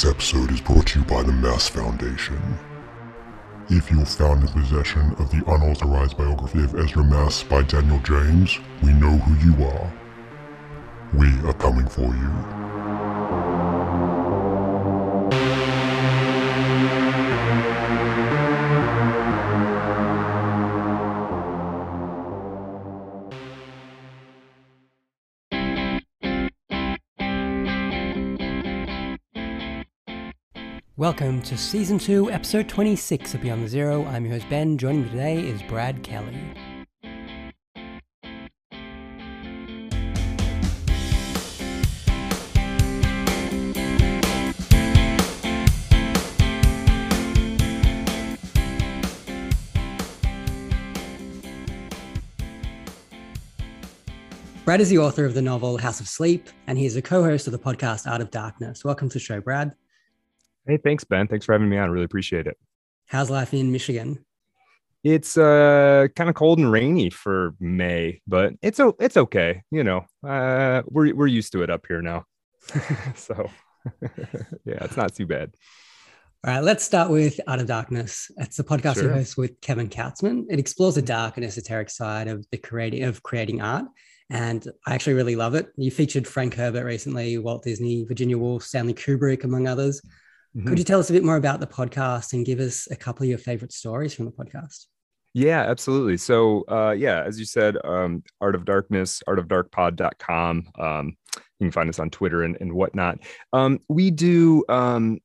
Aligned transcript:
This 0.00 0.10
episode 0.10 0.50
is 0.50 0.62
brought 0.62 0.86
to 0.86 1.00
you 1.00 1.04
by 1.04 1.22
the 1.22 1.30
Mass 1.30 1.68
Foundation. 1.68 2.40
If 3.68 3.90
you're 3.90 4.06
found 4.06 4.40
in 4.40 4.48
possession 4.48 5.14
of 5.18 5.30
the 5.30 5.44
unauthorized 5.46 6.16
biography 6.16 6.64
of 6.64 6.74
Ezra 6.74 7.04
Mass 7.04 7.42
by 7.42 7.60
Daniel 7.64 7.98
James, 7.98 8.58
we 8.82 8.94
know 8.94 9.18
who 9.18 9.46
you 9.46 9.62
are. 9.62 9.92
We 11.12 11.28
are 11.46 11.52
coming 11.52 11.86
for 11.86 12.06
you. 12.16 12.59
Welcome 31.20 31.42
to 31.42 31.58
Season 31.58 31.98
2, 31.98 32.30
Episode 32.30 32.66
26 32.66 33.34
of 33.34 33.42
Beyond 33.42 33.64
the 33.64 33.68
Zero. 33.68 34.06
I'm 34.06 34.24
your 34.24 34.32
host 34.32 34.48
Ben. 34.48 34.78
Joining 34.78 35.02
me 35.02 35.10
today 35.10 35.38
is 35.46 35.60
Brad 35.64 36.02
Kelly. 36.02 36.34
Brad 54.64 54.80
is 54.80 54.88
the 54.88 54.96
author 54.96 55.26
of 55.26 55.34
the 55.34 55.42
novel 55.42 55.76
House 55.76 56.00
of 56.00 56.08
Sleep, 56.08 56.48
and 56.66 56.78
he 56.78 56.86
is 56.86 56.96
a 56.96 57.02
co 57.02 57.22
host 57.22 57.46
of 57.46 57.52
the 57.52 57.58
podcast 57.58 58.10
Art 58.10 58.22
of 58.22 58.30
Darkness. 58.30 58.86
Welcome 58.86 59.10
to 59.10 59.14
the 59.14 59.20
show, 59.20 59.42
Brad. 59.42 59.74
Hey, 60.66 60.76
thanks, 60.76 61.04
Ben. 61.04 61.26
Thanks 61.26 61.46
for 61.46 61.52
having 61.52 61.68
me 61.68 61.78
on. 61.78 61.84
I 61.88 61.92
really 61.92 62.04
appreciate 62.04 62.46
it. 62.46 62.56
How's 63.06 63.30
life 63.30 63.54
in 63.54 63.72
Michigan? 63.72 64.24
It's 65.02 65.38
uh 65.38 66.08
kind 66.14 66.28
of 66.28 66.36
cold 66.36 66.58
and 66.58 66.70
rainy 66.70 67.08
for 67.08 67.54
May, 67.58 68.20
but 68.26 68.52
it's 68.60 68.78
it's 68.98 69.16
okay. 69.16 69.62
You 69.70 69.82
know, 69.82 70.04
uh, 70.26 70.82
we're 70.86 71.14
we're 71.14 71.26
used 71.26 71.52
to 71.52 71.62
it 71.62 71.70
up 71.70 71.86
here 71.88 72.02
now, 72.02 72.24
so 73.14 73.50
yeah, 74.02 74.84
it's 74.84 74.98
not 74.98 75.14
too 75.14 75.26
bad. 75.26 75.54
All 76.46 76.52
right, 76.54 76.62
let's 76.62 76.84
start 76.84 77.10
with 77.10 77.40
Art 77.46 77.60
of 77.60 77.66
Darkness. 77.66 78.30
It's 78.36 78.58
a 78.58 78.64
podcast 78.64 78.94
Sure. 78.94 79.12
host 79.12 79.36
with 79.38 79.60
Kevin 79.62 79.88
Kautzman. 79.88 80.44
It 80.50 80.58
explores 80.58 80.94
the 80.94 81.02
dark 81.02 81.36
and 81.36 81.44
esoteric 81.46 81.88
side 81.90 82.28
of 82.28 82.46
the 82.50 82.58
creating 82.58 83.04
of 83.04 83.22
creating 83.22 83.62
art, 83.62 83.86
and 84.28 84.66
I 84.86 84.94
actually 84.94 85.14
really 85.14 85.36
love 85.36 85.54
it. 85.54 85.68
You 85.78 85.90
featured 85.90 86.28
Frank 86.28 86.54
Herbert 86.54 86.84
recently, 86.84 87.38
Walt 87.38 87.62
Disney, 87.64 88.04
Virginia 88.04 88.36
Woolf, 88.36 88.64
Stanley 88.64 88.94
Kubrick, 88.94 89.44
among 89.44 89.66
others. 89.66 90.02
Mhm. 90.56 90.66
Could 90.66 90.78
you 90.78 90.84
tell 90.84 91.00
us 91.00 91.10
a 91.10 91.12
bit 91.12 91.24
more 91.24 91.36
about 91.36 91.60
the 91.60 91.66
podcast 91.66 92.32
and 92.32 92.44
give 92.44 92.60
us 92.60 92.88
a 92.90 92.96
couple 92.96 93.24
of 93.24 93.28
your 93.28 93.38
favorite 93.38 93.72
stories 93.72 94.14
from 94.14 94.24
the 94.24 94.32
podcast? 94.32 94.86
Yeah, 95.32 95.62
absolutely. 95.62 96.16
So, 96.16 96.64
uh, 96.68 96.90
yeah, 96.90 97.22
as 97.22 97.38
you 97.38 97.44
said, 97.44 97.76
um, 97.84 98.24
Art 98.40 98.56
of 98.56 98.64
Darkness, 98.64 99.22
artofdarkpod.com. 99.28 100.68
Um, 100.76 101.16
you 101.36 101.66
can 101.66 101.70
find 101.70 101.88
us 101.88 102.00
on 102.00 102.10
Twitter 102.10 102.42
and, 102.42 102.56
and 102.60 102.72
whatnot. 102.72 103.20
Um, 103.52 103.78
we 103.88 104.10
do, 104.10 104.64
um, 104.68 105.20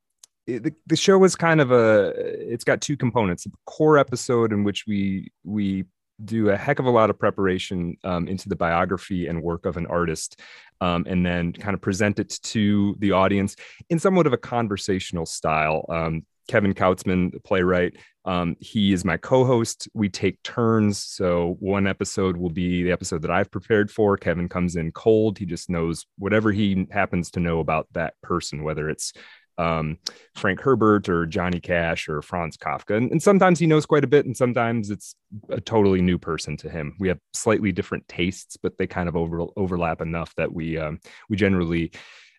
the, 0.46 0.74
the 0.86 0.96
show 0.96 1.24
is 1.24 1.36
kind 1.36 1.60
of 1.60 1.72
a, 1.72 2.14
it's 2.16 2.64
got 2.64 2.82
two 2.82 2.96
components, 2.96 3.48
a 3.48 3.50
core 3.66 3.98
episode 3.98 4.54
in 4.54 4.64
which 4.64 4.86
we, 4.86 5.32
we 5.44 5.86
do 6.24 6.50
a 6.50 6.56
heck 6.56 6.80
of 6.80 6.86
a 6.86 6.90
lot 6.90 7.10
of 7.10 7.18
preparation 7.18 7.98
um, 8.04 8.28
into 8.28 8.48
the 8.48 8.56
biography 8.56 9.28
and 9.28 9.42
work 9.42 9.66
of 9.66 9.76
an 9.76 9.88
artist 9.88 10.40
um, 10.82 11.06
and 11.08 11.26
then 11.26 11.54
kind 11.54 11.74
of 11.74 11.82
present 11.82 12.20
it 12.20 12.40
to 12.44 12.96
the 13.00 13.12
audience 13.12 13.56
in 13.90 14.00
somewhat 14.00 14.28
of 14.28 14.34
a 14.34 14.38
conversational 14.38 15.26
style. 15.26 15.86
Um, 15.90 16.26
Kevin 16.48 16.74
Kautzman, 16.74 17.32
the 17.32 17.40
playwright, 17.40 17.96
um, 18.26 18.56
he 18.60 18.94
is 18.94 19.06
my 19.06 19.18
co-host. 19.18 19.88
We 19.94 20.10
take 20.10 20.42
turns. 20.44 21.04
So 21.04 21.58
one 21.60 21.88
episode 21.88 22.38
will 22.38 22.50
be 22.50 22.84
the 22.84 22.92
episode 22.92 23.22
that 23.22 23.32
I've 23.32 23.52
prepared 23.52 23.92
for. 23.92 24.18
Kevin 24.18 24.50
comes 24.50 24.76
in 24.76 24.92
cold. 24.92 25.38
He 25.38 25.46
just 25.46 25.70
knows 25.70 26.06
whatever 26.18 26.52
he 26.52 26.88
happens 26.92 27.32
to 27.32 27.40
know 27.40 27.60
about 27.60 27.88
that 27.94 28.16
person, 28.22 28.64
whether 28.64 28.90
it's 28.90 29.14
um, 29.58 29.98
Frank 30.36 30.60
Herbert 30.60 31.10
or 31.10 31.26
Johnny 31.26 31.60
Cash 31.60 32.10
or 32.10 32.22
Franz 32.22 32.58
Kafka. 32.58 32.98
And, 32.98 33.12
and 33.12 33.22
sometimes 33.22 33.60
he 33.60 33.68
knows 33.68 33.86
quite 33.86 34.04
a 34.04 34.08
bit, 34.08 34.26
and 34.26 34.36
sometimes 34.36 34.90
it's 34.90 35.16
a 35.50 35.62
totally 35.62 36.02
new 36.02 36.18
person 36.18 36.58
to 36.58 36.70
him. 36.70 36.96
We 37.00 37.08
have 37.08 37.20
slightly 37.34 37.72
different 37.72 38.08
tastes, 38.08 38.58
but 38.58 38.78
they 38.78 38.88
kind 38.88 39.10
of 39.10 39.16
over, 39.16 39.46
overlap 39.56 40.02
enough 40.02 40.34
that 40.36 40.54
we 40.54 40.78
um, 40.78 41.00
we 41.30 41.38
generally 41.38 41.92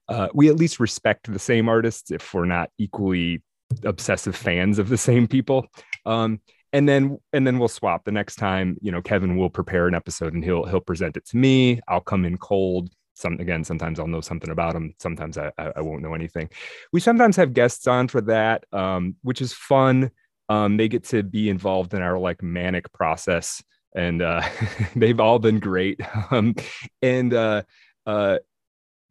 uh, 0.08 0.28
we 0.34 0.48
at 0.48 0.56
least 0.56 0.80
respect 0.80 1.30
the 1.32 1.38
same 1.38 1.68
artists 1.68 2.10
if 2.10 2.32
we're 2.32 2.44
not 2.44 2.70
equally 2.78 3.42
obsessive 3.84 4.36
fans 4.36 4.78
of 4.78 4.88
the 4.88 4.98
same 4.98 5.26
people. 5.26 5.66
Um, 6.04 6.40
and 6.72 6.88
then 6.88 7.18
and 7.32 7.46
then 7.46 7.58
we'll 7.58 7.68
swap 7.68 8.04
the 8.04 8.12
next 8.12 8.36
time. 8.36 8.76
You 8.82 8.92
know, 8.92 9.00
Kevin 9.00 9.36
will 9.36 9.50
prepare 9.50 9.86
an 9.86 9.94
episode 9.94 10.34
and 10.34 10.44
he'll 10.44 10.64
he'll 10.64 10.80
present 10.80 11.16
it 11.16 11.26
to 11.28 11.36
me. 11.36 11.80
I'll 11.88 12.00
come 12.00 12.24
in 12.24 12.36
cold. 12.36 12.90
Some 13.16 13.40
again, 13.40 13.64
sometimes 13.64 13.98
I'll 13.98 14.06
know 14.06 14.20
something 14.20 14.50
about 14.50 14.74
them 14.74 14.94
Sometimes 14.98 15.38
I, 15.38 15.50
I 15.58 15.80
won't 15.80 16.02
know 16.02 16.14
anything. 16.14 16.50
We 16.92 17.00
sometimes 17.00 17.36
have 17.36 17.54
guests 17.54 17.86
on 17.86 18.08
for 18.08 18.20
that, 18.22 18.64
um, 18.72 19.16
which 19.22 19.40
is 19.40 19.52
fun. 19.52 20.10
Um, 20.48 20.76
they 20.76 20.88
get 20.88 21.04
to 21.04 21.22
be 21.22 21.48
involved 21.48 21.94
in 21.94 22.02
our 22.02 22.18
like 22.18 22.42
manic 22.42 22.92
process, 22.92 23.62
and 23.94 24.22
uh, 24.22 24.42
they've 24.96 25.18
all 25.18 25.38
been 25.38 25.58
great. 25.58 26.00
Um, 26.30 26.54
and 27.02 27.32
uh, 27.32 27.62
uh, 28.04 28.38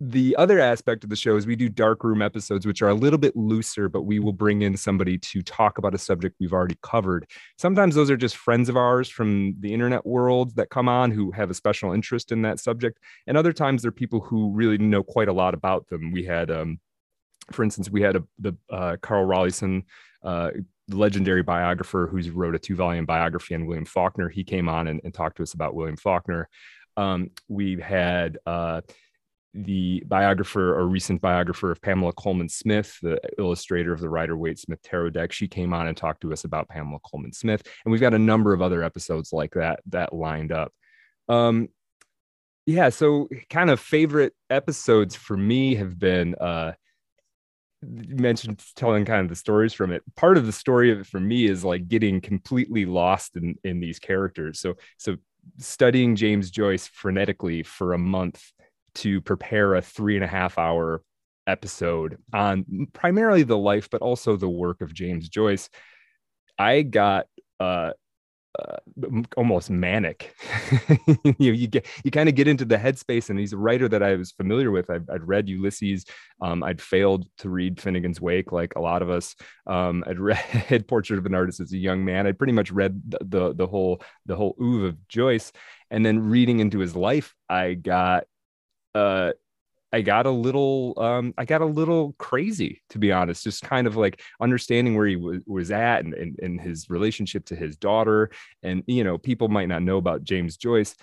the 0.01 0.35
other 0.35 0.59
aspect 0.59 1.05
of 1.05 1.09
the 1.09 1.15
show 1.15 1.37
is 1.37 1.47
we 1.47 1.55
do 1.55 1.69
dark 1.69 2.03
room 2.03 2.21
episodes 2.21 2.65
which 2.65 2.81
are 2.81 2.89
a 2.89 2.93
little 2.93 3.17
bit 3.17 3.33
looser 3.35 3.87
but 3.87 4.01
we 4.01 4.19
will 4.19 4.33
bring 4.33 4.61
in 4.61 4.75
somebody 4.75 5.17
to 5.17 5.41
talk 5.41 5.77
about 5.77 5.95
a 5.95 5.97
subject 5.97 6.35
we've 6.39 6.51
already 6.51 6.77
covered. 6.83 7.25
Sometimes 7.57 7.95
those 7.95 8.11
are 8.11 8.17
just 8.17 8.35
friends 8.35 8.67
of 8.67 8.75
ours 8.75 9.07
from 9.07 9.55
the 9.61 9.73
internet 9.73 10.05
world 10.05 10.55
that 10.57 10.69
come 10.69 10.89
on 10.89 11.11
who 11.11 11.31
have 11.31 11.49
a 11.49 11.53
special 11.53 11.93
interest 11.93 12.33
in 12.33 12.41
that 12.41 12.59
subject 12.59 12.99
and 13.25 13.37
other 13.37 13.53
times 13.53 13.81
they're 13.81 13.91
people 13.91 14.19
who 14.19 14.51
really 14.51 14.77
know 14.77 15.01
quite 15.01 15.29
a 15.29 15.33
lot 15.33 15.53
about 15.53 15.87
them. 15.87 16.11
We 16.11 16.25
had 16.25 16.51
um, 16.51 16.79
for 17.51 17.63
instance 17.63 17.89
we 17.89 18.01
had 18.01 18.17
a, 18.17 18.23
the 18.37 18.55
uh, 18.69 18.97
carl 19.01 19.25
Rollyson, 19.25 19.83
uh, 20.23 20.51
legendary 20.89 21.41
biographer 21.41 22.07
who's 22.11 22.29
wrote 22.29 22.53
a 22.53 22.59
two 22.59 22.75
volume 22.75 23.05
biography 23.05 23.55
on 23.55 23.65
william 23.65 23.85
faulkner. 23.85 24.27
He 24.27 24.43
came 24.43 24.67
on 24.67 24.87
and, 24.87 24.99
and 25.05 25.13
talked 25.13 25.37
to 25.37 25.43
us 25.43 25.53
about 25.53 25.73
william 25.73 25.95
faulkner. 25.95 26.49
Um, 26.97 27.31
we've 27.47 27.81
had 27.81 28.37
uh, 28.45 28.81
the 29.55 30.03
biographer 30.07 30.77
or 30.77 30.85
recent 30.87 31.21
biographer 31.21 31.71
of 31.71 31.81
Pamela 31.81 32.11
Colman 32.13 32.49
Smith, 32.49 32.97
the 33.01 33.19
illustrator 33.37 33.93
of 33.93 34.01
the 34.01 34.09
Rider 34.09 34.37
Waite 34.37 34.59
Smith 34.59 34.81
Tarot 34.81 35.11
deck. 35.11 35.31
She 35.31 35.47
came 35.47 35.73
on 35.73 35.87
and 35.87 35.95
talked 35.95 36.21
to 36.21 36.33
us 36.33 36.43
about 36.43 36.67
Pamela 36.67 36.99
Colman 37.09 37.31
Smith, 37.31 37.63
and 37.85 37.91
we've 37.91 38.01
got 38.01 38.13
a 38.13 38.19
number 38.19 38.53
of 38.53 38.61
other 38.61 38.83
episodes 38.83 39.31
like 39.31 39.53
that 39.53 39.79
that 39.87 40.13
lined 40.13 40.51
up. 40.51 40.73
Um, 41.29 41.69
yeah, 42.65 42.89
so 42.89 43.29
kind 43.49 43.69
of 43.69 43.79
favorite 43.79 44.33
episodes 44.49 45.15
for 45.15 45.37
me 45.37 45.75
have 45.75 45.97
been 45.97 46.35
uh, 46.35 46.73
mentioned 47.81 48.63
telling 48.75 49.05
kind 49.05 49.21
of 49.21 49.29
the 49.29 49.35
stories 49.35 49.73
from 49.73 49.91
it. 49.91 50.03
Part 50.15 50.37
of 50.37 50.45
the 50.45 50.51
story 50.51 50.91
of 50.91 50.99
it 50.99 51.05
for 51.05 51.19
me 51.19 51.45
is 51.45 51.63
like 51.63 51.87
getting 51.87 52.19
completely 52.21 52.85
lost 52.85 53.35
in 53.35 53.55
in 53.63 53.79
these 53.79 53.99
characters. 53.99 54.59
So 54.59 54.75
so 54.97 55.15
studying 55.59 56.15
James 56.15 56.49
Joyce 56.49 56.89
frenetically 56.89 57.65
for 57.65 57.93
a 57.93 57.97
month 57.97 58.51
to 58.95 59.21
prepare 59.21 59.75
a 59.75 59.81
three 59.81 60.15
and 60.15 60.23
a 60.23 60.27
half 60.27 60.57
hour 60.57 61.01
episode 61.47 62.17
on 62.33 62.87
primarily 62.93 63.43
the 63.43 63.57
life, 63.57 63.89
but 63.89 64.01
also 64.01 64.35
the 64.35 64.49
work 64.49 64.81
of 64.81 64.93
James 64.93 65.29
Joyce. 65.29 65.69
I 66.57 66.81
got 66.81 67.27
uh, 67.59 67.91
uh, 68.57 68.77
almost 69.35 69.69
manic. 69.69 70.33
you 71.37 71.51
you 71.51 71.67
get 71.67 71.85
you 72.03 72.11
kind 72.11 72.29
of 72.29 72.35
get 72.35 72.47
into 72.47 72.65
the 72.65 72.77
headspace, 72.77 73.29
and 73.29 73.37
he's 73.37 73.53
a 73.53 73.57
writer 73.57 73.87
that 73.89 74.03
I 74.03 74.15
was 74.15 74.31
familiar 74.31 74.71
with. 74.71 74.89
I'd, 74.89 75.09
I'd 75.09 75.27
read 75.27 75.49
Ulysses. 75.49 76.05
Um, 76.41 76.63
I'd 76.63 76.81
failed 76.81 77.27
to 77.39 77.49
read 77.49 77.77
Finnegans 77.77 78.21
Wake, 78.21 78.51
like 78.51 78.75
a 78.75 78.81
lot 78.81 79.01
of 79.01 79.09
us. 79.09 79.35
Um, 79.67 80.03
I'd 80.07 80.19
read 80.19 80.87
Portrait 80.87 81.19
of 81.19 81.25
an 81.25 81.35
Artist 81.35 81.59
as 81.59 81.73
a 81.73 81.77
young 81.77 82.05
man. 82.05 82.27
I'd 82.27 82.37
pretty 82.37 82.53
much 82.53 82.71
read 82.71 83.01
the, 83.09 83.19
the 83.21 83.53
the 83.55 83.67
whole 83.67 84.01
the 84.25 84.35
whole 84.35 84.55
oeuvre 84.61 84.87
of 84.89 85.07
Joyce, 85.07 85.51
and 85.91 86.05
then 86.05 86.29
reading 86.29 86.59
into 86.59 86.79
his 86.79 86.95
life, 86.95 87.35
I 87.49 87.73
got 87.73 88.25
uh 88.95 89.31
I 89.93 90.01
got 90.01 90.25
a 90.25 90.31
little 90.31 90.93
um 90.97 91.33
I 91.37 91.45
got 91.45 91.61
a 91.61 91.65
little 91.65 92.15
crazy 92.17 92.81
to 92.89 92.97
be 92.99 93.11
honest 93.11 93.43
just 93.43 93.63
kind 93.63 93.87
of 93.87 93.95
like 93.95 94.21
understanding 94.41 94.95
where 94.95 95.07
he 95.07 95.15
w- 95.15 95.43
was 95.45 95.71
at 95.71 96.03
and, 96.03 96.13
and 96.13 96.37
and 96.41 96.59
his 96.59 96.89
relationship 96.89 97.45
to 97.45 97.55
his 97.55 97.77
daughter. 97.77 98.31
And 98.63 98.83
you 98.87 99.03
know 99.03 99.17
people 99.17 99.47
might 99.47 99.69
not 99.69 99.83
know 99.83 99.97
about 99.97 100.23
James 100.23 100.57
Joyce. 100.57 100.95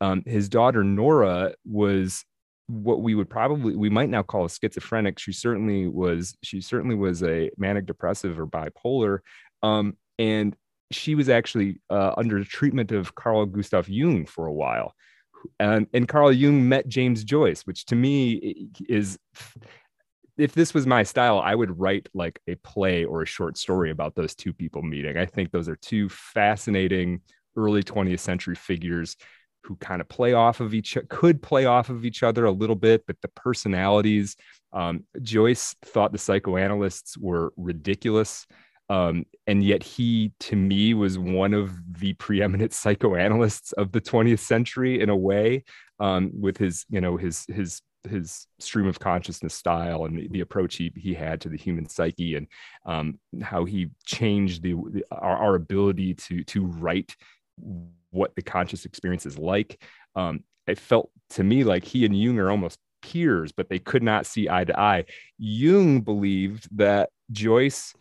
Um 0.00 0.22
his 0.26 0.48
daughter 0.48 0.84
Nora 0.84 1.54
was 1.64 2.24
what 2.66 3.02
we 3.02 3.14
would 3.14 3.30
probably 3.30 3.76
we 3.76 3.88
might 3.90 4.10
now 4.10 4.22
call 4.22 4.44
a 4.44 4.50
schizophrenic. 4.50 5.18
She 5.18 5.32
certainly 5.32 5.86
was 5.86 6.36
she 6.42 6.60
certainly 6.60 6.96
was 6.96 7.22
a 7.22 7.50
manic 7.56 7.86
depressive 7.86 8.38
or 8.38 8.46
bipolar. 8.46 9.20
Um 9.62 9.96
and 10.18 10.54
she 10.90 11.14
was 11.14 11.28
actually 11.28 11.80
uh, 11.90 12.12
under 12.16 12.44
treatment 12.44 12.92
of 12.92 13.14
Carl 13.14 13.46
Gustav 13.46 13.88
Jung 13.88 14.26
for 14.26 14.46
a 14.46 14.52
while 14.52 14.94
and, 15.60 16.08
Carl 16.08 16.32
Jung 16.32 16.68
met 16.68 16.88
James 16.88 17.24
Joyce, 17.24 17.62
which 17.62 17.84
to 17.86 17.94
me 17.94 18.68
is 18.88 19.18
if 20.36 20.52
this 20.52 20.74
was 20.74 20.86
my 20.86 21.02
style, 21.02 21.38
I 21.38 21.54
would 21.54 21.78
write 21.78 22.08
like 22.12 22.40
a 22.48 22.56
play 22.56 23.04
or 23.04 23.22
a 23.22 23.26
short 23.26 23.56
story 23.56 23.90
about 23.90 24.14
those 24.14 24.34
two 24.34 24.52
people 24.52 24.82
meeting. 24.82 25.16
I 25.16 25.26
think 25.26 25.50
those 25.50 25.68
are 25.68 25.76
two 25.76 26.08
fascinating 26.08 27.20
early 27.56 27.82
20th 27.82 28.20
century 28.20 28.56
figures 28.56 29.16
who 29.62 29.76
kind 29.76 30.00
of 30.00 30.08
play 30.08 30.34
off 30.34 30.60
of 30.60 30.74
each 30.74 30.98
could 31.08 31.40
play 31.40 31.64
off 31.64 31.88
of 31.88 32.04
each 32.04 32.22
other 32.22 32.44
a 32.44 32.50
little 32.50 32.76
bit, 32.76 33.04
but 33.06 33.16
the 33.22 33.28
personalities. 33.28 34.36
Um, 34.72 35.04
Joyce 35.22 35.74
thought 35.84 36.12
the 36.12 36.18
psychoanalysts 36.18 37.16
were 37.16 37.52
ridiculous. 37.56 38.46
Um, 38.94 39.26
and 39.48 39.64
yet 39.64 39.82
he 39.82 40.32
to 40.40 40.54
me 40.54 40.94
was 40.94 41.18
one 41.18 41.52
of 41.52 41.72
the 41.98 42.12
preeminent 42.14 42.72
psychoanalysts 42.82 43.72
of 43.72 43.90
the 43.90 44.00
20th 44.00 44.38
century 44.38 45.00
in 45.00 45.08
a 45.08 45.16
way 45.16 45.64
um, 45.98 46.30
with 46.40 46.56
his 46.56 46.86
you 46.88 47.00
know 47.00 47.16
his 47.16 47.44
his 47.48 47.82
his 48.08 48.46
stream 48.58 48.86
of 48.86 49.00
consciousness 49.00 49.54
style 49.54 50.04
and 50.04 50.18
the, 50.18 50.28
the 50.28 50.40
approach 50.40 50.76
he, 50.76 50.92
he 50.94 51.14
had 51.14 51.40
to 51.40 51.48
the 51.48 51.56
human 51.56 51.88
psyche 51.88 52.36
and 52.36 52.46
um, 52.84 53.18
how 53.42 53.64
he 53.64 53.88
changed 54.04 54.62
the, 54.62 54.74
the 54.90 55.02
our, 55.10 55.38
our, 55.38 55.54
ability 55.54 56.12
to 56.12 56.44
to 56.44 56.66
write 56.66 57.16
what 58.10 58.34
the 58.36 58.42
conscious 58.42 58.84
experience 58.84 59.26
is 59.26 59.38
like. 59.38 59.82
Um, 60.14 60.44
it 60.66 60.78
felt 60.78 61.10
to 61.30 61.42
me 61.42 61.64
like 61.64 61.84
he 61.84 62.04
and 62.04 62.16
jung 62.18 62.38
are 62.38 62.50
almost 62.50 62.78
peers 63.02 63.52
but 63.52 63.68
they 63.68 63.78
could 63.78 64.02
not 64.02 64.26
see 64.26 64.48
eye 64.48 64.64
to 64.64 64.78
eye. 64.78 65.04
Jung 65.38 66.02
believed 66.02 66.68
that 66.76 67.10
joyce 67.32 67.94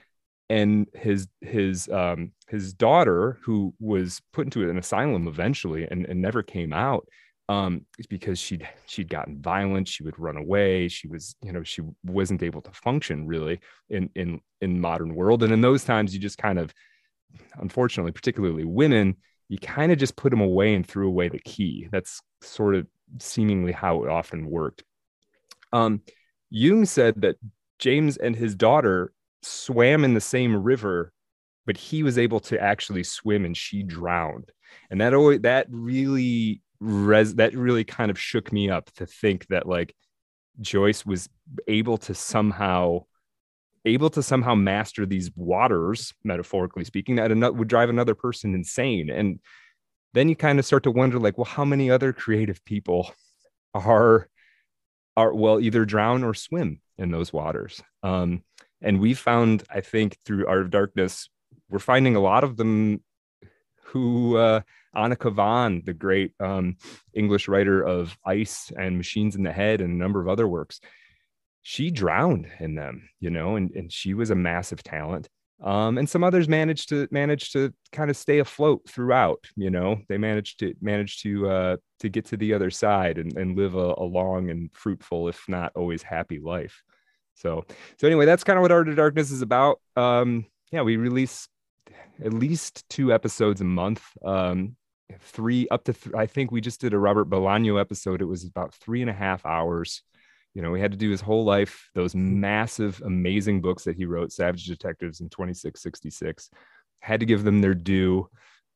and 0.53 0.87
his 0.93 1.27
his 1.41 1.89
um, 1.89 2.31
his 2.47 2.73
daughter, 2.73 3.39
who 3.43 3.73
was 3.79 4.21
put 4.31 4.45
into 4.45 4.69
an 4.69 4.77
asylum 4.77 5.27
eventually 5.27 5.87
and, 5.89 6.05
and 6.05 6.21
never 6.21 6.43
came 6.43 6.71
out, 6.71 7.07
um, 7.49 7.87
because 8.07 8.37
she'd 8.37 8.67
she'd 8.85 9.09
gotten 9.09 9.41
violent. 9.41 9.87
She 9.87 10.03
would 10.03 10.19
run 10.19 10.37
away. 10.37 10.89
She 10.89 11.07
was 11.07 11.35
you 11.41 11.51
know 11.51 11.63
she 11.63 11.81
wasn't 12.03 12.43
able 12.43 12.61
to 12.61 12.71
function 12.71 13.25
really 13.25 13.59
in 13.89 14.11
in 14.15 14.41
in 14.61 14.79
modern 14.79 15.15
world. 15.15 15.41
And 15.41 15.51
in 15.51 15.61
those 15.61 15.83
times, 15.83 16.13
you 16.13 16.19
just 16.19 16.37
kind 16.37 16.59
of, 16.59 16.71
unfortunately, 17.55 18.11
particularly 18.11 18.63
women, 18.63 19.17
you 19.49 19.57
kind 19.57 19.91
of 19.91 19.97
just 19.97 20.15
put 20.15 20.29
them 20.29 20.41
away 20.41 20.75
and 20.75 20.85
threw 20.85 21.07
away 21.07 21.29
the 21.29 21.39
key. 21.39 21.87
That's 21.91 22.21
sort 22.41 22.75
of 22.75 22.85
seemingly 23.19 23.71
how 23.71 24.03
it 24.03 24.09
often 24.09 24.45
worked. 24.45 24.83
Um, 25.71 26.01
Jung 26.51 26.85
said 26.85 27.21
that 27.23 27.37
James 27.79 28.17
and 28.17 28.35
his 28.35 28.53
daughter 28.53 29.11
swam 29.43 30.03
in 30.03 30.13
the 30.13 30.21
same 30.21 30.55
river, 30.55 31.11
but 31.65 31.77
he 31.77 32.03
was 32.03 32.17
able 32.17 32.39
to 32.41 32.59
actually 32.59 33.03
swim 33.03 33.45
and 33.45 33.55
she 33.55 33.83
drowned. 33.83 34.51
And 34.89 35.01
that 35.01 35.13
always 35.13 35.41
that 35.41 35.67
really 35.69 36.61
res 36.79 37.35
that 37.35 37.55
really 37.55 37.83
kind 37.83 38.11
of 38.11 38.19
shook 38.19 38.51
me 38.51 38.69
up 38.69 38.91
to 38.93 39.05
think 39.05 39.47
that 39.47 39.67
like 39.67 39.95
Joyce 40.61 41.05
was 41.05 41.29
able 41.67 41.97
to 41.99 42.13
somehow 42.13 43.05
able 43.85 44.09
to 44.09 44.23
somehow 44.23 44.55
master 44.55 45.05
these 45.05 45.31
waters, 45.35 46.13
metaphorically 46.23 46.85
speaking, 46.85 47.15
that 47.15 47.55
would 47.55 47.67
drive 47.67 47.89
another 47.89 48.15
person 48.15 48.55
insane. 48.55 49.09
And 49.09 49.39
then 50.13 50.29
you 50.29 50.35
kind 50.35 50.59
of 50.59 50.65
start 50.65 50.83
to 50.83 50.91
wonder, 50.91 51.19
like, 51.19 51.37
well, 51.37 51.45
how 51.45 51.65
many 51.65 51.89
other 51.91 52.13
creative 52.13 52.63
people 52.65 53.11
are 53.73 54.29
are 55.15 55.33
well 55.33 55.59
either 55.59 55.85
drown 55.85 56.23
or 56.23 56.33
swim 56.33 56.79
in 56.97 57.11
those 57.11 57.33
waters? 57.33 57.81
Um, 58.03 58.43
and 58.83 58.99
we 58.99 59.13
found 59.13 59.63
i 59.69 59.81
think 59.81 60.17
through 60.25 60.45
art 60.45 60.61
of 60.61 60.69
darkness 60.69 61.29
we're 61.69 61.79
finding 61.79 62.15
a 62.15 62.21
lot 62.21 62.43
of 62.43 62.57
them 62.57 63.01
who 63.85 64.37
uh, 64.37 64.61
Anna 64.95 65.15
Kavan, 65.15 65.85
the 65.85 65.93
great 65.93 66.33
um, 66.39 66.77
English 67.13 67.47
writer 67.47 67.81
of 67.81 68.17
Ice 68.25 68.71
and 68.77 68.97
Machines 68.97 69.35
in 69.35 69.43
the 69.43 69.51
Head 69.51 69.81
and 69.81 69.93
a 69.93 69.97
number 69.97 70.21
of 70.21 70.27
other 70.27 70.47
works, 70.47 70.79
she 71.61 71.89
drowned 71.89 72.47
in 72.59 72.75
them, 72.75 73.09
you 73.19 73.29
know, 73.29 73.55
and, 73.55 73.71
and 73.71 73.91
she 73.91 74.13
was 74.13 74.29
a 74.29 74.35
massive 74.35 74.83
talent. 74.83 75.29
Um, 75.63 75.97
and 75.97 76.09
some 76.09 76.23
others 76.23 76.49
managed 76.49 76.89
to 76.89 77.07
manage 77.09 77.51
to 77.53 77.73
kind 77.91 78.09
of 78.09 78.17
stay 78.17 78.39
afloat 78.39 78.81
throughout, 78.87 79.45
you 79.55 79.69
know, 79.69 80.01
they 80.09 80.17
managed 80.17 80.59
to 80.59 80.73
manage 80.81 81.21
to 81.21 81.47
uh, 81.47 81.77
to 81.99 82.09
get 82.09 82.25
to 82.25 82.37
the 82.37 82.53
other 82.53 82.69
side 82.69 83.17
and, 83.17 83.37
and 83.37 83.55
live 83.57 83.75
a, 83.75 83.93
a 83.97 84.03
long 84.03 84.49
and 84.49 84.71
fruitful, 84.73 85.29
if 85.29 85.41
not 85.47 85.71
always 85.75 86.03
happy 86.03 86.39
life. 86.39 86.83
So, 87.35 87.65
so 87.97 88.07
anyway, 88.07 88.25
that's 88.25 88.43
kind 88.43 88.57
of 88.57 88.61
what 88.61 88.71
Art 88.71 88.89
of 88.89 88.95
Darkness 88.95 89.31
is 89.31 89.41
about. 89.41 89.79
Um, 89.95 90.45
yeah, 90.71 90.81
we 90.81 90.97
release 90.97 91.47
at 92.23 92.33
least 92.33 92.87
two 92.89 93.13
episodes 93.13 93.61
a 93.61 93.65
month. 93.65 94.03
Um, 94.23 94.75
three 95.19 95.67
up 95.69 95.83
to 95.85 95.93
th- 95.93 96.15
I 96.15 96.25
think 96.25 96.51
we 96.51 96.61
just 96.61 96.81
did 96.81 96.93
a 96.93 96.99
Robert 96.99 97.29
Bolaño 97.29 97.79
episode. 97.79 98.21
It 98.21 98.25
was 98.25 98.43
about 98.43 98.73
three 98.73 99.01
and 99.01 99.09
a 99.09 99.13
half 99.13 99.45
hours. 99.45 100.01
You 100.53 100.61
know, 100.61 100.71
we 100.71 100.79
had 100.79 100.91
to 100.91 100.97
do 100.97 101.09
his 101.09 101.21
whole 101.21 101.45
life, 101.45 101.89
those 101.95 102.15
massive, 102.15 103.01
amazing 103.03 103.61
books 103.61 103.83
that 103.85 103.95
he 103.95 104.05
wrote, 104.05 104.31
Savage 104.31 104.65
Detectives 104.65 105.19
in 105.19 105.29
2666. 105.29 106.49
Had 107.01 107.19
to 107.21 107.25
give 107.25 107.43
them 107.43 107.59
their 107.61 107.73
due. 107.73 108.29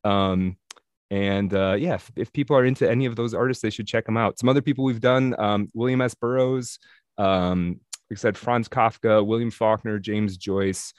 Um, 0.04 0.58
and 1.12 1.54
uh, 1.54 1.76
yeah, 1.78 1.96
if, 1.96 2.12
if, 2.16 2.34
people 2.34 2.58
are 2.58 2.66
into 2.66 2.90
any 2.90 3.06
of 3.06 3.16
those 3.16 3.34
artists, 3.34 3.62
they 3.62 3.70
should 3.70 3.88
check 3.88 4.06
them 4.06 4.18
out. 4.18 4.40
Some 4.40 4.50
other 4.50 4.62
people 4.62 4.84
we've 4.84 5.00
done, 5.00 5.36
um, 5.40 5.70
William 5.74 6.02
S. 6.02 6.16
Burroughs, 6.16 6.80
um, 7.18 7.80
like 8.10 8.18
I 8.18 8.22
said, 8.22 8.38
Franz 8.38 8.70
Kafka, 8.70 9.26
William 9.26 9.52
Faulkner, 9.52 10.00
James 10.00 10.38
Joyce, 10.38 10.94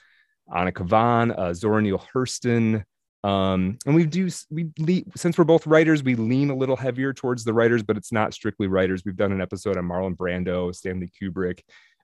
Anna 0.53 0.71
Kavan, 0.71 1.37
uh, 1.37 1.53
Zora 1.53 1.81
Neale 1.81 2.03
Hurston. 2.13 2.83
Um, 3.23 3.77
and 3.85 3.95
we 3.95 4.05
do, 4.05 4.29
we 4.49 5.05
since 5.15 5.37
we're 5.37 5.43
both 5.43 5.67
writers, 5.67 6.03
we 6.03 6.15
lean 6.15 6.49
a 6.49 6.55
little 6.55 6.77
heavier 6.77 7.13
towards 7.13 7.43
the 7.43 7.53
writers, 7.53 7.83
but 7.83 7.97
it's 7.97 8.11
not 8.11 8.33
strictly 8.33 8.67
writers. 8.67 9.03
We've 9.05 9.15
done 9.15 9.31
an 9.31 9.41
episode 9.41 9.77
on 9.77 9.85
Marlon 9.85 10.15
Brando, 10.15 10.73
Stanley 10.73 11.11
Kubrick, 11.21 11.59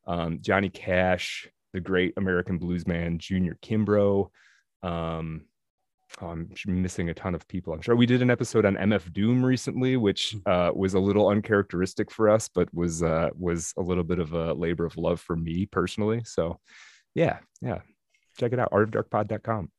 um, 0.07 0.39
Johnny 0.41 0.69
Cash, 0.69 1.47
the 1.73 1.79
great 1.79 2.13
American 2.17 2.59
bluesman, 2.59 3.17
Junior 3.17 3.57
Kimbrough. 3.61 4.29
Um, 4.83 5.45
oh, 6.21 6.27
I'm 6.27 6.49
missing 6.65 7.09
a 7.09 7.13
ton 7.13 7.35
of 7.35 7.47
people. 7.47 7.73
I'm 7.73 7.81
sure 7.81 7.95
we 7.95 8.05
did 8.05 8.21
an 8.21 8.29
episode 8.29 8.65
on 8.65 8.75
MF 8.75 9.11
Doom 9.13 9.43
recently, 9.43 9.97
which 9.97 10.31
hmm. 10.31 10.49
uh, 10.49 10.71
was 10.73 10.93
a 10.93 10.99
little 10.99 11.27
uncharacteristic 11.29 12.11
for 12.11 12.29
us, 12.29 12.49
but 12.49 12.73
was 12.73 13.03
uh, 13.03 13.29
was 13.37 13.73
a 13.77 13.81
little 13.81 14.03
bit 14.03 14.19
of 14.19 14.33
a 14.33 14.53
labor 14.53 14.85
of 14.85 14.97
love 14.97 15.19
for 15.19 15.35
me 15.35 15.65
personally. 15.65 16.21
So, 16.25 16.59
yeah, 17.13 17.39
yeah, 17.61 17.79
check 18.37 18.53
it 18.53 18.59
out, 18.59 18.71
artofdarkpod.com. 18.71 19.71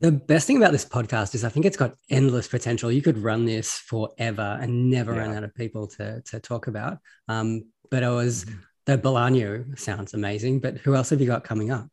The 0.00 0.12
best 0.12 0.46
thing 0.46 0.58
about 0.58 0.70
this 0.70 0.84
podcast 0.84 1.34
is 1.34 1.44
I 1.44 1.48
think 1.48 1.66
it's 1.66 1.76
got 1.76 1.94
endless 2.08 2.46
potential. 2.46 2.92
You 2.92 3.02
could 3.02 3.18
run 3.18 3.46
this 3.46 3.72
forever 3.78 4.58
and 4.60 4.90
never 4.90 5.12
yeah. 5.12 5.20
run 5.20 5.36
out 5.36 5.44
of 5.44 5.54
people 5.54 5.88
to 5.88 6.22
to 6.22 6.40
talk 6.40 6.68
about. 6.68 6.98
Um, 7.26 7.64
but 7.90 8.04
I 8.04 8.10
was 8.10 8.44
mm-hmm. 8.44 8.58
the 8.86 8.98
Bolaño 8.98 9.78
sounds 9.78 10.14
amazing. 10.14 10.60
But 10.60 10.78
who 10.78 10.94
else 10.94 11.10
have 11.10 11.20
you 11.20 11.26
got 11.26 11.42
coming 11.42 11.70
up? 11.70 11.88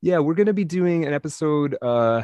Yeah, 0.00 0.18
we're 0.18 0.34
going 0.34 0.46
to 0.46 0.54
be 0.54 0.64
doing 0.64 1.04
an 1.04 1.12
episode. 1.12 1.76
Uh, 1.80 2.22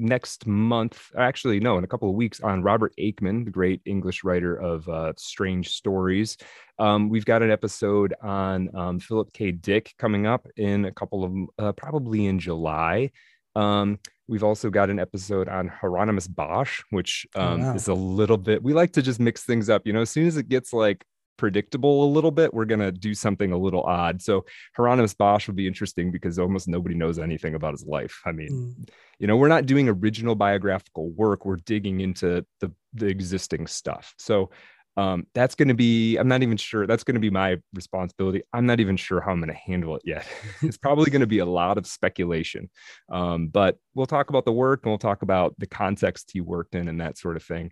next 0.00 0.46
month, 0.46 1.10
actually, 1.16 1.60
no, 1.60 1.78
in 1.78 1.84
a 1.84 1.86
couple 1.86 2.08
of 2.08 2.14
weeks, 2.14 2.40
on 2.40 2.62
Robert 2.62 2.92
Aickman, 2.98 3.44
the 3.44 3.50
great 3.50 3.80
English 3.84 4.24
writer 4.24 4.54
of 4.56 4.88
uh, 4.88 5.12
strange 5.16 5.70
stories. 5.70 6.36
Um, 6.78 7.08
we've 7.08 7.24
got 7.24 7.42
an 7.42 7.50
episode 7.50 8.14
on 8.22 8.74
um, 8.76 9.00
Philip 9.00 9.32
K. 9.32 9.50
Dick 9.50 9.94
coming 9.98 10.26
up 10.26 10.46
in 10.56 10.84
a 10.84 10.92
couple 10.92 11.24
of, 11.24 11.32
uh, 11.58 11.72
probably 11.72 12.26
in 12.26 12.38
July. 12.38 13.10
Um, 13.56 13.98
we've 14.28 14.44
also 14.44 14.70
got 14.70 14.90
an 14.90 15.00
episode 15.00 15.48
on 15.48 15.68
Hieronymus 15.68 16.28
Bosch, 16.28 16.82
which 16.90 17.26
oh, 17.34 17.42
um, 17.42 17.60
wow. 17.62 17.74
is 17.74 17.88
a 17.88 17.94
little 17.94 18.36
bit, 18.38 18.62
we 18.62 18.72
like 18.72 18.92
to 18.92 19.02
just 19.02 19.18
mix 19.18 19.42
things 19.42 19.68
up. 19.68 19.86
You 19.86 19.92
know, 19.92 20.02
as 20.02 20.10
soon 20.10 20.26
as 20.26 20.36
it 20.36 20.48
gets 20.48 20.72
like 20.72 21.04
predictable 21.38 22.04
a 22.04 22.10
little 22.12 22.30
bit, 22.30 22.52
we're 22.52 22.66
going 22.66 22.80
to 22.80 22.92
do 22.92 23.14
something 23.14 23.52
a 23.52 23.56
little 23.56 23.82
odd. 23.82 24.20
So 24.20 24.44
Hieronymus 24.76 25.14
Bosch 25.14 25.46
will 25.46 25.54
be 25.54 25.66
interesting 25.66 26.10
because 26.10 26.38
almost 26.38 26.68
nobody 26.68 26.94
knows 26.94 27.18
anything 27.18 27.54
about 27.54 27.72
his 27.72 27.86
life. 27.86 28.20
I 28.26 28.32
mean, 28.32 28.76
mm. 28.78 28.88
you 29.18 29.26
know, 29.26 29.36
we're 29.36 29.48
not 29.48 29.64
doing 29.64 29.88
original 29.88 30.34
biographical 30.34 31.10
work. 31.10 31.46
We're 31.46 31.56
digging 31.56 32.00
into 32.00 32.44
the, 32.60 32.72
the 32.92 33.06
existing 33.06 33.68
stuff. 33.68 34.14
So 34.18 34.50
um, 34.98 35.28
that's 35.32 35.54
going 35.54 35.68
to 35.68 35.74
be, 35.74 36.16
I'm 36.16 36.26
not 36.26 36.42
even 36.42 36.56
sure 36.56 36.84
that's 36.84 37.04
going 37.04 37.14
to 37.14 37.20
be 37.20 37.30
my 37.30 37.58
responsibility. 37.72 38.42
I'm 38.52 38.66
not 38.66 38.80
even 38.80 38.96
sure 38.96 39.20
how 39.20 39.30
I'm 39.30 39.38
going 39.38 39.46
to 39.46 39.54
handle 39.54 39.94
it 39.94 40.02
yet. 40.04 40.26
it's 40.62 40.76
probably 40.76 41.08
going 41.08 41.20
to 41.20 41.26
be 41.28 41.38
a 41.38 41.46
lot 41.46 41.78
of 41.78 41.86
speculation. 41.86 42.68
Um, 43.08 43.46
but 43.46 43.78
we'll 43.94 44.06
talk 44.06 44.28
about 44.28 44.44
the 44.44 44.52
work 44.52 44.80
and 44.82 44.90
we'll 44.90 44.98
talk 44.98 45.22
about 45.22 45.54
the 45.58 45.68
context 45.68 46.30
he 46.32 46.40
worked 46.40 46.74
in 46.74 46.88
and 46.88 47.00
that 47.00 47.16
sort 47.16 47.36
of 47.36 47.44
thing. 47.44 47.70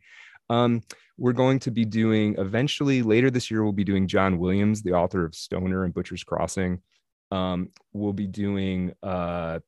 Um, 0.50 0.83
we're 1.19 1.33
going 1.33 1.59
to 1.61 1.71
be 1.71 1.85
doing 1.85 2.35
eventually 2.38 3.03
later 3.03 3.31
this 3.31 3.50
year, 3.50 3.62
we'll 3.62 3.73
be 3.73 3.85
doing 3.85 4.07
John 4.07 4.38
Williams, 4.38 4.83
the 4.83 4.93
author 4.93 5.25
of 5.25 5.35
Stoner 5.35 5.85
and 5.85 5.95
Butcher's 5.95 6.25
Crossing. 6.25 6.81
Um, 7.31 7.71
we'll 7.93 8.12
be 8.12 8.26
doing, 8.26 8.93
uh, 9.03 9.61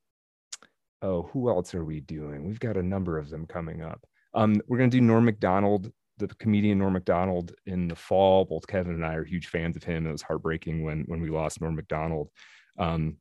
oh, 1.03 1.23
who 1.23 1.49
else 1.49 1.75
are 1.75 1.85
we 1.85 2.01
doing? 2.01 2.47
We've 2.47 2.61
got 2.61 2.77
a 2.77 2.83
number 2.83 3.19
of 3.19 3.31
them 3.31 3.47
coming 3.47 3.83
up. 3.83 4.05
Um, 4.35 4.61
we're 4.69 4.79
going 4.79 4.91
to 4.91 4.97
do 4.97 5.01
Norm 5.01 5.25
Macdonald, 5.25 5.91
the 6.19 6.29
comedian 6.29 6.79
Norm 6.79 6.93
Macdonald 6.93 7.53
in 7.67 7.89
the 7.89 7.97
fall. 7.97 8.45
Both 8.45 8.67
Kevin 8.67 8.95
and 8.95 9.05
I 9.05 9.15
are 9.15 9.25
huge 9.25 9.49
fans 9.49 9.77
of 9.77 9.85
him. 9.85 10.07
It 10.07 10.13
was 10.13 10.23
heartbreaking 10.23 10.85
when 10.85 11.05
when 11.07 11.21
we 11.21 11.31
lost 11.31 11.61
Norm 11.61 11.77
Macdonald. 11.77 12.29
Um, 12.79 13.17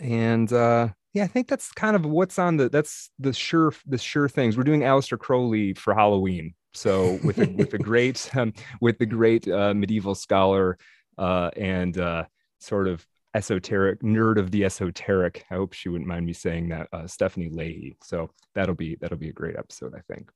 and 0.00 0.52
uh, 0.52 0.88
yeah, 1.18 1.24
I 1.24 1.26
think 1.26 1.48
that's 1.48 1.72
kind 1.72 1.96
of 1.96 2.06
what's 2.06 2.38
on 2.38 2.56
the 2.56 2.68
that's 2.68 3.10
the 3.18 3.32
sure 3.32 3.72
the 3.86 3.98
sure 3.98 4.28
things. 4.28 4.56
We're 4.56 4.62
doing 4.62 4.82
Aleister 4.82 5.18
Crowley 5.18 5.74
for 5.74 5.94
Halloween. 5.94 6.54
So 6.74 7.18
with 7.24 7.38
a, 7.38 7.46
with 7.46 7.74
a 7.74 7.78
great 7.90 8.30
um, 8.36 8.52
with 8.80 8.98
the 8.98 9.06
great 9.06 9.48
uh, 9.48 9.74
medieval 9.74 10.14
scholar 10.14 10.78
uh, 11.16 11.50
and 11.56 11.98
uh, 11.98 12.24
sort 12.60 12.86
of 12.86 13.04
esoteric 13.34 14.00
nerd 14.00 14.38
of 14.38 14.52
the 14.52 14.64
esoteric. 14.64 15.44
I 15.50 15.54
hope 15.54 15.72
she 15.72 15.88
wouldn't 15.88 16.08
mind 16.08 16.24
me 16.24 16.32
saying 16.32 16.68
that, 16.68 16.88
uh, 16.92 17.06
Stephanie 17.08 17.50
Leahy. 17.50 17.96
So 18.02 18.30
that'll 18.54 18.76
be 18.76 18.96
that'll 19.00 19.18
be 19.18 19.30
a 19.30 19.32
great 19.32 19.56
episode, 19.56 19.94
I 19.96 20.00
think. 20.12 20.30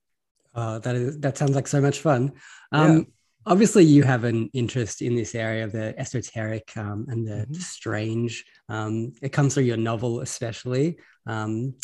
Uh, 0.54 0.80
that 0.80 0.96
is 0.96 1.20
that 1.20 1.38
sounds 1.38 1.54
like 1.54 1.68
so 1.68 1.80
much 1.80 2.00
fun. 2.00 2.32
Um, 2.72 2.96
yeah. 2.96 3.04
Obviously, 3.44 3.84
you 3.84 4.02
have 4.04 4.24
an 4.24 4.50
interest 4.52 5.02
in 5.02 5.14
this 5.14 5.34
area 5.34 5.64
of 5.64 5.72
the 5.72 5.98
esoteric 5.98 6.76
um, 6.76 7.06
and 7.08 7.26
the, 7.26 7.32
mm-hmm. 7.32 7.54
strange. 7.54 8.44
Um, 8.68 9.12
it 9.20 9.30
comes 9.30 9.54
through 9.54 9.64
your 9.64 9.76
novel, 9.76 10.20
especially, 10.20 10.98
um, 11.26 11.74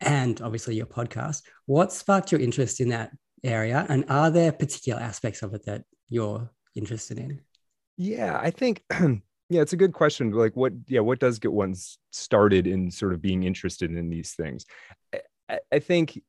and 0.00 0.40
obviously 0.40 0.76
your 0.76 0.86
podcast. 0.86 1.42
What 1.66 1.92
sparked 1.92 2.32
your 2.32 2.40
interest 2.40 2.80
in 2.80 2.90
that 2.90 3.10
area, 3.42 3.84
and 3.88 4.04
are 4.08 4.30
there 4.30 4.52
particular 4.52 5.00
aspects 5.00 5.42
of 5.42 5.54
it 5.54 5.64
that 5.66 5.84
you're 6.08 6.48
interested 6.76 7.18
in? 7.18 7.40
Yeah, 7.96 8.38
I 8.40 8.50
think 8.50 8.82
yeah, 9.48 9.62
it's 9.62 9.72
a 9.72 9.78
good 9.78 9.92
question. 9.92 10.30
Like, 10.30 10.54
what? 10.54 10.72
Yeah, 10.86 11.00
what 11.00 11.18
does 11.18 11.38
get 11.38 11.52
one 11.52 11.74
started 12.12 12.66
in 12.66 12.90
sort 12.90 13.12
of 13.12 13.20
being 13.20 13.42
interested 13.42 13.90
in 13.90 14.10
these 14.10 14.34
things? 14.34 14.64
I, 15.48 15.58
I 15.72 15.78
think 15.80 16.20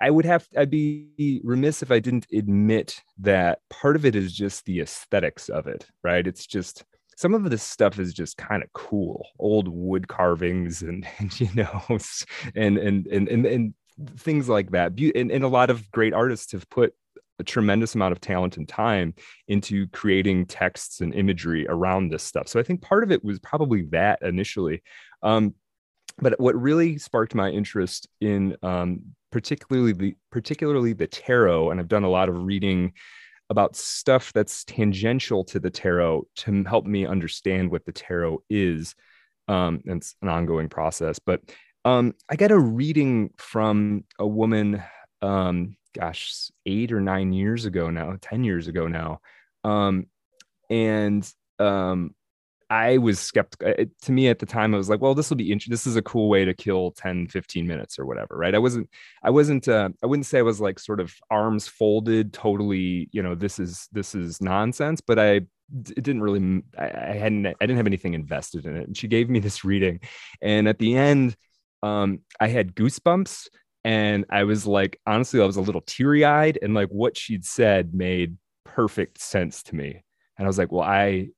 I 0.00 0.10
would 0.10 0.24
have. 0.24 0.46
I'd 0.56 0.70
be 0.70 1.40
remiss 1.44 1.82
if 1.82 1.90
I 1.90 1.98
didn't 1.98 2.26
admit 2.32 3.02
that 3.18 3.60
part 3.68 3.96
of 3.96 4.04
it 4.04 4.16
is 4.16 4.32
just 4.32 4.64
the 4.64 4.80
aesthetics 4.80 5.48
of 5.48 5.66
it, 5.66 5.86
right? 6.02 6.26
It's 6.26 6.46
just 6.46 6.84
some 7.16 7.34
of 7.34 7.48
this 7.50 7.62
stuff 7.62 7.98
is 7.98 8.14
just 8.14 8.38
kind 8.38 8.62
of 8.62 8.72
cool, 8.72 9.26
old 9.38 9.68
wood 9.68 10.08
carvings 10.08 10.82
and, 10.82 11.06
and 11.18 11.38
you 11.40 11.50
know, 11.54 11.82
and 12.54 12.78
and 12.78 13.06
and 13.06 13.28
and, 13.28 13.46
and 13.46 13.74
things 14.16 14.48
like 14.48 14.70
that. 14.70 14.92
And, 15.14 15.30
and 15.30 15.44
a 15.44 15.48
lot 15.48 15.68
of 15.68 15.90
great 15.90 16.14
artists 16.14 16.52
have 16.52 16.68
put 16.70 16.94
a 17.38 17.44
tremendous 17.44 17.94
amount 17.94 18.12
of 18.12 18.20
talent 18.20 18.56
and 18.56 18.68
time 18.68 19.14
into 19.48 19.86
creating 19.88 20.46
texts 20.46 21.00
and 21.00 21.14
imagery 21.14 21.66
around 21.68 22.08
this 22.08 22.22
stuff. 22.22 22.48
So 22.48 22.60
I 22.60 22.62
think 22.62 22.82
part 22.82 23.02
of 23.02 23.10
it 23.10 23.24
was 23.24 23.38
probably 23.38 23.82
that 23.90 24.20
initially. 24.22 24.82
Um, 25.22 25.54
but 26.20 26.38
what 26.40 26.60
really 26.60 26.98
sparked 26.98 27.34
my 27.34 27.50
interest 27.50 28.08
in 28.20 28.56
um, 28.62 29.00
particularly 29.32 29.92
the 29.92 30.16
particularly 30.30 30.92
the 30.92 31.06
tarot, 31.06 31.70
and 31.70 31.80
I've 31.80 31.88
done 31.88 32.04
a 32.04 32.10
lot 32.10 32.28
of 32.28 32.44
reading 32.44 32.92
about 33.48 33.74
stuff 33.74 34.32
that's 34.32 34.64
tangential 34.64 35.44
to 35.44 35.58
the 35.58 35.70
tarot 35.70 36.26
to 36.36 36.64
help 36.64 36.86
me 36.86 37.04
understand 37.04 37.70
what 37.70 37.84
the 37.84 37.92
tarot 37.92 38.42
is. 38.48 38.94
Um, 39.48 39.82
it's 39.86 40.14
an 40.22 40.28
ongoing 40.28 40.68
process, 40.68 41.18
but 41.18 41.40
um, 41.84 42.14
I 42.28 42.36
got 42.36 42.52
a 42.52 42.58
reading 42.58 43.30
from 43.38 44.04
a 44.18 44.26
woman 44.26 44.82
um, 45.22 45.76
gosh, 45.94 46.50
eight 46.66 46.92
or 46.92 47.00
nine 47.00 47.32
years 47.32 47.64
ago 47.64 47.90
now, 47.90 48.16
10 48.20 48.44
years 48.44 48.68
ago 48.68 48.86
now. 48.86 49.20
Um, 49.64 50.06
and 50.68 51.30
um, 51.58 52.14
I 52.70 52.98
was 52.98 53.18
skeptical. 53.18 53.68
It, 53.76 53.90
to 54.02 54.12
me 54.12 54.28
at 54.28 54.38
the 54.38 54.46
time, 54.46 54.72
I 54.74 54.78
was 54.78 54.88
like, 54.88 55.00
well, 55.00 55.14
this 55.14 55.28
will 55.28 55.36
be 55.36 55.50
interesting. 55.50 55.72
This 55.72 55.88
is 55.88 55.96
a 55.96 56.02
cool 56.02 56.28
way 56.28 56.44
to 56.44 56.54
kill 56.54 56.92
10, 56.92 57.26
15 57.26 57.66
minutes 57.66 57.98
or 57.98 58.06
whatever. 58.06 58.36
Right. 58.36 58.54
I 58.54 58.58
wasn't, 58.58 58.88
I 59.24 59.30
wasn't, 59.30 59.66
uh, 59.66 59.88
I 60.02 60.06
wouldn't 60.06 60.26
say 60.26 60.38
I 60.38 60.42
was 60.42 60.60
like 60.60 60.78
sort 60.78 61.00
of 61.00 61.12
arms 61.30 61.66
folded, 61.66 62.32
totally, 62.32 63.08
you 63.10 63.22
know, 63.22 63.34
this 63.34 63.58
is, 63.58 63.88
this 63.90 64.14
is 64.14 64.40
nonsense, 64.40 65.00
but 65.00 65.18
I, 65.18 65.32
it 65.32 66.02
didn't 66.02 66.22
really, 66.22 66.62
I, 66.78 66.84
I 66.84 67.16
hadn't, 67.16 67.46
I 67.46 67.52
didn't 67.60 67.76
have 67.76 67.88
anything 67.88 68.14
invested 68.14 68.64
in 68.64 68.76
it. 68.76 68.86
And 68.86 68.96
she 68.96 69.08
gave 69.08 69.28
me 69.28 69.38
this 69.40 69.64
reading. 69.64 70.00
And 70.40 70.68
at 70.68 70.78
the 70.78 70.96
end, 70.96 71.36
um, 71.82 72.20
I 72.38 72.48
had 72.48 72.76
goosebumps 72.76 73.48
and 73.84 74.26
I 74.30 74.44
was 74.44 74.64
like, 74.66 75.00
honestly, 75.06 75.40
I 75.40 75.46
was 75.46 75.56
a 75.56 75.62
little 75.62 75.80
teary 75.80 76.24
eyed, 76.24 76.58
and 76.60 76.74
like 76.74 76.88
what 76.90 77.16
she'd 77.16 77.44
said 77.44 77.94
made 77.94 78.36
perfect 78.64 79.20
sense 79.20 79.62
to 79.64 79.74
me. 79.74 80.04
And 80.40 80.46
I 80.46 80.48
was 80.48 80.56
like, 80.56 80.72
well, 80.72 80.88
I, 80.88 81.28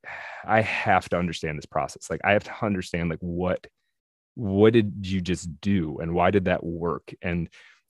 I 0.44 0.60
have 0.60 1.08
to 1.08 1.18
understand 1.18 1.58
this 1.58 1.66
process. 1.66 2.08
Like, 2.08 2.20
I 2.22 2.34
have 2.34 2.44
to 2.44 2.54
understand 2.64 3.10
like 3.10 3.18
what, 3.18 3.66
what 4.36 4.72
did 4.72 4.92
you 5.02 5.20
just 5.20 5.60
do, 5.60 5.98
and 5.98 6.14
why 6.14 6.30
did 6.30 6.44
that 6.44 6.62
work? 6.62 7.12
And 7.20 7.48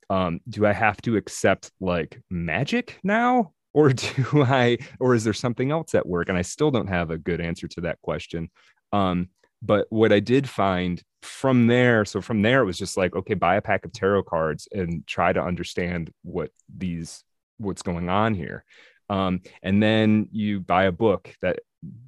um, 0.09 0.41
do 0.49 0.65
I 0.65 0.73
have 0.73 1.03
to 1.03 1.19
accept 1.19 1.71
like 1.81 2.19
magic 2.31 2.99
now, 3.05 3.53
or 3.75 3.93
do 3.93 4.25
I, 4.43 4.79
or 5.01 5.15
is 5.15 5.23
there 5.23 5.35
something 5.35 5.71
else 5.71 5.95
at 5.95 6.07
work? 6.07 6.31
And 6.31 6.39
I 6.39 6.43
still 6.43 6.71
don't 6.71 6.87
have 6.87 7.11
a 7.11 7.19
good 7.19 7.43
answer 7.43 7.69
to 7.69 7.83
that 7.83 8.01
question. 8.01 8.51
Um, 8.95 9.29
but 9.61 9.89
what 9.91 10.15
I 10.15 10.21
did 10.21 10.49
find 10.49 11.03
from 11.21 11.67
there, 11.67 12.07
so 12.07 12.23
from 12.23 12.41
there, 12.41 12.63
it 12.63 12.67
was 12.67 12.79
just 12.79 12.97
like, 12.97 13.15
okay, 13.15 13.35
buy 13.35 13.57
a 13.57 13.61
pack 13.61 13.85
of 13.85 13.93
tarot 13.93 14.23
cards 14.23 14.67
and 14.73 15.07
try 15.07 15.35
to 15.35 15.43
understand 15.43 16.11
what 16.23 16.53
these, 16.75 17.23
what's 17.59 17.83
going 17.83 18.09
on 18.09 18.35
here. 18.35 18.65
Um, 19.13 19.43
and 19.63 19.83
then 19.83 20.29
you 20.33 20.61
buy 20.61 20.85
a 20.85 20.93
book 20.93 21.37
that 21.43 21.61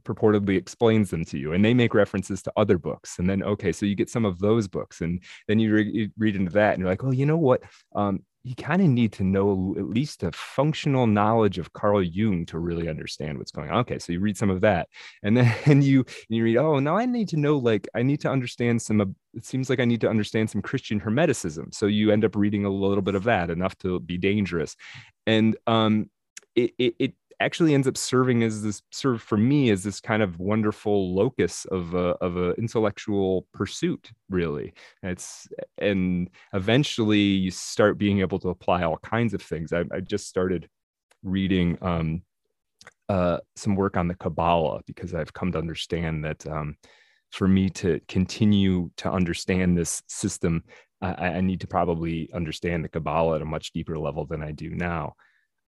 purportedly 0.04 0.56
explains 0.56 1.10
them 1.10 1.24
to 1.26 1.38
you 1.38 1.52
and 1.52 1.62
they 1.62 1.74
make 1.74 1.92
references 1.92 2.40
to 2.42 2.52
other 2.56 2.78
books 2.78 3.18
and 3.18 3.28
then 3.28 3.42
okay 3.42 3.72
so 3.72 3.84
you 3.84 3.96
get 3.96 4.08
some 4.08 4.24
of 4.24 4.38
those 4.38 4.68
books 4.68 5.00
and 5.00 5.20
then 5.48 5.58
you, 5.58 5.74
re- 5.74 5.90
you 5.92 6.10
read 6.16 6.36
into 6.36 6.52
that 6.52 6.74
and 6.74 6.80
you're 6.80 6.88
like 6.88 7.02
oh 7.02 7.10
you 7.10 7.26
know 7.26 7.36
what 7.36 7.60
um, 7.96 8.22
you 8.44 8.54
kind 8.54 8.82
of 8.82 8.88
need 8.88 9.10
to 9.10 9.24
know 9.24 9.74
at 9.78 9.88
least 9.88 10.22
a 10.22 10.30
functional 10.32 11.06
knowledge 11.06 11.58
of 11.58 11.72
Carl 11.72 12.02
Jung 12.02 12.44
to 12.46 12.58
really 12.58 12.90
understand 12.90 13.38
what's 13.38 13.50
going 13.50 13.70
on. 13.70 13.78
Okay, 13.78 13.98
so 13.98 14.12
you 14.12 14.20
read 14.20 14.36
some 14.36 14.50
of 14.50 14.60
that, 14.60 14.88
and 15.22 15.36
then 15.64 15.80
you 15.80 16.04
you 16.28 16.44
read, 16.44 16.58
oh, 16.58 16.78
now 16.78 16.96
I 16.96 17.06
need 17.06 17.28
to 17.30 17.38
know, 17.38 17.56
like, 17.56 17.88
I 17.94 18.02
need 18.02 18.20
to 18.20 18.30
understand 18.30 18.82
some. 18.82 19.16
It 19.32 19.46
seems 19.46 19.70
like 19.70 19.80
I 19.80 19.86
need 19.86 20.02
to 20.02 20.10
understand 20.10 20.50
some 20.50 20.60
Christian 20.60 21.00
Hermeticism. 21.00 21.74
So 21.74 21.86
you 21.86 22.10
end 22.10 22.24
up 22.24 22.36
reading 22.36 22.66
a 22.66 22.70
little 22.70 23.02
bit 23.02 23.14
of 23.14 23.24
that, 23.24 23.48
enough 23.48 23.76
to 23.78 23.98
be 23.98 24.18
dangerous, 24.18 24.76
and 25.26 25.56
um, 25.66 26.10
it 26.56 26.72
it, 26.78 26.94
it 26.98 27.14
actually 27.40 27.74
ends 27.74 27.88
up 27.88 27.96
serving 27.96 28.42
as 28.42 28.62
this 28.62 28.82
serve 28.92 29.20
for 29.20 29.36
me 29.36 29.70
as 29.70 29.82
this 29.82 30.00
kind 30.00 30.22
of 30.22 30.38
wonderful 30.38 31.14
locus 31.14 31.64
of 31.66 31.92
a, 31.94 32.14
of 32.20 32.36
a 32.36 32.52
intellectual 32.52 33.46
pursuit 33.52 34.10
really. 34.30 34.72
It's 35.02 35.48
and 35.78 36.30
eventually 36.52 37.18
you 37.18 37.50
start 37.50 37.98
being 37.98 38.20
able 38.20 38.38
to 38.40 38.50
apply 38.50 38.84
all 38.84 38.98
kinds 38.98 39.34
of 39.34 39.42
things. 39.42 39.72
I, 39.72 39.84
I 39.92 40.00
just 40.00 40.28
started 40.28 40.68
reading 41.24 41.78
um, 41.82 42.22
uh, 43.08 43.38
some 43.56 43.74
work 43.74 43.96
on 43.96 44.08
the 44.08 44.14
kabbalah 44.14 44.80
because 44.86 45.14
i've 45.14 45.32
come 45.32 45.52
to 45.52 45.58
understand 45.58 46.24
that 46.24 46.46
um, 46.46 46.76
for 47.32 47.48
me 47.48 47.68
to 47.68 48.00
continue 48.08 48.90
to 48.96 49.10
understand 49.10 49.76
this 49.76 50.02
system 50.06 50.62
I, 51.02 51.28
I 51.28 51.40
need 51.40 51.60
to 51.60 51.66
probably 51.66 52.30
understand 52.32 52.84
the 52.84 52.88
kabbalah 52.88 53.36
at 53.36 53.42
a 53.42 53.46
much 53.46 53.72
deeper 53.72 53.98
level 53.98 54.24
than 54.24 54.42
i 54.42 54.52
do 54.52 54.70
now 54.70 55.14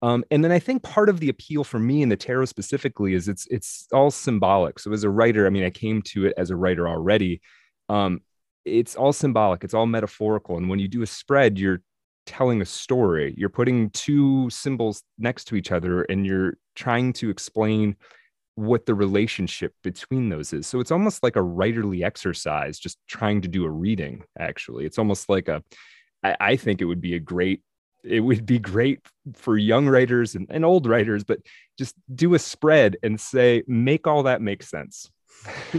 um, 0.06 0.24
and 0.30 0.44
then 0.44 0.52
I 0.52 0.60
think 0.60 0.84
part 0.84 1.08
of 1.08 1.18
the 1.18 1.30
appeal 1.30 1.64
for 1.64 1.80
me 1.80 2.00
in 2.00 2.08
the 2.08 2.16
tarot 2.16 2.44
specifically 2.44 3.14
is 3.14 3.26
it's 3.26 3.44
it's 3.50 3.88
all 3.92 4.12
symbolic. 4.12 4.78
So 4.78 4.92
as 4.92 5.02
a 5.02 5.10
writer, 5.10 5.48
I 5.48 5.50
mean, 5.50 5.64
I 5.64 5.70
came 5.70 6.00
to 6.02 6.26
it 6.26 6.34
as 6.36 6.50
a 6.50 6.56
writer 6.56 6.88
already. 6.88 7.40
Um, 7.88 8.20
it's 8.64 8.94
all 8.94 9.12
symbolic. 9.12 9.64
It's 9.64 9.74
all 9.74 9.86
metaphorical. 9.86 10.58
And 10.58 10.68
when 10.68 10.78
you 10.78 10.86
do 10.86 11.02
a 11.02 11.08
spread, 11.08 11.58
you're 11.58 11.82
telling 12.24 12.62
a 12.62 12.64
story. 12.64 13.34
You're 13.36 13.48
putting 13.48 13.90
two 13.90 14.48
symbols 14.48 15.02
next 15.18 15.46
to 15.46 15.56
each 15.56 15.72
other, 15.72 16.02
and 16.02 16.24
you're 16.24 16.54
trying 16.76 17.12
to 17.14 17.28
explain 17.28 17.96
what 18.54 18.86
the 18.86 18.94
relationship 18.94 19.74
between 19.82 20.28
those 20.28 20.52
is. 20.52 20.68
So 20.68 20.78
it's 20.78 20.92
almost 20.92 21.24
like 21.24 21.34
a 21.34 21.40
writerly 21.40 22.04
exercise, 22.04 22.78
just 22.78 22.98
trying 23.08 23.40
to 23.40 23.48
do 23.48 23.64
a 23.64 23.70
reading. 23.70 24.22
Actually, 24.38 24.86
it's 24.86 24.98
almost 24.98 25.28
like 25.28 25.48
a. 25.48 25.64
I, 26.22 26.36
I 26.38 26.56
think 26.56 26.80
it 26.80 26.84
would 26.84 27.00
be 27.00 27.16
a 27.16 27.20
great 27.20 27.62
it 28.06 28.20
would 28.20 28.46
be 28.46 28.58
great 28.58 29.00
for 29.34 29.56
young 29.56 29.88
writers 29.88 30.34
and, 30.34 30.46
and 30.50 30.64
old 30.64 30.86
writers, 30.86 31.24
but 31.24 31.40
just 31.78 31.94
do 32.14 32.34
a 32.34 32.38
spread 32.38 32.96
and 33.02 33.20
say, 33.20 33.62
make 33.66 34.06
all 34.06 34.24
that 34.24 34.40
make 34.40 34.62
sense. 34.62 35.10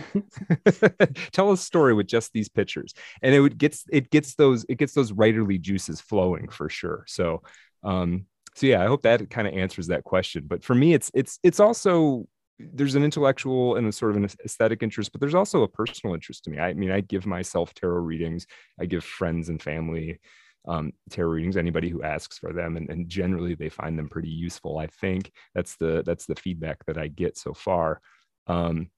Tell 1.32 1.52
a 1.52 1.58
story 1.58 1.94
with 1.94 2.08
just 2.08 2.32
these 2.32 2.50
pictures, 2.50 2.94
and 3.22 3.34
it 3.34 3.40
would 3.40 3.58
gets 3.58 3.86
it 3.92 4.10
gets 4.12 4.36
those 4.36 4.66
it 4.70 4.78
gets 4.78 4.94
those 4.94 5.12
writerly 5.12 5.60
juices 5.60 6.00
flowing 6.00 6.48
for 6.48 6.70
sure. 6.70 7.04
So, 7.08 7.42
um, 7.84 8.28
so 8.56 8.68
yeah, 8.68 8.84
I 8.84 8.88
hope 8.88 9.02
that 9.02 9.30
kind 9.30 9.48
of 9.48 9.56
answers 9.56 9.88
that 9.88 10.04
question. 10.04 10.46
But 10.48 10.64
for 10.64 10.76
me, 10.76 10.94
it's 10.94 11.10
it's 11.14 11.40
it's 11.44 11.60
also 11.60 12.28
there's 12.60 12.96
an 12.96 13.04
intellectual 13.04 13.76
and 13.76 13.88
a 13.88 13.92
sort 13.92 14.12
of 14.12 14.18
an 14.18 14.30
aesthetic 14.46 14.84
interest, 14.84 15.12
but 15.12 15.22
there's 15.22 15.36
also 15.36 15.64
a 15.64 15.68
personal 15.68 16.14
interest 16.14 16.44
to 16.44 16.50
me. 16.50 16.60
I 16.60 16.74
mean, 16.74 16.92
I 16.92 17.02
give 17.02 17.26
myself 17.26 17.74
tarot 17.74 18.02
readings, 18.02 18.48
I 18.80 18.86
give 18.86 19.04
friends 19.04 19.50
and 19.50 19.62
family 19.62 20.20
um, 20.68 20.92
tarot 21.10 21.30
readings 21.30 21.58
anybody 21.58 21.90
who 21.90 22.04
asks 22.04 22.38
for 22.38 22.54
them 22.54 22.78
and, 22.78 22.90
and 22.90 23.10
generally 23.10 23.56
they 23.56 23.70
find 23.70 23.98
them 23.98 24.10
pretty 24.10 24.30
useful 24.30 24.78
i 24.78 24.88
think. 24.88 25.32
That's 25.56 25.76
the 25.78 26.04
that's 26.06 26.26
the 26.26 26.36
feedback 26.36 26.86
that 26.86 26.98
i 26.98 27.08
get 27.08 27.38
so 27.38 27.54
far. 27.54 28.02
Um, 28.48 28.90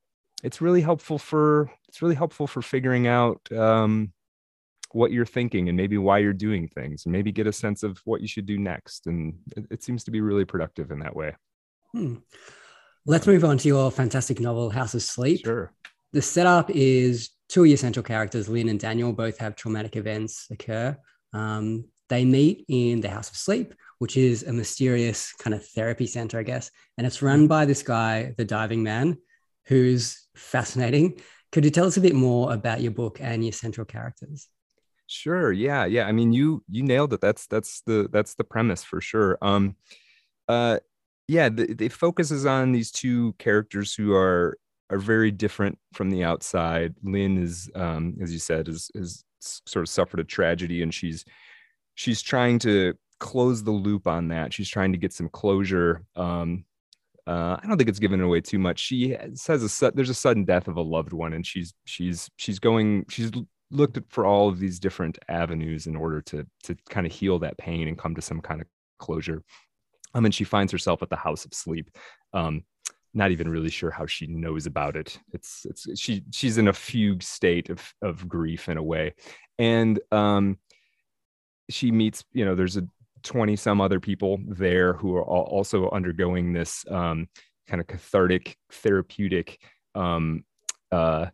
it's 0.43 0.61
really 0.61 0.81
helpful 0.81 1.17
for 1.17 1.71
it's 1.88 2.01
really 2.01 2.15
helpful 2.15 2.47
for 2.47 2.61
figuring 2.61 3.07
out 3.07 3.41
um, 3.51 4.13
what 4.91 5.11
you're 5.11 5.25
thinking 5.25 5.67
and 5.69 5.77
maybe 5.77 5.97
why 5.97 6.19
you're 6.19 6.33
doing 6.33 6.67
things 6.67 7.05
and 7.05 7.11
maybe 7.11 7.31
get 7.31 7.47
a 7.47 7.53
sense 7.53 7.83
of 7.83 7.99
what 8.05 8.21
you 8.21 8.27
should 8.27 8.45
do 8.45 8.57
next. 8.57 9.07
And 9.07 9.35
it, 9.55 9.65
it 9.71 9.83
seems 9.83 10.03
to 10.05 10.11
be 10.11 10.21
really 10.21 10.45
productive 10.45 10.91
in 10.91 10.99
that 10.99 11.15
way. 11.15 11.35
Hmm. 11.91 12.17
let's 13.07 13.25
move 13.25 13.43
on 13.43 13.57
to 13.57 13.67
your 13.67 13.89
fantastic 13.89 14.39
novel 14.39 14.69
house 14.69 14.93
of 14.93 15.01
sleep. 15.01 15.41
Sure. 15.43 15.73
The 16.13 16.21
setup 16.21 16.69
is 16.69 17.31
two 17.49 17.63
of 17.63 17.67
your 17.67 17.77
central 17.77 18.03
characters 18.03 18.47
lynn 18.47 18.69
and 18.69 18.79
daniel 18.79 19.11
both 19.11 19.38
have 19.39 19.55
traumatic 19.55 19.95
events 19.95 20.47
occur 20.51 20.95
um, 21.33 21.86
they 22.09 22.25
meet 22.25 22.65
in 22.67 23.01
the 23.01 23.09
House 23.09 23.29
of 23.29 23.36
Sleep, 23.36 23.74
which 24.00 24.17
is 24.17 24.43
a 24.43 24.53
mysterious 24.53 25.33
kind 25.33 25.53
of 25.53 25.65
therapy 25.65 26.07
center, 26.07 26.39
I 26.39 26.43
guess. 26.43 26.71
And 26.98 27.05
it's 27.05 27.21
run 27.21 27.48
by 27.48 27.65
this 27.65 27.83
guy, 27.83 28.33
the 28.38 28.45
diving 28.45 28.83
man, 28.83 29.17
who's 29.65 30.27
fascinating. 30.36 31.19
Could 31.51 31.65
you 31.65 31.71
tell 31.71 31.86
us 31.86 31.98
a 31.98 32.01
bit 32.01 32.15
more 32.15 32.53
about 32.53 32.81
your 32.81 32.91
book 32.91 33.19
and 33.21 33.43
your 33.43 33.53
central 33.53 33.86
characters? 33.86 34.48
Sure. 35.07 35.51
Yeah. 35.51 35.86
Yeah. 35.86 36.05
I 36.05 36.12
mean, 36.12 36.33
you 36.33 36.63
you 36.69 36.83
nailed 36.83 37.13
it. 37.13 37.21
That's 37.21 37.48
that's 37.48 37.81
the 37.81 38.07
that's 38.12 38.36
the 38.36 38.43
premise 38.43 38.83
for 38.83 39.01
sure. 39.01 39.38
Um, 39.41 39.75
uh, 40.48 40.79
yeah. 41.27 41.50
The, 41.50 41.75
it 41.83 41.93
focuses 41.93 42.45
on 42.45 42.71
these 42.71 42.91
two 42.91 43.33
characters 43.39 43.95
who 43.95 44.13
are 44.13 44.57
are 44.91 45.00
very 45.00 45.31
different 45.31 45.79
from 45.93 46.12
the 46.12 46.24
outside. 46.24 46.95
Lynn 47.03 47.41
is, 47.41 47.69
um, 47.74 48.17
as 48.21 48.31
you 48.31 48.39
said, 48.39 48.67
is 48.67 48.91
is 48.93 49.24
sort 49.39 49.84
of 49.84 49.89
suffered 49.89 50.19
a 50.19 50.24
tragedy, 50.24 50.81
and 50.81 50.93
she's 50.93 51.25
she's 51.96 52.22
trying 52.22 52.60
to 52.60 52.93
close 53.19 53.63
the 53.63 53.72
loop 53.72 54.08
on 54.08 54.29
that. 54.29 54.53
She's 54.53 54.69
trying 54.69 54.91
to 54.93 54.98
get 54.98 55.13
some 55.13 55.29
closure. 55.29 56.03
Um, 56.15 56.65
uh, 57.27 57.58
I 57.62 57.67
don't 57.67 57.77
think 57.77 57.89
it's 57.89 58.00
given 58.00 58.22
away 58.22 58.41
too 58.41 58.58
much. 58.58 58.79
She 58.79 59.15
says 59.36 59.81
a 59.81 59.91
there's 59.91 60.10
a 60.10 60.15
sudden 60.15 60.46
death 60.46 60.67
of 60.67 60.77
a 60.77 60.81
loved 60.81 61.13
one, 61.13 61.34
and 61.34 61.46
she's 61.46 61.74
she's 61.86 62.29
she's 62.38 62.60
going 62.60 63.05
she's 63.10 63.31
looked 63.72 64.00
for 64.10 64.25
all 64.25 64.50
of 64.50 64.60
these 64.60 64.79
different 64.79 65.19
avenues 65.27 65.86
in 65.86 65.96
order 65.96 66.22
to 66.22 66.46
to 66.63 66.75
kind 66.89 67.05
of 67.05 67.13
heal 67.13 67.38
that 67.39 67.58
pain 67.58 67.88
and 67.88 68.00
come 68.00 68.15
to 68.15 68.22
some 68.22 68.41
kind 68.41 68.62
of 68.62 68.67
closure. 68.98 69.43
Um, 70.15 70.25
and 70.25 70.34
she 70.34 70.43
finds 70.43 70.72
herself 70.72 71.03
at 71.03 71.10
the 71.10 71.15
House 71.15 71.46
of 71.46 71.53
Sleep. 71.53 71.91
Um, 72.34 72.63
not 73.13 73.31
even 73.31 73.49
really 73.49 73.69
sure 73.69 73.91
how 73.91 74.05
she 74.05 74.27
knows 74.27 74.65
about 74.65 74.95
it. 74.95 75.19
It's 75.33 75.65
it's 75.65 75.99
she 75.99 76.23
she's 76.31 76.57
in 76.57 76.67
a 76.67 76.73
fugue 76.73 77.23
state 77.23 77.69
of 77.69 77.93
of 78.01 78.27
grief 78.27 78.69
in 78.69 78.77
a 78.77 78.83
way, 78.83 79.13
and 79.57 79.99
um, 80.11 80.57
she 81.69 81.91
meets 81.91 82.23
you 82.33 82.45
know 82.45 82.55
there's 82.55 82.77
a 82.77 82.87
20 83.23 83.55
some 83.55 83.81
other 83.81 83.99
people 83.99 84.39
there 84.47 84.93
who 84.93 85.15
are 85.15 85.23
also 85.23 85.89
undergoing 85.91 86.53
this 86.53 86.85
um, 86.89 87.27
kind 87.67 87.81
of 87.81 87.87
cathartic 87.87 88.55
therapeutic 88.71 89.59
um, 89.95 90.43
uh, 90.91 91.27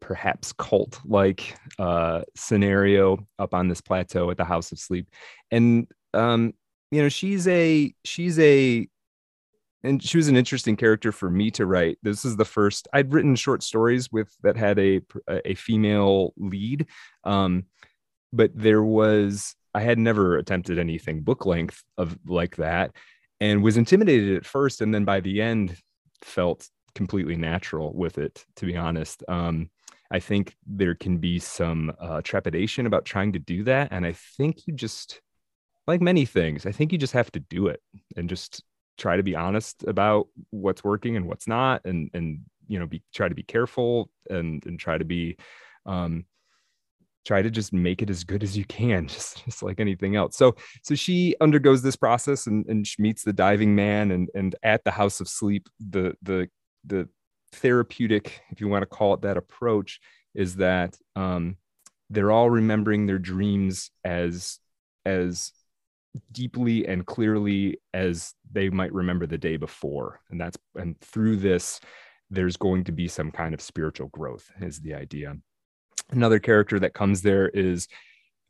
perhaps 0.00 0.52
cult 0.52 1.00
like 1.04 1.56
uh, 1.78 2.22
scenario 2.36 3.26
up 3.38 3.54
on 3.54 3.68
this 3.68 3.80
plateau 3.80 4.30
at 4.30 4.36
the 4.36 4.44
house 4.44 4.72
of 4.72 4.78
sleep 4.78 5.08
and 5.50 5.88
um, 6.14 6.52
you 6.90 7.02
know 7.02 7.08
she's 7.08 7.48
a 7.48 7.92
she's 8.04 8.38
a 8.38 8.88
and 9.86 10.02
she 10.02 10.16
was 10.16 10.28
an 10.28 10.36
interesting 10.36 10.76
character 10.76 11.12
for 11.12 11.30
me 11.30 11.50
to 11.52 11.64
write. 11.64 11.98
This 12.02 12.24
is 12.24 12.36
the 12.36 12.44
first 12.44 12.88
i'd 12.92 13.12
written 13.12 13.34
short 13.36 13.62
stories 13.62 14.10
with 14.10 14.34
that 14.42 14.56
had 14.56 14.78
a 14.78 15.00
a 15.28 15.54
female 15.54 16.34
lead 16.36 16.86
um, 17.24 17.64
but 18.32 18.50
there 18.54 18.82
was 18.82 19.54
I 19.74 19.80
had 19.80 19.98
never 19.98 20.38
attempted 20.38 20.78
anything 20.78 21.20
book 21.22 21.46
length 21.46 21.82
of 21.98 22.18
like 22.26 22.56
that 22.56 22.92
and 23.40 23.62
was 23.62 23.76
intimidated 23.76 24.36
at 24.36 24.46
first 24.46 24.80
and 24.80 24.94
then 24.94 25.04
by 25.04 25.20
the 25.20 25.40
end 25.42 25.76
felt 26.22 26.68
completely 26.94 27.36
natural 27.36 27.92
with 27.94 28.18
it 28.18 28.44
to 28.56 28.66
be 28.66 28.76
honest. 28.76 29.22
Um, 29.28 29.70
i 30.10 30.20
think 30.20 30.54
there 30.66 30.94
can 30.94 31.18
be 31.18 31.38
some 31.38 31.92
uh, 32.00 32.20
trepidation 32.22 32.86
about 32.86 33.04
trying 33.04 33.32
to 33.32 33.40
do 33.40 33.64
that 33.64 33.88
and 33.90 34.06
i 34.06 34.12
think 34.36 34.66
you 34.66 34.72
just 34.72 35.20
like 35.88 36.00
many 36.00 36.24
things 36.24 36.64
i 36.64 36.70
think 36.70 36.92
you 36.92 36.98
just 36.98 37.12
have 37.12 37.30
to 37.32 37.40
do 37.40 37.66
it 37.66 37.80
and 38.16 38.28
just 38.28 38.62
try 38.98 39.16
to 39.16 39.22
be 39.22 39.34
honest 39.34 39.84
about 39.86 40.28
what's 40.50 40.82
working 40.82 41.16
and 41.16 41.26
what's 41.26 41.46
not 41.46 41.82
and 41.84 42.10
and 42.14 42.40
you 42.68 42.78
know 42.78 42.86
be 42.86 43.02
try 43.14 43.28
to 43.28 43.34
be 43.34 43.42
careful 43.42 44.10
and 44.30 44.64
and 44.66 44.78
try 44.78 44.98
to 44.98 45.04
be 45.04 45.36
um 45.84 46.24
try 47.26 47.42
to 47.42 47.50
just 47.50 47.72
make 47.72 48.02
it 48.02 48.08
as 48.08 48.22
good 48.22 48.44
as 48.44 48.56
you 48.56 48.64
can 48.64 49.08
just, 49.08 49.44
just 49.44 49.62
like 49.62 49.80
anything 49.80 50.16
else. 50.16 50.36
So 50.36 50.54
so 50.82 50.94
she 50.94 51.34
undergoes 51.40 51.82
this 51.82 51.96
process 51.96 52.46
and, 52.46 52.64
and 52.66 52.86
she 52.86 53.02
meets 53.02 53.24
the 53.24 53.32
diving 53.32 53.74
man 53.74 54.10
and 54.12 54.30
and 54.34 54.54
at 54.62 54.84
the 54.84 54.92
house 54.92 55.20
of 55.20 55.28
sleep 55.28 55.68
the 55.80 56.14
the 56.22 56.48
the 56.84 57.08
therapeutic 57.52 58.40
if 58.50 58.60
you 58.60 58.68
want 58.68 58.82
to 58.82 58.86
call 58.86 59.14
it 59.14 59.22
that 59.22 59.36
approach 59.36 60.00
is 60.34 60.56
that 60.56 60.96
um, 61.16 61.56
they're 62.10 62.30
all 62.30 62.50
remembering 62.50 63.06
their 63.06 63.18
dreams 63.18 63.90
as 64.04 64.58
as 65.04 65.52
deeply 66.32 66.86
and 66.86 67.06
clearly 67.06 67.78
as 67.94 68.34
they 68.50 68.68
might 68.68 68.92
remember 68.92 69.26
the 69.26 69.38
day 69.38 69.56
before. 69.56 70.20
And 70.30 70.40
that's 70.40 70.58
and 70.74 70.98
through 71.00 71.36
this 71.36 71.80
there's 72.30 72.56
going 72.56 72.84
to 72.84 72.92
be 72.92 73.08
some 73.08 73.30
kind 73.30 73.54
of 73.54 73.60
spiritual 73.60 74.08
growth 74.08 74.50
is 74.60 74.80
the 74.80 74.94
idea. 74.94 75.36
Another 76.10 76.38
character 76.38 76.78
that 76.80 76.94
comes 76.94 77.22
there 77.22 77.48
is 77.48 77.88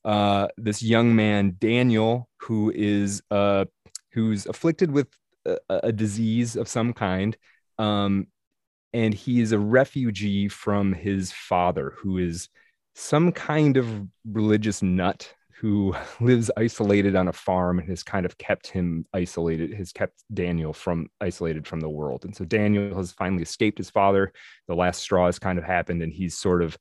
uh, 0.05 0.49
this 0.57 0.83
young 0.83 1.15
man 1.15 1.57
Daniel, 1.59 2.29
who 2.39 2.71
is 2.75 3.23
uh, 3.31 3.65
who's 4.13 4.47
afflicted 4.47 4.91
with 4.91 5.09
a, 5.45 5.59
a, 5.69 5.93
disease 5.93 6.57
of 6.57 6.69
some 6.69 6.93
kind, 6.93 7.37
um, 7.79 8.29
and 8.93 9.13
he 9.13 9.41
is 9.41 9.53
a 9.53 9.59
refugee 9.59 10.49
from 10.49 10.93
his 10.93 11.33
father, 11.33 11.93
who 11.99 12.19
is 12.19 12.49
some 12.95 13.33
kind 13.33 13.77
of 13.77 14.07
religious 14.25 14.81
nut 14.81 15.35
who 15.61 15.95
lives 16.21 16.51
isolated 16.57 17.17
on 17.17 17.29
a 17.29 17.33
farm 17.33 17.79
and 17.79 17.89
has 17.89 18.03
kind 18.03 18.27
of 18.27 18.37
kept 18.39 18.67
him 18.67 19.07
isolated, 19.13 19.75
has 19.75 19.93
kept 19.93 20.23
Daniel 20.33 20.73
from 20.73 21.09
isolated 21.21 21.67
from 21.67 21.81
the 21.81 21.89
world. 21.89 22.25
And 22.25 22.35
so 22.35 22.45
Daniel 22.45 22.97
has 22.97 23.13
finally 23.13 23.43
escaped 23.43 23.79
his 23.79 23.91
father. 23.91 24.33
The 24.69 24.75
last 24.75 25.01
straw 25.03 25.27
has 25.27 25.39
kind 25.39 25.59
of 25.59 25.65
happened, 25.65 26.03
and 26.03 26.13
he's 26.13 26.37
sort 26.37 26.63
of 26.63 26.77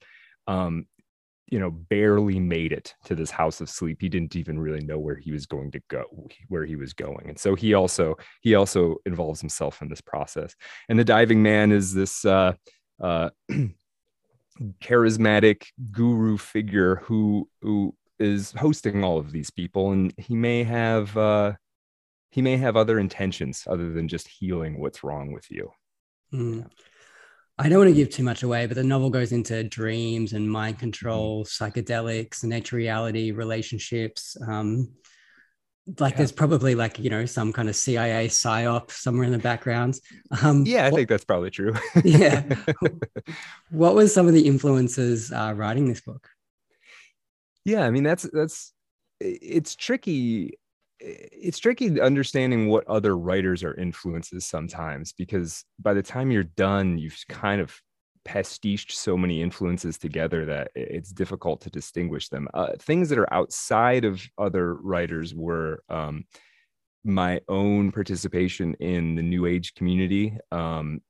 um, 0.48 0.86
you 1.48 1.60
know, 1.60 1.70
barely 1.70 2.40
made 2.40 2.72
it 2.72 2.96
to 3.06 3.16
this 3.16 3.30
house 3.30 3.62
of 3.62 3.70
sleep. 3.70 4.00
He 4.02 4.10
didn't 4.10 4.36
even 4.36 4.60
really 4.60 4.84
know 4.84 4.98
where 4.98 5.16
he 5.16 5.32
was 5.32 5.46
going 5.46 5.72
to 5.72 5.82
go, 5.90 6.06
where 6.50 6.66
he 6.66 6.76
was 6.76 6.94
going. 6.94 7.30
And 7.30 7.38
so 7.38 7.56
he 7.56 7.74
also 7.74 8.16
he 8.42 8.56
also 8.56 8.98
involves 9.06 9.42
himself 9.42 9.82
in 9.82 9.90
this 9.90 10.02
process. 10.02 10.56
And 10.90 10.98
the 10.98 11.04
diving 11.04 11.44
man 11.44 11.72
is 11.72 11.94
this 11.94 12.26
uh, 12.26 12.54
uh, 13.02 13.30
charismatic 14.82 15.68
guru 15.92 16.38
figure 16.38 16.98
who 16.98 17.48
who 17.62 17.94
is 18.20 18.52
hosting 18.54 19.04
all 19.04 19.18
of 19.18 19.32
these 19.32 19.50
people, 19.50 19.92
and 19.92 20.14
he 20.18 20.36
may 20.36 20.64
have 20.64 21.16
uh, 21.18 21.54
he 22.32 22.42
may 22.42 22.58
have 22.58 22.76
other 22.76 23.00
intentions 23.00 23.64
other 23.68 23.92
than 23.92 24.08
just 24.08 24.28
healing 24.28 24.80
what's 24.80 25.04
wrong 25.04 25.32
with 25.32 25.50
you. 25.50 25.72
Mm. 26.34 26.60
Yeah. 26.60 26.68
I 27.58 27.70
don't 27.70 27.80
want 27.80 27.90
to 27.90 27.96
give 27.96 28.10
too 28.10 28.24
much 28.24 28.44
away, 28.44 28.66
but 28.66 28.76
the 28.76 28.84
novel 28.84 29.10
goes 29.10 29.32
into 29.32 29.64
dreams 29.64 30.34
and 30.34 30.52
mind 30.52 30.78
control, 30.78 31.46
psychedelics, 31.46 32.44
nature 32.44 32.76
reality, 32.76 33.32
relationships. 33.32 34.36
Um, 34.46 34.90
like 36.00 36.14
yeah. 36.14 36.18
there's 36.18 36.32
probably 36.32 36.74
like 36.76 36.98
you 37.00 37.10
know 37.10 37.26
some 37.26 37.54
kind 37.54 37.70
of 37.70 37.76
CIA 37.76 38.28
psyop 38.28 38.92
somewhere 38.92 39.26
in 39.26 39.32
the 39.32 39.38
background. 39.38 40.00
Um, 40.42 40.66
yeah, 40.66 40.86
I 40.86 40.90
what, 40.90 40.98
think 40.98 41.10
that's 41.10 41.24
probably 41.24 41.52
true. 41.52 41.74
yeah. 42.04 42.44
What 43.72 43.96
was 43.96 44.14
some 44.14 44.28
of 44.28 44.34
the 44.34 44.48
influences 44.48 45.32
uh, 45.32 45.54
writing 45.56 45.88
this 45.88 46.02
book? 46.02 46.30
Yeah, 47.66 47.82
I 47.86 47.92
mean 47.92 48.04
that's 48.04 48.24
that's 48.32 48.74
it's 49.20 49.76
tricky 49.76 50.58
it's 51.00 51.60
tricky 51.60 52.00
understanding 52.00 52.68
what 52.70 52.88
other 52.88 53.18
writers 53.18 53.64
are 53.64 53.74
influences 53.76 54.46
sometimes 54.46 55.12
because 55.14 55.66
by 55.80 55.94
the 55.94 56.02
time 56.02 56.32
you're 56.32 56.44
done 56.44 56.98
you've 56.98 57.18
kind 57.28 57.60
of 57.62 57.82
pastiched 58.26 58.92
so 58.92 59.18
many 59.18 59.42
influences 59.42 59.98
together 59.98 60.46
that 60.46 60.72
it's 60.76 61.12
difficult 61.12 61.62
to 61.62 61.70
distinguish 61.70 62.30
them. 62.30 62.48
Uh, 62.56 62.72
things 62.80 63.10
that 63.10 63.20
are 63.20 63.32
outside 63.34 64.04
of 64.06 64.22
other 64.40 64.76
writers 64.76 65.36
were 65.36 65.84
um, 65.90 66.26
my 67.04 67.40
own 67.50 67.92
participation 67.92 68.74
in 68.76 69.16
the 69.16 69.22
new 69.22 69.46
age 69.46 69.76
community 69.76 70.38
um, 70.52 71.02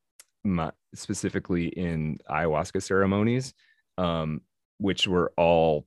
my, 0.43 0.71
specifically 0.93 1.67
in 1.69 2.17
ayahuasca 2.29 2.81
ceremonies 2.83 3.53
um, 3.97 4.41
which 4.79 5.07
were 5.07 5.31
all 5.37 5.85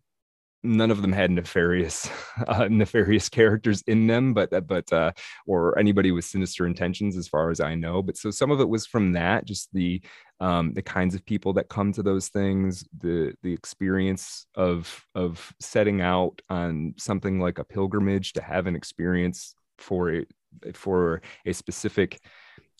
none 0.63 0.91
of 0.91 1.03
them 1.03 1.13
had 1.13 1.31
nefarious 1.31 2.11
uh, 2.49 2.69
nefarious 2.69 3.29
characters 3.29 3.83
in 3.87 4.07
them 4.07 4.35
but 4.35 4.53
uh, 4.53 4.61
but 4.61 4.93
uh, 4.93 5.13
or 5.47 5.79
anybody 5.79 6.11
with 6.11 6.25
sinister 6.25 6.67
intentions 6.67 7.17
as 7.17 7.29
far 7.29 7.51
as 7.51 7.61
i 7.61 7.75
know 7.75 8.03
but 8.03 8.17
so 8.17 8.31
some 8.31 8.51
of 8.51 8.61
it 8.61 8.69
was 8.69 8.87
from 8.87 9.13
that 9.13 9.45
just 9.45 9.73
the 9.73 10.01
um, 10.41 10.73
the 10.75 10.83
kinds 10.83 11.17
of 11.17 11.25
people 11.27 11.53
that 11.53 11.69
come 11.69 11.93
to 11.93 12.03
those 12.03 12.29
things 12.29 12.85
the 13.01 13.35
the 13.43 13.53
experience 13.53 14.47
of 14.55 15.05
of 15.15 15.53
setting 15.61 16.01
out 16.01 16.41
on 16.49 16.95
something 16.97 17.41
like 17.41 17.59
a 17.59 17.65
pilgrimage 17.65 18.33
to 18.35 18.43
have 18.43 18.67
an 18.67 18.77
experience 18.77 19.55
for 19.79 20.11
it 20.11 20.29
for 20.75 21.23
a 21.47 21.53
specific 21.53 22.21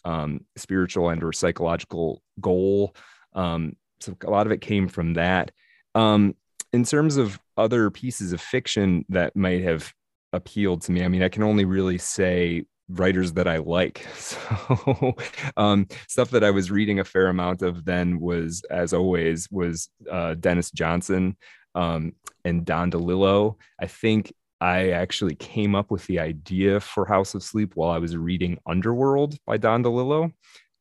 um, 0.05 0.41
spiritual 0.57 1.11
and 1.11 1.23
or 1.23 1.33
psychological 1.33 2.23
goal 2.41 2.95
um, 3.35 3.77
so 4.01 4.17
a 4.25 4.31
lot 4.31 4.47
of 4.47 4.53
it 4.53 4.61
came 4.61 4.89
from 4.89 5.15
that. 5.15 5.51
Um, 5.95 6.35
in 6.73 6.85
terms 6.85 7.17
of 7.17 7.39
other 7.57 7.91
pieces 7.91 8.33
of 8.33 8.41
fiction 8.41 9.05
that 9.09 9.35
might 9.37 9.63
have 9.63 9.93
appealed 10.33 10.83
to 10.83 10.93
me, 10.93 11.05
I 11.05 11.09
mean, 11.09 11.23
I 11.23 11.29
can 11.29 11.43
only 11.43 11.65
really 11.65 11.99
say 11.99 12.65
writers 12.89 13.33
that 13.35 13.47
I 13.49 13.59
like. 13.59 14.07
So 14.19 15.15
um, 15.57 15.87
stuff 16.09 16.31
that 16.31 16.45
I 16.45 16.51
was 16.51 16.71
reading 16.71 17.01
a 17.01 17.05
fair 17.05 17.29
amount 17.29 17.63
of 17.63 17.85
then 17.85 18.21
was, 18.21 18.63
as 18.71 18.93
always, 18.93 19.49
was 19.51 19.89
uh, 20.11 20.35
Denis 20.35 20.71
Johnson 20.71 21.37
um, 21.75 22.13
and 22.45 22.65
Don 22.65 22.91
DeLillo. 22.91 23.57
I 23.81 23.87
think 23.87 24.33
I 24.61 24.91
actually 24.91 25.37
came 25.37 25.75
up 25.75 25.91
with 25.91 26.07
the 26.07 26.19
idea 26.19 26.81
for 26.81 27.07
House 27.07 27.35
of 27.35 27.43
Sleep 27.43 27.77
while 27.77 27.91
I 27.91 27.99
was 27.99 28.17
reading 28.17 28.59
Underworld 28.67 29.37
by 29.47 29.57
Don 29.57 29.83
DeLillo. 29.83 30.33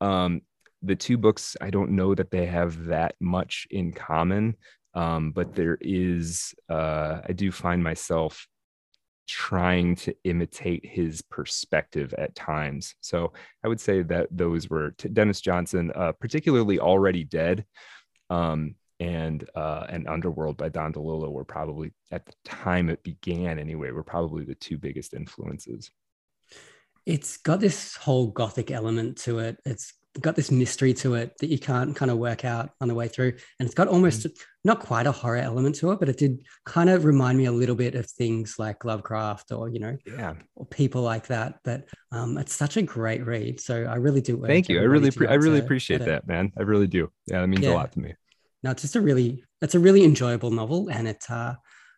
Um, 0.02 0.42
the 0.82 0.96
two 0.96 1.18
books, 1.18 1.56
I 1.62 1.70
don't 1.70 1.92
know 1.92 2.16
that 2.16 2.32
they 2.32 2.46
have 2.46 2.86
that 2.86 3.16
much 3.20 3.68
in 3.70 3.94
common, 3.94 4.56
um, 4.98 5.30
but 5.30 5.54
there 5.54 5.78
is, 5.80 6.56
uh, 6.70 7.20
I 7.30 7.32
do 7.34 7.52
find 7.52 7.84
myself 7.84 8.48
trying 9.28 9.96
to 9.98 10.16
imitate 10.24 10.84
his 10.84 11.22
perspective 11.22 12.16
at 12.18 12.34
times. 12.34 12.96
So 13.02 13.32
I 13.64 13.68
would 13.68 13.80
say 13.80 14.02
that 14.02 14.28
those 14.32 14.72
were 14.72 14.96
Denis 15.14 15.40
Johnson, 15.40 15.92
uh, 15.94 16.14
particularly 16.14 16.80
Already 16.80 17.24
Dead. 17.24 17.64
Um, 18.32 18.74
and 19.00 19.48
uh, 19.54 19.86
and 19.90 20.08
Underworld 20.08 20.58
by 20.58 20.70
Don 20.70 20.92
DeLillo 20.92 21.32
were 21.32 21.46
probably 21.46 21.94
at 22.12 22.26
the 22.26 22.34
time 22.44 22.90
it 22.90 23.04
began 23.04 23.60
anyway 23.60 23.92
were 23.92 24.02
probably 24.02 24.44
the 24.44 24.56
two 24.56 24.80
biggest 24.80 25.14
influences. 25.14 25.92
It's 27.06 27.38
got 27.38 27.60
this 27.60 27.96
whole 27.96 28.32
gothic 28.32 28.72
element 28.72 29.20
to 29.20 29.38
it. 29.38 29.60
It's 29.64 29.94
got 30.22 30.36
this 30.36 30.52
mystery 30.52 30.94
to 30.96 31.16
it 31.16 31.38
that 31.40 31.48
you 31.48 31.60
can't 31.60 31.96
kind 31.96 32.12
of 32.12 32.18
work 32.18 32.46
out 32.46 32.72
on 32.82 32.88
the 32.88 32.96
way 32.96 33.08
through, 33.08 33.34
and 33.60 33.66
it's 33.66 33.74
got 33.74 33.88
almost 33.88 34.28
mm. 34.28 34.32
not 34.64 34.80
quite 34.80 35.08
a 35.08 35.12
horror 35.12 35.38
element 35.38 35.76
to 35.76 35.92
it, 35.92 36.00
but 36.00 36.10
it 36.10 36.18
did 36.18 36.44
kind 36.66 36.90
of 36.90 37.06
remind 37.06 37.38
me 37.38 37.46
a 37.46 37.52
little 37.52 37.76
bit 37.76 37.96
of 37.96 38.10
things 38.10 38.56
like 38.58 38.86
Lovecraft 38.86 39.52
or 39.52 39.70
you 39.70 39.80
know, 39.80 39.98
yeah, 40.06 40.34
or 40.56 40.66
people 40.66 41.02
like 41.02 41.28
that. 41.28 41.60
But 41.64 41.86
um, 42.12 42.38
it's 42.38 42.54
such 42.54 42.78
a 42.78 42.82
great 42.82 43.26
read, 43.26 43.60
so 43.60 43.84
I 43.84 43.96
really 43.96 44.22
do. 44.22 44.44
Thank 44.46 44.70
you. 44.70 44.80
I 44.80 44.84
really, 44.84 45.12
pre- 45.12 45.28
I 45.28 45.36
really 45.36 45.60
appreciate 45.60 46.06
that, 46.06 46.28
man. 46.28 46.52
I 46.58 46.64
really 46.64 46.88
do. 46.88 47.10
Yeah, 47.26 47.42
that 47.42 47.48
means 47.48 47.64
yeah. 47.64 47.72
a 47.72 47.76
lot 47.76 47.92
to 47.94 48.00
me 48.00 48.14
no, 48.64 48.72
it's 48.72 48.82
just 48.82 48.96
a 48.96 49.02
really 49.02 49.44
it's 49.62 49.76
a 49.76 49.80
really 49.80 50.04
enjoyable 50.04 50.52
novel, 50.52 50.90
and 50.90 51.08
it 51.08 51.24
uh, 51.30 51.56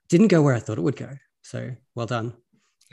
didn't 0.08 0.28
go 0.28 0.42
where 0.42 0.56
I 0.56 0.60
thought 0.60 0.78
it 0.78 0.82
would 0.82 0.96
go. 0.96 1.10
So 1.42 1.72
well 1.96 2.06
done. 2.06 2.34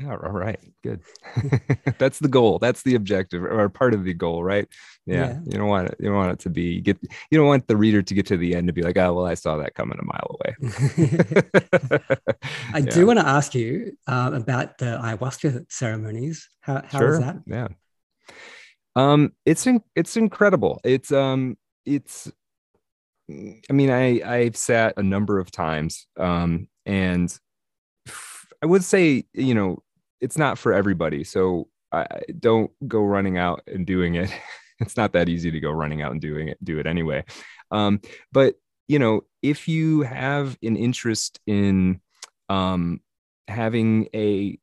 Yeah, 0.00 0.10
all 0.10 0.30
right, 0.30 0.58
good. 0.82 1.02
That's 1.98 2.18
the 2.18 2.28
goal. 2.28 2.58
That's 2.58 2.82
the 2.82 2.94
objective, 2.94 3.42
or 3.42 3.68
part 3.68 3.94
of 3.94 4.04
the 4.04 4.14
goal, 4.14 4.42
right? 4.42 4.66
Yeah, 5.06 5.28
yeah. 5.28 5.38
you 5.44 5.52
don't 5.52 5.68
want 5.68 5.88
it. 5.88 5.96
You 6.00 6.06
don't 6.06 6.16
want 6.16 6.32
it 6.32 6.40
to 6.40 6.50
be 6.50 6.80
get. 6.80 6.98
You 7.30 7.38
don't 7.38 7.46
want 7.46 7.68
the 7.68 7.76
reader 7.76 8.02
to 8.02 8.14
get 8.14 8.26
to 8.26 8.36
the 8.36 8.56
end 8.56 8.66
to 8.66 8.72
be 8.72 8.82
like, 8.82 8.96
oh, 8.96 9.14
well, 9.14 9.26
I 9.26 9.34
saw 9.34 9.56
that 9.58 9.74
coming 9.74 10.00
a 10.00 10.04
mile 10.04 10.36
away. 10.36 10.56
I 12.74 12.78
yeah. 12.78 12.90
do 12.90 13.06
want 13.06 13.20
to 13.20 13.26
ask 13.26 13.54
you 13.54 13.96
uh, 14.08 14.32
about 14.34 14.78
the 14.78 14.98
ayahuasca 15.00 15.66
ceremonies. 15.70 16.48
How 16.60 16.82
how 16.84 16.98
sure. 16.98 17.12
is 17.12 17.20
that? 17.20 17.36
Yeah. 17.46 17.68
Um, 18.96 19.32
it's 19.44 19.64
in, 19.66 19.82
it's 19.94 20.16
incredible. 20.16 20.80
It's 20.82 21.12
um, 21.12 21.56
it's 21.84 22.32
I 23.30 23.72
mean, 23.72 23.90
I 23.90 24.20
I've 24.24 24.56
sat 24.56 24.94
a 24.96 25.02
number 25.02 25.38
of 25.38 25.50
times, 25.50 26.06
um, 26.18 26.68
and 26.84 27.36
I 28.62 28.66
would 28.66 28.84
say, 28.84 29.24
you 29.34 29.54
know, 29.54 29.82
it's 30.20 30.38
not 30.38 30.58
for 30.58 30.72
everybody. 30.72 31.24
So 31.24 31.68
I 31.92 32.06
don't 32.38 32.70
go 32.86 33.02
running 33.02 33.38
out 33.38 33.62
and 33.66 33.86
doing 33.86 34.16
it. 34.16 34.30
it's 34.80 34.96
not 34.96 35.12
that 35.12 35.28
easy 35.28 35.50
to 35.50 35.60
go 35.60 35.70
running 35.70 36.02
out 36.02 36.12
and 36.12 36.20
doing 36.20 36.48
it, 36.48 36.58
do 36.62 36.78
it 36.78 36.86
anyway. 36.86 37.24
Um, 37.70 38.00
but 38.32 38.54
you 38.88 38.98
know, 38.98 39.22
if 39.42 39.66
you 39.66 40.02
have 40.02 40.56
an 40.62 40.76
interest 40.76 41.40
in 41.46 42.00
um, 42.48 43.00
having 43.48 44.08
a 44.14 44.58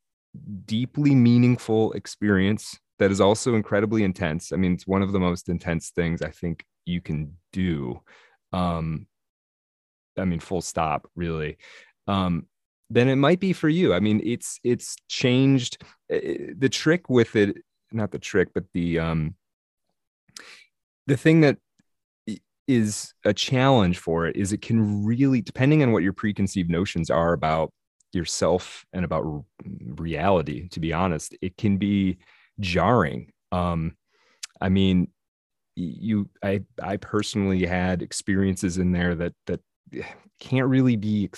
deeply 0.65 1.13
meaningful 1.13 1.91
experience 1.93 2.79
that 2.99 3.11
is 3.11 3.19
also 3.19 3.55
incredibly 3.55 4.03
intense. 4.03 4.51
I 4.51 4.55
mean, 4.55 4.73
it's 4.73 4.87
one 4.87 5.01
of 5.01 5.11
the 5.11 5.19
most 5.19 5.49
intense 5.49 5.89
things 5.89 6.21
I 6.21 6.29
think 6.29 6.65
you 6.85 7.01
can 7.01 7.35
do 7.51 8.01
um 8.51 9.07
i 10.17 10.25
mean 10.25 10.39
full 10.39 10.61
stop 10.61 11.09
really 11.15 11.57
um 12.07 12.45
then 12.89 13.09
it 13.09 13.15
might 13.15 13.39
be 13.39 13.53
for 13.53 13.69
you 13.69 13.93
i 13.93 13.99
mean 13.99 14.21
it's 14.23 14.59
it's 14.63 14.95
changed 15.09 15.81
eh, 16.09 16.19
eh, 16.23 16.37
the 16.57 16.69
trick 16.69 17.09
with 17.09 17.35
it 17.35 17.57
not 17.91 18.11
the 18.11 18.19
trick 18.19 18.49
but 18.53 18.65
the 18.73 18.99
um 18.99 19.35
the 21.07 21.17
thing 21.17 21.41
that 21.41 21.57
is 22.67 23.13
a 23.25 23.33
challenge 23.33 23.99
for 23.99 24.25
it 24.25 24.35
is 24.35 24.53
it 24.53 24.61
can 24.61 25.05
really 25.05 25.41
depending 25.41 25.83
on 25.83 25.91
what 25.91 26.03
your 26.03 26.13
preconceived 26.13 26.69
notions 26.69 27.09
are 27.09 27.33
about 27.33 27.73
yourself 28.13 28.85
and 28.93 29.03
about 29.03 29.43
reality 29.95 30.69
to 30.69 30.79
be 30.79 30.93
honest 30.93 31.35
it 31.41 31.57
can 31.57 31.77
be 31.77 32.17
jarring. 32.59 33.31
Um 33.51 33.95
i 34.61 34.69
mean 34.69 35.07
you 35.75 36.29
i 36.43 36.61
i 36.81 36.97
personally 36.97 37.65
had 37.65 38.01
experiences 38.01 38.77
in 38.77 38.91
there 38.91 39.15
that 39.15 39.33
that 39.47 39.59
can't 40.39 40.67
really 40.67 40.95
be 40.95 41.29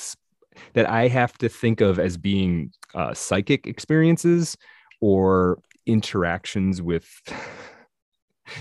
that 0.73 0.89
i 0.89 1.07
have 1.07 1.37
to 1.37 1.47
think 1.49 1.81
of 1.81 1.99
as 1.99 2.17
being 2.17 2.71
uh, 2.93 3.13
psychic 3.13 3.67
experiences 3.67 4.57
or 5.01 5.59
interactions 5.85 6.81
with 6.81 7.07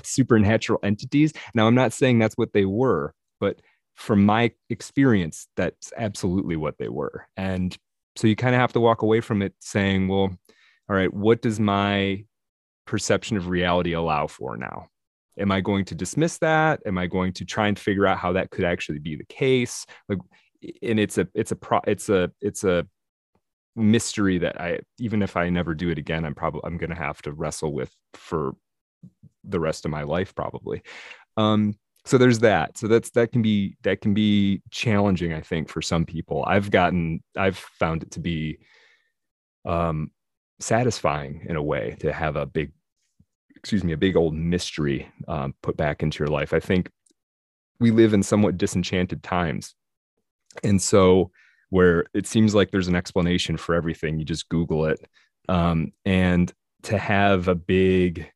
supernatural 0.03 0.81
entities. 0.83 1.33
Now 1.55 1.67
i'm 1.67 1.75
not 1.75 1.93
saying 1.93 2.19
that's 2.19 2.37
what 2.37 2.53
they 2.53 2.65
were 2.65 3.15
but 3.41 3.61
from 3.95 4.25
my 4.25 4.51
experience 4.71 5.49
that's 5.57 5.93
absolutely 5.97 6.57
what 6.57 6.79
they 6.79 6.89
were. 6.89 7.27
And 7.37 7.77
so 8.17 8.27
you 8.27 8.37
kind 8.37 8.55
of 8.55 8.61
have 8.61 8.73
to 8.73 8.81
walk 8.81 9.03
away 9.03 9.21
from 9.21 9.43
it 9.43 9.55
saying 9.61 10.09
well 10.09 10.37
all 10.89 10.97
right 10.97 11.13
what 11.13 11.43
does 11.43 11.59
my 11.61 12.25
perception 12.87 13.37
of 13.37 13.49
reality 13.49 13.93
allow 13.93 14.27
for 14.27 14.57
now? 14.57 14.87
Am 15.39 15.51
i 15.51 15.61
going 15.61 15.85
to 15.87 15.95
dismiss 15.95 16.39
that? 16.39 16.81
Am 16.87 16.99
i 16.99 17.07
going 17.07 17.33
to 17.35 17.45
try 17.45 17.69
and 17.69 17.79
figure 17.79 18.07
out 18.07 18.19
how 18.19 18.33
that 18.33 18.51
could 18.51 18.65
actually 18.65 18.99
be 18.99 19.17
the 19.17 19.27
case? 19.27 19.87
Like 20.09 20.19
and 20.83 20.99
it's 20.99 21.19
a 21.19 21.29
it's 21.35 21.53
a 21.53 21.57
pro 21.57 21.81
it's 21.87 22.09
a 22.09 22.31
it's 22.41 22.65
a 22.65 22.87
mystery 23.77 24.39
that 24.39 24.61
i 24.61 24.79
even 24.99 25.21
if 25.21 25.37
i 25.37 25.49
never 25.51 25.75
do 25.75 25.91
it 25.91 25.99
again 25.99 26.25
i'm 26.25 26.35
probably 26.35 26.61
i'm 26.65 26.79
going 26.79 26.91
to 26.91 26.97
have 26.97 27.21
to 27.21 27.33
wrestle 27.33 27.73
with 27.73 27.93
for 28.15 28.55
the 29.45 29.61
rest 29.61 29.85
of 29.85 29.91
my 29.91 30.03
life 30.03 30.35
probably 30.35 30.83
um 31.37 31.75
so 32.07 32.19
there's 32.19 32.41
that 32.41 32.77
so 32.77 32.87
that's 32.87 33.11
that 33.11 33.33
can 33.33 33.43
be 33.43 33.77
that 33.83 34.01
can 34.01 34.15
be 34.15 34.63
challenging 34.71 35.33
i 35.33 35.41
think 35.41 35.69
for 35.69 35.83
some 35.83 36.05
people 36.05 36.45
i've 36.47 36.71
gotten 36.71 37.23
i've 37.37 37.57
found 37.57 38.03
it 38.03 38.11
to 38.11 38.21
be 38.21 38.59
um 39.65 40.11
satisfying 40.61 41.45
in 41.49 41.57
a 41.57 41.63
way 41.63 41.97
to 42.01 42.13
have 42.13 42.37
a 42.37 42.47
big 42.47 42.73
excuse 43.65 43.83
me, 43.83 43.95
a 43.95 43.97
big 43.97 44.15
old 44.15 44.35
mystery 44.35 45.09
um, 45.27 45.55
put 45.63 45.75
back 45.75 46.03
into 46.03 46.23
your 46.23 46.29
life. 46.29 46.53
I 46.53 46.61
think 46.61 46.91
we 47.81 47.91
live 47.91 48.13
in 48.13 48.23
somewhat 48.23 48.59
disenchanted 48.59 49.23
times. 49.23 49.75
And 50.63 50.83
so, 50.83 51.31
where 51.71 52.05
it 52.13 52.27
seems 52.27 52.55
like 52.55 52.71
there's 52.71 52.89
an 52.89 52.95
explanation 52.95 53.57
for 53.57 53.75
everything, 53.75 54.19
you 54.19 54.25
just 54.27 54.51
Google 54.51 54.85
it. 54.85 55.01
Um, 55.49 55.93
and 56.05 56.53
to 56.83 56.99
have 56.99 57.49
a 57.49 57.55
big, 57.55 58.31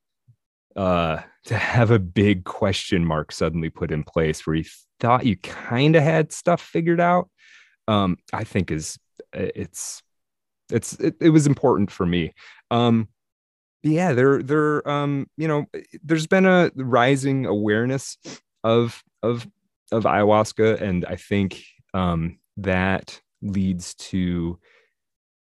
uh, 0.79 1.23
to 1.45 1.59
have 1.59 1.91
a 1.91 1.99
big 1.99 2.45
question 2.45 3.05
mark 3.05 3.33
suddenly 3.33 3.69
put 3.69 3.91
in 3.91 4.05
place 4.05 4.47
where 4.47 4.57
you 4.57 4.65
thought 5.01 5.27
you 5.27 5.37
kind 5.37 5.97
of 5.97 6.03
had 6.03 6.33
stuff 6.33 6.63
figured 6.63 7.01
out, 7.01 7.29
um, 7.89 8.17
I 8.33 8.45
think 8.45 8.71
is 8.71 8.99
it's 9.33 10.03
it's 10.71 10.95
it, 10.95 11.17
it 11.21 11.31
was 11.31 11.47
important 11.47 11.91
for 11.91 12.07
me. 12.07 12.33
Um, 12.71 13.09
yeah 13.83 14.13
there 14.13 14.43
there 14.43 14.87
um 14.89 15.27
you 15.37 15.47
know 15.47 15.67
there's 16.03 16.27
been 16.27 16.47
a 16.47 16.71
rising 16.75 17.47
awareness 17.47 18.19
of 18.65 19.03
of 19.23 19.47
of 19.93 20.05
ayahuasca 20.05 20.81
and 20.81 21.05
i 21.07 21.15
think 21.15 21.63
um 21.95 22.39
that 22.57 23.21
leads 23.41 23.95
to 23.95 24.59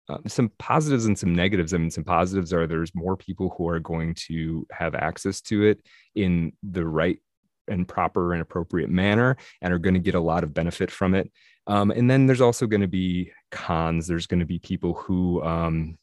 um, 0.10 0.24
some 0.28 0.52
positives 0.58 1.06
and 1.06 1.18
some 1.18 1.34
negatives. 1.34 1.74
I 1.74 1.78
mean, 1.78 1.92
some 1.92 2.04
positives 2.04 2.52
are 2.52 2.68
there's 2.68 2.94
more 2.96 3.16
people 3.16 3.54
who 3.58 3.68
are 3.70 3.80
going 3.80 4.16
to 4.28 4.66
have 4.72 4.96
access 4.96 5.40
to 5.42 5.64
it 5.66 5.82
in 6.16 6.54
the 6.64 6.86
right 6.86 7.20
and 7.68 7.88
proper 7.88 8.34
and 8.34 8.42
appropriate 8.42 8.90
manner 8.90 9.38
and 9.62 9.72
are 9.72 9.80
going 9.80 9.94
to 9.94 10.00
get 10.00 10.16
a 10.16 10.20
lot 10.20 10.44
of 10.44 10.54
benefit 10.54 10.90
from 10.90 11.14
it. 11.14 11.32
Um, 11.68 11.92
and 11.92 12.10
then 12.10 12.26
there's 12.26 12.42
also 12.42 12.66
going 12.66 12.82
to 12.82 12.88
be 12.88 13.32
cons. 13.52 14.08
There's 14.08 14.26
going 14.26 14.40
to 14.40 14.46
be 14.46 14.58
people 14.58 14.96
who 14.96 15.44
um, 15.44 16.00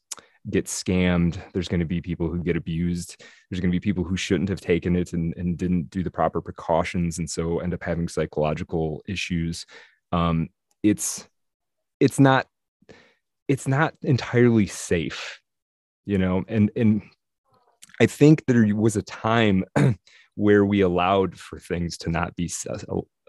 get 0.49 0.65
scammed 0.65 1.37
there's 1.51 1.67
going 1.67 1.79
to 1.79 1.85
be 1.85 1.99
people 1.99 2.29
who 2.29 2.41
get 2.41 2.55
abused 2.55 3.21
there's 3.49 3.59
going 3.59 3.71
to 3.71 3.75
be 3.75 3.81
people 3.81 4.03
who 4.03 4.15
shouldn't 4.15 4.49
have 4.49 4.61
taken 4.61 4.95
it 4.95 5.11
and, 5.13 5.33
and 5.35 5.57
didn't 5.57 5.89
do 5.89 6.03
the 6.03 6.11
proper 6.11 6.41
precautions 6.41 7.19
and 7.19 7.29
so 7.29 7.59
end 7.59 7.73
up 7.73 7.83
having 7.83 8.07
psychological 8.07 9.03
issues 9.07 9.65
um, 10.13 10.47
it's 10.83 11.27
it's 11.99 12.19
not 12.19 12.47
it's 13.47 13.67
not 13.67 13.93
entirely 14.01 14.67
safe 14.67 15.39
you 16.05 16.17
know 16.17 16.43
and 16.47 16.71
and 16.75 17.01
i 17.99 18.05
think 18.05 18.45
there 18.45 18.75
was 18.75 18.95
a 18.95 19.01
time 19.01 19.63
where 20.35 20.65
we 20.65 20.81
allowed 20.81 21.37
for 21.37 21.59
things 21.59 21.97
to 21.97 22.09
not 22.09 22.35
be 22.35 22.49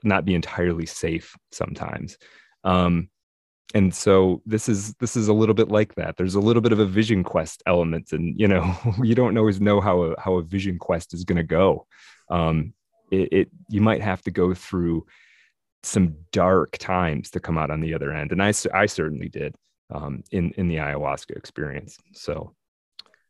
not 0.05 0.25
be 0.25 0.35
entirely 0.35 0.87
safe 0.87 1.35
sometimes. 1.53 2.19
Um, 2.65 3.09
and 3.75 3.95
so 3.95 4.43
this 4.47 4.69
is 4.69 4.95
this 4.95 5.17
is 5.17 5.29
a 5.29 5.33
little 5.33 5.55
bit 5.55 5.69
like 5.69 5.95
that. 5.97 6.17
There's 6.17 6.35
a 6.35 6.41
little 6.41 6.63
bit 6.63 6.73
of 6.73 6.79
a 6.79 6.87
vision 6.87 7.23
quest 7.23 7.63
element 7.67 8.13
and 8.13 8.39
you 8.39 8.49
know 8.49 8.75
you 9.03 9.15
don't 9.15 9.37
always 9.37 9.61
know 9.61 9.81
how 9.81 10.03
a, 10.05 10.21
how 10.21 10.35
a 10.35 10.43
vision 10.43 10.79
quest 10.79 11.13
is 11.13 11.25
going 11.25 11.37
to 11.37 11.43
go. 11.43 11.87
Um 12.31 12.73
it, 13.11 13.29
it, 13.33 13.49
you 13.71 13.81
might 13.81 14.03
have 14.03 14.21
to 14.23 14.31
go 14.31 14.53
through 14.53 15.07
some 15.83 16.15
dark 16.31 16.77
times 16.77 17.31
to 17.31 17.41
come 17.41 17.57
out 17.57 17.71
on 17.71 17.81
the 17.81 17.95
other 17.95 18.13
end 18.13 18.33
and 18.33 18.43
i 18.43 18.53
i 18.75 18.85
certainly 18.85 19.31
did 19.31 19.55
um 19.91 20.23
in 20.31 20.51
in 20.53 20.69
the 20.69 20.77
ayahuasca 20.77 21.37
experience 21.37 21.99
so 22.13 22.55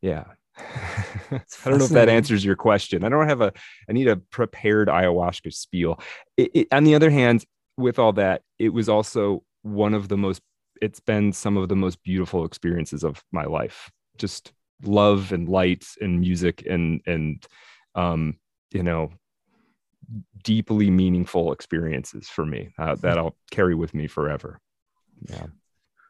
yeah 0.00 0.24
I 1.30 1.40
don't 1.64 1.78
know 1.78 1.84
if 1.84 1.90
that 1.90 2.08
answers 2.08 2.44
your 2.44 2.56
question. 2.56 3.04
I 3.04 3.08
don't 3.08 3.28
have 3.28 3.40
a, 3.40 3.52
I 3.88 3.92
need 3.92 4.08
a 4.08 4.16
prepared 4.16 4.88
ayahuasca 4.88 5.52
spiel. 5.52 6.00
It, 6.36 6.50
it, 6.54 6.68
on 6.72 6.84
the 6.84 6.94
other 6.94 7.10
hand, 7.10 7.44
with 7.76 7.98
all 7.98 8.12
that, 8.14 8.42
it 8.58 8.70
was 8.70 8.88
also 8.88 9.44
one 9.62 9.94
of 9.94 10.08
the 10.08 10.16
most, 10.16 10.42
it's 10.82 11.00
been 11.00 11.32
some 11.32 11.56
of 11.56 11.68
the 11.68 11.76
most 11.76 12.02
beautiful 12.02 12.44
experiences 12.44 13.04
of 13.04 13.22
my 13.30 13.44
life. 13.44 13.90
Just 14.16 14.52
love 14.82 15.32
and 15.32 15.48
light 15.48 15.86
and 16.00 16.20
music 16.20 16.64
and, 16.68 17.00
and, 17.06 17.46
um, 17.94 18.38
you 18.72 18.82
know, 18.82 19.10
deeply 20.42 20.90
meaningful 20.90 21.52
experiences 21.52 22.28
for 22.28 22.44
me 22.44 22.70
uh, 22.78 22.94
that 22.96 23.18
I'll 23.18 23.36
carry 23.50 23.74
with 23.74 23.94
me 23.94 24.06
forever. 24.06 24.58
Yeah. 25.28 25.46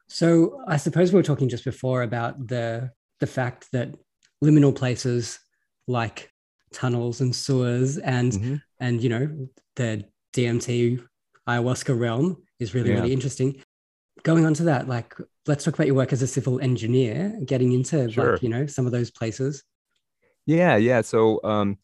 So 0.08 0.62
I 0.66 0.78
suppose 0.78 1.12
we 1.12 1.18
were 1.18 1.22
talking 1.22 1.48
just 1.48 1.64
before 1.64 2.02
about 2.02 2.48
the 2.48 2.90
the 3.20 3.26
fact 3.26 3.68
that 3.72 3.94
liminal 4.42 4.74
places 4.74 5.38
like 5.86 6.32
tunnels 6.72 7.20
and 7.20 7.34
sewers 7.34 7.98
and 7.98 8.32
mm-hmm. 8.32 8.54
and 8.80 9.02
you 9.02 9.08
know 9.08 9.48
the 9.76 10.04
DMT 10.34 11.04
ayahuasca 11.48 11.98
realm 11.98 12.42
is 12.58 12.74
really 12.74 12.90
yeah. 12.90 12.96
really 12.96 13.12
interesting. 13.12 13.62
Going 14.22 14.44
on 14.44 14.54
to 14.54 14.64
that, 14.64 14.88
like 14.88 15.14
let's 15.46 15.64
talk 15.64 15.74
about 15.74 15.86
your 15.86 15.96
work 15.96 16.12
as 16.12 16.22
a 16.22 16.26
civil 16.26 16.60
engineer, 16.60 17.38
getting 17.44 17.72
into 17.72 18.10
sure. 18.10 18.32
like 18.32 18.42
you 18.42 18.48
know 18.48 18.66
some 18.66 18.86
of 18.86 18.92
those 18.92 19.10
places. 19.10 19.62
Yeah, 20.46 20.76
yeah. 20.76 21.02
So 21.02 21.40
um, 21.44 21.78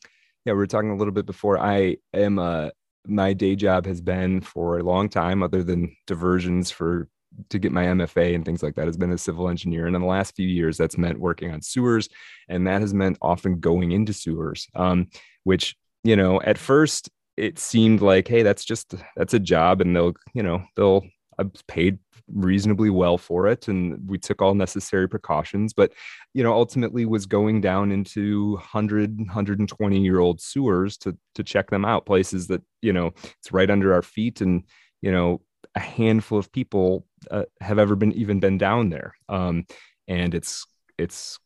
yeah, 0.44 0.52
we 0.52 0.58
were 0.58 0.66
talking 0.66 0.90
a 0.90 0.96
little 0.96 1.12
bit 1.12 1.26
before. 1.26 1.58
I 1.58 1.98
am 2.12 2.38
uh 2.38 2.70
my 3.06 3.34
day 3.34 3.54
job 3.54 3.84
has 3.84 4.00
been 4.00 4.40
for 4.40 4.78
a 4.78 4.82
long 4.82 5.10
time, 5.10 5.42
other 5.42 5.62
than 5.62 5.94
diversions 6.06 6.70
for 6.70 7.08
to 7.50 7.58
get 7.58 7.72
my 7.72 7.84
MFA 7.84 8.34
and 8.34 8.44
things 8.44 8.62
like 8.62 8.74
that 8.76 8.86
has 8.86 8.96
been 8.96 9.12
a 9.12 9.18
civil 9.18 9.48
engineer. 9.48 9.86
And 9.86 9.96
in 9.96 10.02
the 10.02 10.08
last 10.08 10.34
few 10.36 10.48
years, 10.48 10.76
that's 10.76 10.98
meant 10.98 11.18
working 11.18 11.50
on 11.50 11.62
sewers, 11.62 12.08
and 12.48 12.66
that 12.66 12.80
has 12.80 12.94
meant 12.94 13.18
often 13.22 13.60
going 13.60 13.92
into 13.92 14.12
sewers, 14.12 14.68
um, 14.74 15.08
which 15.44 15.76
you 16.02 16.16
know 16.16 16.40
at 16.42 16.58
first 16.58 17.10
it 17.36 17.58
seemed 17.58 18.00
like, 18.00 18.28
hey, 18.28 18.42
that's 18.42 18.64
just 18.64 18.94
that's 19.16 19.34
a 19.34 19.38
job, 19.38 19.80
and 19.80 19.94
they'll 19.94 20.14
you 20.34 20.42
know 20.42 20.62
they'll 20.76 21.04
I 21.38 21.44
paid 21.66 21.98
reasonably 22.32 22.90
well 22.90 23.18
for 23.18 23.46
it 23.46 23.68
and 23.68 24.08
we 24.08 24.16
took 24.16 24.40
all 24.40 24.54
necessary 24.54 25.06
precautions 25.06 25.74
but 25.74 25.92
you 26.32 26.42
know 26.42 26.54
ultimately 26.54 27.04
was 27.04 27.26
going 27.26 27.60
down 27.60 27.92
into 27.92 28.52
100 28.52 29.18
120 29.18 30.00
year 30.00 30.20
old 30.20 30.40
sewers 30.40 30.96
to 30.96 31.16
to 31.34 31.42
check 31.42 31.68
them 31.68 31.84
out 31.84 32.06
places 32.06 32.46
that 32.46 32.62
you 32.80 32.94
know 32.94 33.12
it's 33.38 33.52
right 33.52 33.68
under 33.68 33.92
our 33.92 34.00
feet 34.00 34.40
and 34.40 34.64
you 35.02 35.12
know 35.12 35.40
a 35.74 35.80
handful 35.80 36.38
of 36.38 36.52
people 36.52 37.06
uh, 37.30 37.44
have 37.60 37.78
ever 37.78 37.96
been 37.96 38.12
even 38.12 38.40
been 38.40 38.58
down 38.58 38.90
there. 38.90 39.14
Um, 39.28 39.66
and 40.08 40.34
it's 40.34 40.66
it's 40.98 41.38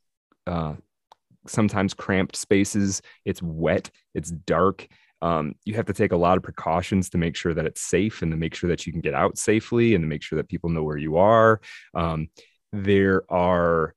uh, 0.47 0.75
sometimes 1.47 1.95
cramped 1.95 2.37
spaces. 2.37 3.03
It's 3.25 3.43
wet. 3.43 3.91
It's 4.15 4.31
dark. 4.31 4.87
Um, 5.21 5.55
you 5.65 5.75
have 5.75 5.87
to 5.87 5.93
take 5.93 6.13
a 6.13 6.17
lot 6.17 6.37
of 6.37 6.43
precautions 6.45 7.11
to 7.11 7.19
make 7.19 7.35
sure 7.35 7.55
that 7.55 7.67
it's 7.67 7.81
safe 7.81 8.23
and 8.23 8.31
to 8.31 8.37
make 8.37 8.55
sure 8.55 8.69
that 8.69 8.87
you 8.87 8.93
can 8.93 9.01
get 9.01 9.15
out 9.15 9.37
safely 9.37 9.95
and 9.95 10.03
to 10.03 10.09
make 10.09 10.23
sure 10.23 10.37
that 10.37 10.49
people 10.49 10.71
know 10.71 10.85
where 10.85 10.97
you 10.97 11.17
are. 11.17 11.61
Um, 11.95 12.29
there 12.73 13.23
are 13.33 13.95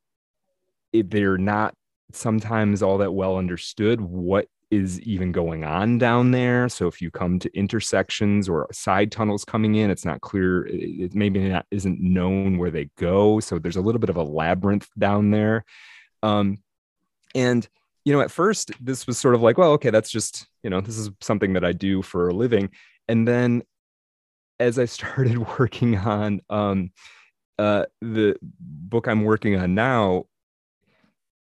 they're 0.93 1.37
not 1.37 1.73
sometimes 2.11 2.81
all 2.81 2.97
that 2.99 3.13
well 3.13 3.37
understood 3.37 4.01
what 4.01 4.47
is 4.71 5.01
even 5.01 5.33
going 5.33 5.65
on 5.65 5.97
down 5.97 6.31
there. 6.31 6.69
So 6.69 6.87
if 6.87 7.01
you 7.01 7.11
come 7.11 7.37
to 7.39 7.57
intersections 7.57 8.47
or 8.47 8.67
side 8.71 9.11
tunnels 9.11 9.43
coming 9.43 9.75
in, 9.75 9.91
it's 9.91 10.05
not 10.05 10.21
clear. 10.21 10.65
It 10.67 11.13
maybe 11.13 11.39
not 11.49 11.65
isn't 11.71 11.99
known 12.01 12.57
where 12.57 12.71
they 12.71 12.89
go. 12.97 13.41
So 13.41 13.59
there's 13.59 13.75
a 13.75 13.81
little 13.81 13.99
bit 13.99 14.09
of 14.09 14.15
a 14.15 14.23
labyrinth 14.23 14.87
down 14.97 15.31
there. 15.31 15.65
Um, 16.23 16.59
and 17.35 17.67
you 18.05 18.13
know, 18.13 18.21
at 18.21 18.31
first 18.31 18.71
this 18.79 19.05
was 19.05 19.17
sort 19.17 19.35
of 19.35 19.41
like, 19.41 19.57
well, 19.57 19.73
okay, 19.73 19.89
that's 19.89 20.09
just 20.09 20.47
you 20.63 20.69
know, 20.69 20.81
this 20.81 20.97
is 20.97 21.09
something 21.19 21.53
that 21.53 21.65
I 21.65 21.73
do 21.73 22.01
for 22.01 22.29
a 22.29 22.33
living. 22.33 22.69
And 23.07 23.27
then 23.27 23.63
as 24.59 24.79
I 24.79 24.85
started 24.97 25.37
working 25.59 25.97
on 25.97 26.41
um, 26.49 26.91
uh, 27.59 27.85
the 28.01 28.37
book 28.41 29.07
I'm 29.07 29.23
working 29.23 29.57
on 29.57 29.75
now, 29.75 30.25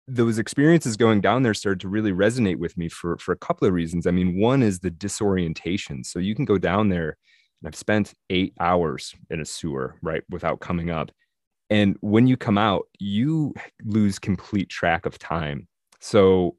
those 0.07 0.37
experiences 0.37 0.97
going 0.97 1.21
down 1.21 1.43
there 1.43 1.53
started 1.53 1.79
to 1.81 1.87
really 1.87 2.11
resonate 2.11 2.57
with 2.57 2.77
me 2.77 2.89
for 2.89 3.17
for 3.17 3.31
a 3.31 3.37
couple 3.37 3.67
of 3.67 3.73
reasons. 3.73 4.05
I 4.05 4.11
mean, 4.11 4.39
one 4.39 4.61
is 4.61 4.79
the 4.79 4.91
disorientation. 4.91 6.03
So 6.03 6.19
you 6.19 6.35
can 6.35 6.45
go 6.45 6.57
down 6.57 6.89
there, 6.89 7.17
and 7.61 7.67
I've 7.67 7.75
spent 7.75 8.13
eight 8.29 8.53
hours 8.59 9.15
in 9.29 9.39
a 9.39 9.45
sewer, 9.45 9.95
right, 10.01 10.23
without 10.29 10.59
coming 10.59 10.89
up. 10.89 11.11
And 11.69 11.97
when 12.01 12.27
you 12.27 12.37
come 12.37 12.57
out, 12.57 12.83
you 12.99 13.53
lose 13.83 14.19
complete 14.19 14.69
track 14.69 15.05
of 15.05 15.17
time. 15.17 15.67
So 16.01 16.57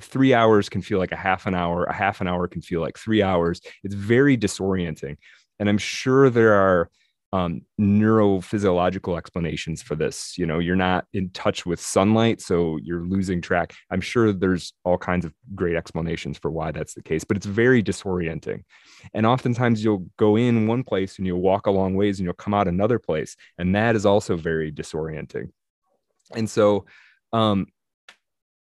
three 0.00 0.32
hours 0.32 0.68
can 0.68 0.80
feel 0.80 0.98
like 0.98 1.12
a 1.12 1.16
half 1.16 1.46
an 1.46 1.54
hour, 1.54 1.84
a 1.84 1.92
half 1.92 2.20
an 2.20 2.28
hour 2.28 2.46
can 2.46 2.62
feel 2.62 2.80
like 2.80 2.96
three 2.96 3.22
hours. 3.22 3.60
It's 3.82 3.94
very 3.94 4.36
disorienting. 4.38 5.16
And 5.58 5.68
I'm 5.68 5.78
sure 5.78 6.30
there 6.30 6.54
are 6.54 6.88
um, 7.32 7.62
neurophysiological 7.80 9.18
explanations 9.18 9.82
for 9.82 9.94
this. 9.94 10.38
You 10.38 10.46
know, 10.46 10.58
you're 10.58 10.76
not 10.76 11.06
in 11.12 11.30
touch 11.30 11.66
with 11.66 11.80
sunlight, 11.80 12.40
so 12.40 12.78
you're 12.82 13.04
losing 13.04 13.42
track. 13.42 13.74
I'm 13.90 14.00
sure 14.00 14.32
there's 14.32 14.72
all 14.84 14.98
kinds 14.98 15.24
of 15.24 15.34
great 15.54 15.76
explanations 15.76 16.38
for 16.38 16.50
why 16.50 16.72
that's 16.72 16.94
the 16.94 17.02
case, 17.02 17.24
but 17.24 17.36
it's 17.36 17.46
very 17.46 17.82
disorienting. 17.82 18.62
And 19.12 19.26
oftentimes 19.26 19.84
you'll 19.84 20.06
go 20.16 20.36
in 20.36 20.66
one 20.66 20.84
place 20.84 21.18
and 21.18 21.26
you'll 21.26 21.40
walk 21.40 21.66
a 21.66 21.70
long 21.70 21.94
ways 21.94 22.18
and 22.18 22.24
you'll 22.24 22.34
come 22.34 22.54
out 22.54 22.68
another 22.68 22.98
place, 22.98 23.36
and 23.58 23.74
that 23.74 23.94
is 23.94 24.06
also 24.06 24.36
very 24.36 24.72
disorienting. 24.72 25.50
And 26.34 26.48
so, 26.48 26.86
um, 27.32 27.66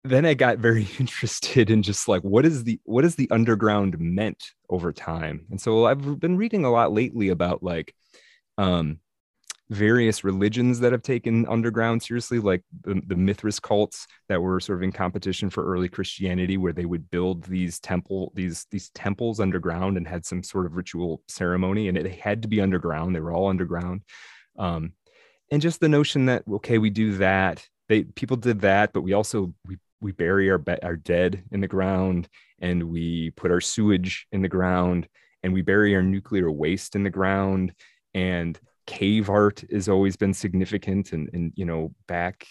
then 0.05 0.25
I 0.25 0.35
got 0.35 0.59
very 0.59 0.87
interested 0.99 1.69
in 1.69 1.83
just 1.83 2.07
like 2.07 2.21
what 2.21 2.45
is 2.45 2.63
the 2.63 2.79
what 2.83 3.03
is 3.03 3.15
the 3.15 3.29
underground 3.31 3.99
meant 3.99 4.51
over 4.69 4.93
time. 4.93 5.45
And 5.49 5.59
so 5.59 5.85
I've 5.85 6.19
been 6.19 6.37
reading 6.37 6.63
a 6.63 6.71
lot 6.71 6.93
lately 6.93 7.29
about 7.29 7.63
like 7.63 7.93
um, 8.57 8.99
various 9.69 10.23
religions 10.23 10.79
that 10.79 10.91
have 10.91 11.01
taken 11.01 11.47
underground 11.47 12.01
seriously, 12.01 12.39
like 12.39 12.61
the, 12.81 13.01
the 13.07 13.15
Mithras 13.15 13.59
cults 13.59 14.05
that 14.29 14.41
were 14.41 14.59
sort 14.59 14.79
of 14.79 14.83
in 14.83 14.91
competition 14.91 15.49
for 15.49 15.65
early 15.65 15.89
Christianity, 15.89 16.57
where 16.57 16.73
they 16.73 16.85
would 16.85 17.09
build 17.09 17.43
these 17.45 17.79
temple 17.79 18.31
these 18.35 18.67
these 18.71 18.89
temples 18.89 19.39
underground 19.39 19.97
and 19.97 20.07
had 20.07 20.25
some 20.25 20.43
sort 20.43 20.65
of 20.65 20.75
ritual 20.75 21.21
ceremony, 21.27 21.87
and 21.87 21.97
it 21.97 22.19
had 22.19 22.41
to 22.43 22.47
be 22.47 22.61
underground. 22.61 23.15
They 23.15 23.19
were 23.19 23.33
all 23.33 23.49
underground, 23.49 24.01
um, 24.57 24.93
and 25.51 25.61
just 25.61 25.79
the 25.79 25.89
notion 25.89 26.27
that 26.27 26.43
okay, 26.47 26.77
we 26.77 26.89
do 26.89 27.17
that. 27.17 27.67
They 27.89 28.03
people 28.03 28.37
did 28.37 28.61
that, 28.61 28.93
but 28.93 29.01
we 29.01 29.13
also 29.13 29.53
we 29.67 29.77
we 29.99 30.11
bury 30.11 30.51
our 30.51 30.59
be- 30.59 30.83
our 30.83 30.95
dead 30.95 31.43
in 31.51 31.61
the 31.61 31.67
ground, 31.67 32.29
and 32.59 32.83
we 32.83 33.31
put 33.31 33.51
our 33.51 33.61
sewage 33.61 34.27
in 34.31 34.43
the 34.43 34.49
ground, 34.49 35.07
and 35.41 35.53
we 35.53 35.63
bury 35.63 35.95
our 35.95 36.03
nuclear 36.03 36.51
waste 36.51 36.95
in 36.95 37.03
the 37.03 37.09
ground 37.09 37.73
and 38.15 38.59
cave 38.87 39.29
art 39.29 39.63
has 39.71 39.87
always 39.87 40.15
been 40.15 40.33
significant 40.33 41.11
and, 41.11 41.29
and 41.33 41.53
you 41.55 41.65
know 41.65 41.93
back 42.07 42.47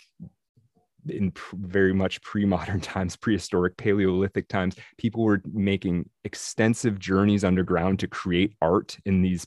in 1.09 1.33
pr- 1.33 1.57
very 1.59 1.93
much 1.93 2.23
pre-modern 2.23 2.81
times 2.93 3.17
prehistoric 3.17 3.77
paleolithic 3.77 4.47
times 4.49 4.77
people 4.99 5.25
were 5.25 5.43
making 5.53 6.09
extensive 6.23 6.99
journeys 6.99 7.43
underground 7.43 7.99
to 7.99 8.07
create 8.07 8.55
art 8.63 8.97
in 9.05 9.23
these 9.23 9.47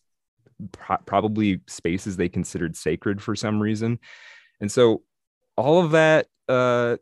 pro- 0.71 0.97
probably 1.06 1.62
spaces 1.67 2.17
they 2.17 2.30
considered 2.30 2.75
sacred 2.75 3.21
for 3.21 3.36
some 3.36 3.62
reason. 3.62 3.99
And 4.60 4.71
so 4.71 5.03
all 5.56 5.84
of 5.84 5.91
that 5.91 6.27
uh, 6.47 6.97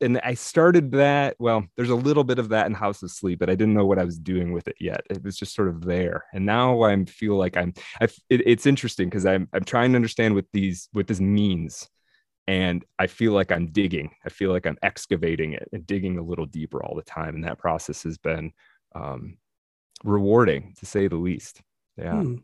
and 0.00 0.20
I 0.22 0.34
started 0.34 0.92
that. 0.92 1.36
Well, 1.38 1.64
there's 1.76 1.90
a 1.90 1.94
little 1.94 2.24
bit 2.24 2.38
of 2.38 2.48
that 2.50 2.66
in 2.66 2.74
House 2.74 3.02
of 3.02 3.10
Sleep, 3.10 3.38
but 3.38 3.50
I 3.50 3.54
didn't 3.54 3.74
know 3.74 3.86
what 3.86 3.98
I 3.98 4.04
was 4.04 4.18
doing 4.18 4.52
with 4.52 4.68
it 4.68 4.76
yet. 4.80 5.02
It 5.10 5.22
was 5.22 5.36
just 5.36 5.54
sort 5.54 5.68
of 5.68 5.82
there, 5.84 6.24
and 6.32 6.44
now 6.44 6.82
I 6.82 7.04
feel 7.04 7.36
like 7.36 7.56
I'm. 7.56 7.74
I, 8.00 8.04
it, 8.28 8.42
it's 8.46 8.66
interesting 8.66 9.08
because 9.08 9.26
I'm 9.26 9.48
I'm 9.52 9.64
trying 9.64 9.92
to 9.92 9.96
understand 9.96 10.34
what 10.34 10.46
these 10.52 10.88
what 10.92 11.06
this 11.06 11.20
means, 11.20 11.88
and 12.46 12.84
I 12.98 13.06
feel 13.06 13.32
like 13.32 13.52
I'm 13.52 13.66
digging. 13.66 14.10
I 14.24 14.28
feel 14.28 14.50
like 14.50 14.66
I'm 14.66 14.78
excavating 14.82 15.52
it 15.52 15.68
and 15.72 15.86
digging 15.86 16.18
a 16.18 16.22
little 16.22 16.46
deeper 16.46 16.82
all 16.82 16.96
the 16.96 17.02
time, 17.02 17.34
and 17.34 17.44
that 17.44 17.58
process 17.58 18.02
has 18.02 18.18
been 18.18 18.52
um, 18.94 19.38
rewarding 20.02 20.74
to 20.78 20.86
say 20.86 21.08
the 21.08 21.16
least. 21.16 21.60
Yeah. 21.96 22.22
Hmm. 22.22 22.36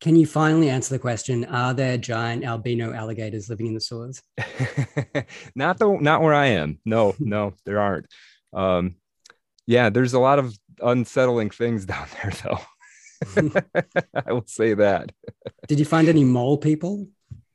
Can 0.00 0.16
you 0.16 0.26
finally 0.26 0.70
answer 0.70 0.94
the 0.94 0.98
question? 0.98 1.44
Are 1.44 1.74
there 1.74 1.98
giant 1.98 2.42
albino 2.42 2.94
alligators 2.94 3.50
living 3.50 3.66
in 3.66 3.74
the 3.74 3.80
sewers? 3.80 4.22
not 5.54 5.78
the 5.78 5.98
not 6.00 6.22
where 6.22 6.32
I 6.32 6.46
am. 6.46 6.78
No, 6.86 7.14
no, 7.18 7.52
there 7.66 7.78
aren't. 7.78 8.06
Um, 8.54 8.96
yeah, 9.66 9.90
there's 9.90 10.14
a 10.14 10.18
lot 10.18 10.38
of 10.38 10.56
unsettling 10.80 11.50
things 11.50 11.84
down 11.94 12.06
there, 12.22 12.32
though. 12.42 13.60
I 14.26 14.32
will 14.32 14.46
say 14.46 14.72
that. 14.72 15.12
Did 15.68 15.78
you 15.78 15.84
find 15.84 16.08
any 16.08 16.24
mole 16.24 16.56
people? 16.56 17.06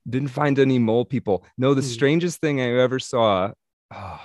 Didn't 0.08 0.30
find 0.30 0.60
any 0.60 0.78
mole 0.78 1.06
people. 1.06 1.44
No, 1.58 1.74
the 1.74 1.82
hmm. 1.82 1.88
strangest 1.88 2.42
thing 2.42 2.62
I 2.62 2.80
ever 2.80 3.00
saw. 3.00 3.54
Oh, 3.92 4.22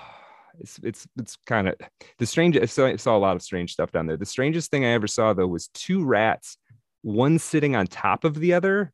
it's 0.58 0.78
it's 0.82 1.08
it's 1.18 1.38
kind 1.46 1.68
of 1.68 1.76
the 2.18 2.26
strange. 2.26 2.58
I 2.58 2.66
saw, 2.66 2.84
I 2.84 2.96
saw 2.96 3.16
a 3.16 3.18
lot 3.18 3.36
of 3.36 3.40
strange 3.40 3.72
stuff 3.72 3.92
down 3.92 4.06
there. 4.06 4.18
The 4.18 4.26
strangest 4.26 4.70
thing 4.70 4.84
I 4.84 4.90
ever 4.90 5.06
saw 5.06 5.32
though 5.32 5.46
was 5.46 5.68
two 5.68 6.04
rats 6.04 6.58
one 7.02 7.38
sitting 7.38 7.76
on 7.76 7.86
top 7.86 8.24
of 8.24 8.34
the 8.34 8.52
other 8.52 8.92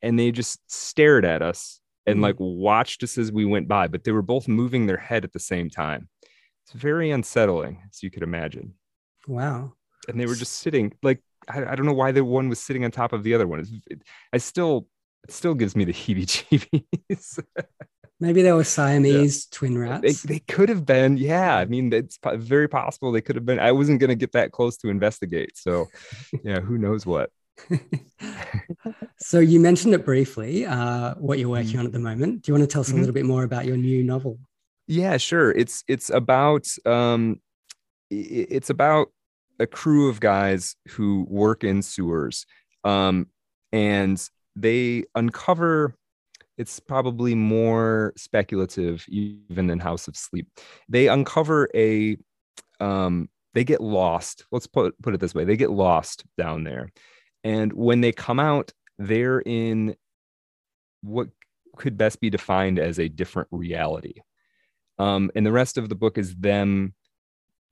and 0.00 0.18
they 0.18 0.30
just 0.30 0.58
stared 0.70 1.24
at 1.24 1.42
us 1.42 1.80
and 2.06 2.18
mm. 2.18 2.22
like 2.22 2.36
watched 2.38 3.02
us 3.02 3.18
as 3.18 3.30
we 3.30 3.44
went 3.44 3.68
by, 3.68 3.86
but 3.86 4.04
they 4.04 4.12
were 4.12 4.22
both 4.22 4.48
moving 4.48 4.86
their 4.86 4.96
head 4.96 5.24
at 5.24 5.32
the 5.32 5.38
same 5.38 5.70
time. 5.70 6.08
It's 6.64 6.72
very 6.72 7.10
unsettling, 7.10 7.82
as 7.90 8.02
you 8.02 8.10
could 8.10 8.22
imagine. 8.22 8.74
Wow. 9.26 9.74
And 10.08 10.18
they 10.18 10.26
were 10.26 10.34
just 10.34 10.54
sitting 10.54 10.92
like 11.02 11.20
I, 11.48 11.64
I 11.64 11.74
don't 11.74 11.86
know 11.86 11.92
why 11.92 12.12
the 12.12 12.24
one 12.24 12.48
was 12.48 12.60
sitting 12.60 12.84
on 12.84 12.90
top 12.90 13.12
of 13.12 13.22
the 13.22 13.34
other 13.34 13.46
one. 13.46 13.60
It, 13.60 13.68
it, 13.86 14.02
I 14.32 14.38
still 14.38 14.86
it 15.24 15.32
still 15.32 15.54
gives 15.54 15.76
me 15.76 15.84
the 15.84 15.92
heebie-jeebies. 15.92 17.38
Maybe 18.22 18.42
they 18.42 18.52
were 18.52 18.62
Siamese 18.62 19.48
yeah. 19.50 19.58
twin 19.58 19.76
rats. 19.76 20.22
They, 20.22 20.34
they 20.34 20.38
could 20.38 20.68
have 20.68 20.86
been. 20.86 21.16
Yeah, 21.16 21.56
I 21.56 21.64
mean, 21.64 21.92
it's 21.92 22.20
very 22.24 22.68
possible 22.68 23.10
they 23.10 23.20
could 23.20 23.34
have 23.34 23.44
been. 23.44 23.58
I 23.58 23.72
wasn't 23.72 23.98
going 23.98 24.10
to 24.10 24.14
get 24.14 24.30
that 24.30 24.52
close 24.52 24.76
to 24.76 24.90
investigate. 24.90 25.58
So, 25.58 25.88
yeah, 26.44 26.60
who 26.60 26.78
knows 26.78 27.04
what. 27.04 27.30
so 29.18 29.40
you 29.40 29.58
mentioned 29.58 29.92
it 29.92 30.04
briefly. 30.04 30.64
Uh, 30.64 31.14
what 31.16 31.40
you're 31.40 31.48
working 31.48 31.70
mm-hmm. 31.70 31.80
on 31.80 31.86
at 31.86 31.92
the 31.92 31.98
moment. 31.98 32.42
Do 32.42 32.52
you 32.52 32.54
want 32.56 32.62
to 32.62 32.72
tell 32.72 32.82
us 32.82 32.90
mm-hmm. 32.90 32.98
a 32.98 33.00
little 33.00 33.12
bit 33.12 33.24
more 33.24 33.42
about 33.42 33.66
your 33.66 33.76
new 33.76 34.04
novel? 34.04 34.38
Yeah, 34.86 35.16
sure. 35.16 35.50
It's 35.50 35.82
it's 35.88 36.08
about 36.08 36.68
um, 36.86 37.40
it's 38.08 38.70
about 38.70 39.08
a 39.58 39.66
crew 39.66 40.08
of 40.08 40.20
guys 40.20 40.76
who 40.90 41.26
work 41.28 41.64
in 41.64 41.82
sewers, 41.82 42.46
um, 42.84 43.26
and 43.72 44.24
they 44.54 45.06
uncover 45.16 45.96
it's 46.62 46.78
probably 46.78 47.34
more 47.34 48.12
speculative 48.16 49.04
even 49.08 49.66
than 49.66 49.80
house 49.80 50.06
of 50.06 50.16
sleep. 50.16 50.46
They 50.88 51.08
uncover 51.08 51.68
a 51.74 52.16
um, 52.78 53.28
they 53.54 53.64
get 53.64 53.80
lost 53.80 54.46
let's 54.52 54.66
put, 54.66 54.94
put 55.02 55.14
it 55.14 55.20
this 55.20 55.34
way 55.34 55.44
they 55.44 55.56
get 55.56 55.70
lost 55.70 56.24
down 56.38 56.64
there. 56.64 56.90
And 57.44 57.72
when 57.72 58.00
they 58.00 58.12
come 58.12 58.38
out 58.38 58.72
they're 58.98 59.40
in 59.40 59.96
what 61.02 61.28
could 61.76 61.98
best 61.98 62.20
be 62.20 62.30
defined 62.30 62.78
as 62.78 62.98
a 63.00 63.08
different 63.08 63.48
reality. 63.50 64.14
Um, 64.98 65.30
and 65.34 65.44
the 65.44 65.52
rest 65.52 65.78
of 65.78 65.88
the 65.88 65.96
book 65.96 66.16
is 66.16 66.36
them 66.36 66.94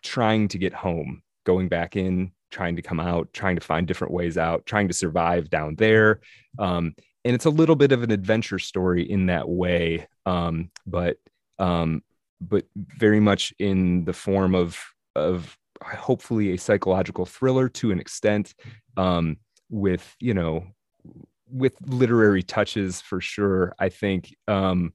trying 0.02 0.48
to 0.48 0.58
get 0.58 0.72
home 0.72 1.22
going 1.44 1.68
back 1.68 1.94
in 1.94 2.32
trying 2.50 2.76
to 2.76 2.82
come 2.82 3.00
out, 3.00 3.32
trying 3.32 3.56
to 3.56 3.64
find 3.64 3.86
different 3.86 4.12
ways 4.12 4.36
out, 4.36 4.66
trying 4.66 4.88
to 4.88 4.94
survive 4.94 5.48
down 5.48 5.76
there. 5.76 6.20
Um, 6.58 6.94
and 7.24 7.34
it's 7.34 7.44
a 7.44 7.50
little 7.50 7.76
bit 7.76 7.92
of 7.92 8.02
an 8.02 8.10
adventure 8.10 8.58
story 8.58 9.08
in 9.08 9.26
that 9.26 9.48
way, 9.48 10.06
um, 10.26 10.70
but 10.86 11.18
um, 11.58 12.02
but 12.40 12.64
very 12.74 13.20
much 13.20 13.52
in 13.58 14.04
the 14.04 14.12
form 14.12 14.54
of 14.54 14.78
of 15.14 15.56
hopefully 15.82 16.52
a 16.52 16.58
psychological 16.58 17.26
thriller 17.26 17.68
to 17.68 17.90
an 17.90 18.00
extent, 18.00 18.54
um, 18.96 19.36
with 19.68 20.16
you 20.20 20.34
know 20.34 20.64
with 21.50 21.74
literary 21.86 22.42
touches 22.42 23.00
for 23.00 23.20
sure. 23.20 23.74
I 23.78 23.88
think 23.90 24.34
um, 24.48 24.94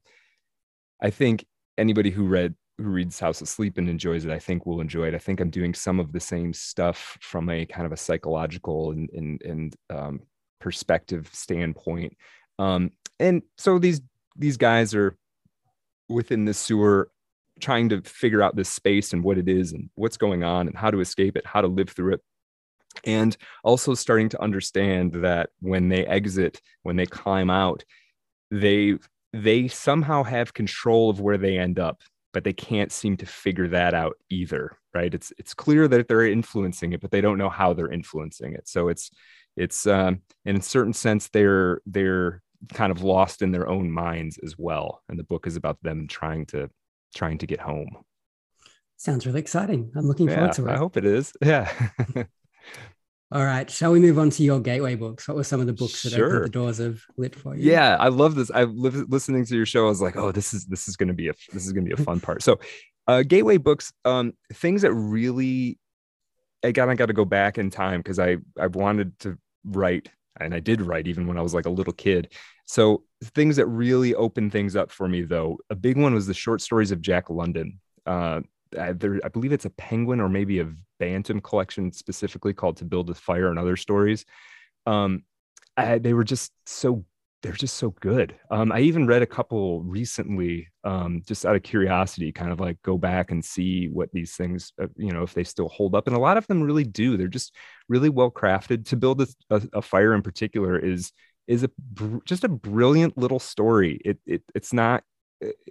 I 1.01 1.09
think 1.09 1.45
anybody 1.77 2.09
who 2.09 2.25
read 2.25 2.55
who 2.77 2.85
reads 2.85 3.19
House 3.19 3.41
of 3.41 3.47
Sleep 3.47 3.77
and 3.77 3.88
enjoys 3.88 4.25
it, 4.25 4.31
I 4.31 4.39
think 4.39 4.65
will 4.65 4.81
enjoy 4.81 5.07
it. 5.07 5.15
I 5.15 5.19
think 5.19 5.39
I'm 5.39 5.49
doing 5.49 5.73
some 5.73 5.99
of 5.99 6.11
the 6.11 6.19
same 6.19 6.53
stuff 6.53 7.17
from 7.21 7.49
a 7.49 7.65
kind 7.65 7.85
of 7.85 7.91
a 7.91 7.97
psychological 7.97 8.91
and 8.91 9.09
and, 9.11 9.41
and 9.43 9.75
um, 9.89 10.21
perspective 10.65 11.30
standpoint. 11.32 12.17
Um, 12.58 12.89
and 13.19 13.43
so 13.56 13.78
these 13.78 14.01
these 14.36 14.58
guys 14.58 14.95
are 14.95 15.15
within 16.10 16.45
the 16.45 16.56
sewer 16.56 17.12
trying 17.60 17.89
to 17.89 18.01
figure 18.01 18.41
out 18.41 18.56
this 18.56 18.67
space 18.67 19.13
and 19.13 19.23
what 19.23 19.38
it 19.38 19.47
is 19.47 19.73
and 19.73 19.91
what's 19.93 20.17
going 20.17 20.43
on 20.43 20.67
and 20.67 20.75
how 20.75 20.89
to 20.89 21.01
escape 21.01 21.38
it, 21.38 21.45
how 21.45 21.62
to 21.62 21.67
live 21.67 21.89
through 21.89 22.15
it. 22.15 22.21
And 23.04 23.38
also 23.63 23.93
starting 23.93 24.30
to 24.30 24.41
understand 24.41 25.13
that 25.23 25.51
when 25.60 25.88
they 25.89 26.04
exit, 26.08 26.60
when 26.82 26.95
they 26.95 27.06
climb 27.06 27.51
out, 27.51 27.84
they 28.49 28.97
they 29.34 29.67
somehow 29.67 30.23
have 30.23 30.56
control 30.56 31.12
of 31.12 31.21
where 31.21 31.38
they 31.38 31.60
end 31.60 31.78
up 31.78 32.01
but 32.34 32.43
they 32.43 32.54
can't 32.54 32.91
seem 32.91 33.15
to 33.15 33.25
figure 33.25 33.67
that 33.67 33.93
out 33.93 34.15
either 34.30 34.78
right 34.93 35.13
it's 35.13 35.34
it's 35.38 35.54
clear 35.54 35.88
that 35.88 36.08
they're 36.08 36.25
influencing 36.25 36.93
it 36.93 37.01
but 37.01 37.12
they 37.12 37.21
don't 37.21 37.38
know 37.38 37.49
how 37.49 37.73
they're 37.73 37.91
influencing 37.91 38.54
it 38.54 38.67
so 38.67 38.88
it's 38.88 39.12
it's 39.56 39.88
um 39.88 40.22
in 40.46 40.56
a 40.56 40.62
certain 40.62 40.94
sense 40.94 41.30
they're 41.30 41.82
they're 41.86 42.41
kind 42.74 42.91
of 42.91 43.02
lost 43.02 43.41
in 43.41 43.52
their 43.52 43.68
own 43.68 43.91
minds 43.91 44.39
as 44.44 44.58
well 44.58 45.02
and 45.10 45.20
the 45.20 45.24
book 45.24 45.48
is 45.48 45.56
about 45.56 45.82
them 45.84 46.08
trying 46.08 46.46
to 46.46 46.70
trying 47.13 47.38
to 47.38 47.46
get 47.46 47.60
home 47.60 47.98
sounds 48.98 49.26
really 49.26 49.39
exciting 49.39 49.91
i'm 49.96 50.08
looking 50.08 50.28
forward 50.28 50.52
to 50.52 50.65
it 50.65 50.72
i 50.72 50.78
hope 50.78 50.98
it 50.98 51.06
is 51.06 51.34
yeah 51.41 51.72
All 53.32 53.44
right. 53.44 53.70
Shall 53.70 53.91
we 53.91 54.00
move 54.00 54.20
on 54.20 54.30
to 54.32 54.44
your 54.44 54.60
gateway 54.60 54.96
books? 54.96 55.28
What 55.28 55.36
were 55.36 55.44
some 55.44 55.60
of 55.60 55.65
the 55.65 55.74
books 55.74 56.04
that 56.04 56.12
sure. 56.12 56.28
opened 56.28 56.46
the 56.46 56.50
doors 56.50 56.80
of 56.80 57.04
lit 57.18 57.36
for 57.36 57.56
you? 57.56 57.72
Yeah, 57.72 57.98
I 58.00 58.10
love 58.10 58.36
this. 58.36 58.52
I 58.52 58.63
live 58.63 58.96
listening 59.10 59.46
to 59.46 59.56
your 59.56 59.65
show. 59.65 59.86
I 59.86 59.89
was 59.89 60.02
like, 60.02 60.15
oh, 60.15 60.32
this 60.32 60.54
is 60.54 60.65
this 60.65 60.88
is 60.88 60.96
going 60.96 61.08
to 61.08 61.13
be 61.13 61.30
a 61.30 61.34
this 61.52 61.65
is 61.65 61.74
going 61.74 61.86
to 61.86 61.96
be 61.96 62.02
a 62.02 62.06
fun 62.06 62.20
part. 62.20 62.44
So, 62.44 62.60
uh, 63.08 63.24
gateway 63.24 63.58
books, 63.58 63.91
um, 64.06 64.34
things 64.54 64.84
that 64.84 64.94
really, 64.94 65.80
I 66.63 66.72
got 66.72 66.88
I 66.88 66.96
got 66.96 67.08
to 67.08 67.13
go 67.13 67.26
back 67.26 67.58
in 67.58 67.72
time 67.72 68.00
because 68.00 68.20
I 68.20 68.38
I 68.60 68.68
wanted 68.68 69.18
to 69.20 69.38
write 69.65 70.10
and 70.39 70.54
I 70.54 70.60
did 70.60 70.82
write 70.82 71.08
even 71.08 71.28
when 71.28 71.38
I 71.38 71.41
was 71.41 71.54
like 71.54 71.65
a 71.65 71.69
little 71.71 71.93
kid. 71.93 72.34
So 72.65 73.04
things 73.23 73.56
that 73.56 73.67
really 73.67 74.13
opened 74.15 74.51
things 74.51 74.75
up 74.75 74.91
for 74.91 75.08
me 75.08 75.23
though, 75.23 75.58
a 75.69 75.75
big 75.75 75.97
one 75.97 76.13
was 76.13 76.28
the 76.28 76.34
short 76.34 76.62
stories 76.62 76.91
of 76.91 77.01
Jack 77.01 77.30
London. 77.30 77.80
Uh, 78.06 78.41
I, 78.78 78.91
there, 78.91 79.19
I 79.23 79.30
believe 79.30 79.54
it's 79.54 79.65
a 79.65 79.69
penguin 79.71 80.19
or 80.19 80.28
maybe 80.28 80.60
a 80.60 80.73
bantam 80.99 81.39
collection 81.39 81.91
specifically 81.91 82.54
called 82.54 82.78
to 82.78 82.86
build 82.86 83.10
a 83.10 83.13
fire 83.13 83.49
and 83.49 83.60
other 83.60 83.78
stories 83.78 84.25
um, 84.86 85.23
I, 85.78 85.97
they 85.97 86.13
were 86.13 86.23
just 86.23 86.51
so 86.65 87.06
they're 87.45 87.53
just 87.53 87.77
so 87.77 87.91
good. 88.01 88.36
Um, 88.49 88.71
i 88.71 88.79
even 88.79 89.05
read 89.05 89.21
a 89.21 89.27
couple 89.27 89.84
recently 89.84 90.67
um, 90.84 91.21
just 91.27 91.45
out 91.45 91.55
of 91.55 91.62
curiosity 91.62 92.31
kind 92.31 92.51
of 92.51 92.60
like 92.60 92.81
go 92.81 92.97
back 92.97 93.29
and 93.29 93.45
see 93.45 93.88
what 93.88 94.12
these 94.12 94.36
things 94.36 94.73
uh, 94.81 94.88
you 94.95 95.12
know 95.12 95.21
if 95.21 95.34
they 95.34 95.43
still 95.43 95.69
hold 95.69 95.93
up 95.93 96.08
and 96.08 96.15
a 96.15 96.19
lot 96.19 96.38
of 96.38 96.47
them 96.47 96.63
really 96.63 96.84
do. 96.84 97.17
They're 97.17 97.27
just 97.27 97.53
really 97.88 98.10
well 98.10 98.31
crafted. 98.31 98.88
To 98.88 98.97
build 98.97 99.21
a, 99.21 99.27
a, 99.51 99.62
a 99.73 99.81
fire 99.84 100.15
in 100.15 100.23
particular 100.23 100.79
is 100.79 101.12
is 101.47 101.63
a 101.63 101.69
just 102.25 102.43
a 102.43 102.49
brilliant 102.49 103.15
little 103.15 103.39
story. 103.39 104.01
It, 104.03 104.17
it 104.25 104.41
it's 104.55 104.73
not 104.73 105.03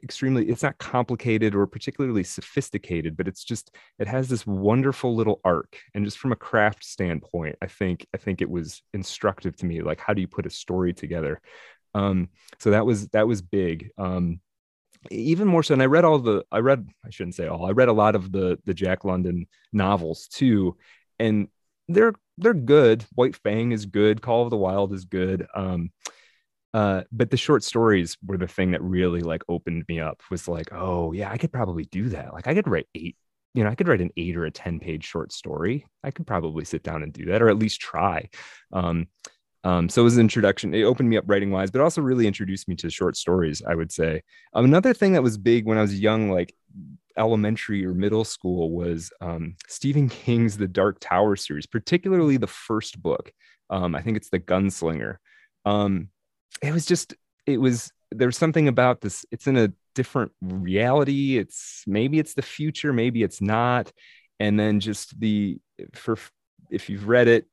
extremely 0.02 0.48
it's 0.48 0.62
not 0.62 0.78
complicated 0.78 1.54
or 1.54 1.66
particularly 1.66 2.22
sophisticated 2.22 3.16
but 3.16 3.26
it's 3.26 3.42
just 3.42 3.74
it 3.98 4.06
has 4.06 4.28
this 4.28 4.46
wonderful 4.46 5.14
little 5.14 5.40
arc. 5.44 5.78
And 5.94 6.04
just 6.04 6.18
from 6.18 6.32
a 6.32 6.36
craft 6.36 6.84
standpoint 6.84 7.56
i 7.62 7.66
think 7.66 8.06
i 8.14 8.18
think 8.18 8.42
it 8.42 8.50
was 8.50 8.82
instructive 8.92 9.56
to 9.56 9.66
me 9.66 9.80
like 9.82 10.00
how 10.00 10.12
do 10.14 10.20
you 10.20 10.28
put 10.28 10.46
a 10.46 10.50
story 10.50 10.92
together? 10.92 11.40
Um 11.94 12.28
so 12.58 12.70
that 12.70 12.84
was 12.86 13.08
that 13.08 13.26
was 13.26 13.42
big. 13.42 13.90
Um 13.98 14.40
even 15.10 15.46
more 15.46 15.62
so 15.62 15.74
and 15.74 15.82
i 15.82 15.86
read 15.86 16.04
all 16.04 16.18
the 16.18 16.44
i 16.50 16.58
read 16.58 16.88
i 17.04 17.10
shouldn't 17.10 17.34
say 17.34 17.46
all 17.46 17.66
i 17.66 17.70
read 17.70 17.88
a 17.88 17.92
lot 17.92 18.14
of 18.14 18.32
the 18.32 18.58
the 18.64 18.72
jack 18.72 19.04
london 19.04 19.46
novels 19.72 20.28
too. 20.28 20.76
And 21.18 21.48
they're 21.88 22.14
they're 22.38 22.54
good. 22.54 23.04
White 23.14 23.36
fang 23.36 23.72
is 23.72 23.86
good. 23.86 24.22
Call 24.22 24.44
of 24.44 24.50
the 24.50 24.56
wild 24.56 24.92
is 24.92 25.04
good. 25.04 25.46
Um 25.54 25.90
uh, 26.74 27.04
but 27.12 27.30
the 27.30 27.36
short 27.36 27.62
stories 27.62 28.18
were 28.26 28.36
the 28.36 28.48
thing 28.48 28.72
that 28.72 28.82
really 28.82 29.20
like 29.20 29.42
opened 29.48 29.84
me 29.88 30.00
up 30.00 30.20
was 30.28 30.48
like 30.48 30.72
oh 30.72 31.12
yeah 31.12 31.30
i 31.30 31.38
could 31.38 31.52
probably 31.52 31.84
do 31.84 32.08
that. 32.08 32.34
Like 32.34 32.48
i 32.48 32.54
could 32.54 32.66
write 32.66 32.88
eight 32.96 33.16
you 33.54 33.62
know 33.62 33.70
i 33.70 33.76
could 33.76 33.86
write 33.86 34.00
an 34.00 34.10
eight 34.16 34.36
or 34.36 34.44
a 34.44 34.50
10 34.50 34.80
page 34.80 35.04
short 35.04 35.32
story. 35.32 35.86
I 36.02 36.10
could 36.10 36.26
probably 36.26 36.64
sit 36.64 36.82
down 36.82 37.04
and 37.04 37.12
do 37.12 37.26
that 37.26 37.40
or 37.40 37.48
at 37.48 37.58
least 37.58 37.80
try. 37.80 38.28
Um, 38.72 39.06
um, 39.62 39.88
so 39.88 40.02
it 40.02 40.04
was 40.04 40.16
an 40.16 40.22
introduction 40.22 40.74
it 40.74 40.82
opened 40.82 41.08
me 41.08 41.16
up 41.16 41.24
writing 41.28 41.52
wise 41.52 41.70
but 41.70 41.80
also 41.80 42.02
really 42.02 42.26
introduced 42.26 42.68
me 42.68 42.74
to 42.76 42.90
short 42.90 43.16
stories 43.16 43.62
i 43.66 43.74
would 43.74 43.92
say. 43.92 44.22
Um, 44.52 44.64
another 44.64 44.92
thing 44.92 45.12
that 45.12 45.22
was 45.22 45.38
big 45.38 45.66
when 45.66 45.78
i 45.78 45.82
was 45.82 45.98
young 45.98 46.28
like 46.28 46.54
elementary 47.16 47.86
or 47.86 47.94
middle 47.94 48.24
school 48.24 48.72
was 48.72 49.12
um, 49.20 49.54
stephen 49.68 50.08
king's 50.08 50.56
the 50.56 50.66
dark 50.66 50.98
tower 51.00 51.36
series 51.36 51.66
particularly 51.66 52.36
the 52.36 52.48
first 52.48 53.00
book. 53.00 53.30
Um, 53.70 53.94
i 53.94 54.02
think 54.02 54.16
it's 54.16 54.30
the 54.30 54.40
gunslinger. 54.40 55.18
Um, 55.64 56.08
it 56.62 56.72
was 56.72 56.86
just 56.86 57.14
it 57.46 57.60
was 57.60 57.90
there's 58.10 58.38
something 58.38 58.68
about 58.68 59.00
this 59.00 59.24
it's 59.30 59.46
in 59.46 59.56
a 59.56 59.72
different 59.94 60.32
reality. 60.42 61.38
It's 61.38 61.84
maybe 61.86 62.18
it's 62.18 62.34
the 62.34 62.42
future 62.42 62.92
maybe 62.92 63.22
it's 63.22 63.40
not. 63.40 63.92
And 64.40 64.58
then 64.58 64.80
just 64.80 65.18
the 65.18 65.58
for 65.94 66.16
if 66.70 66.88
you've 66.90 67.08
read 67.08 67.28
it 67.28 67.46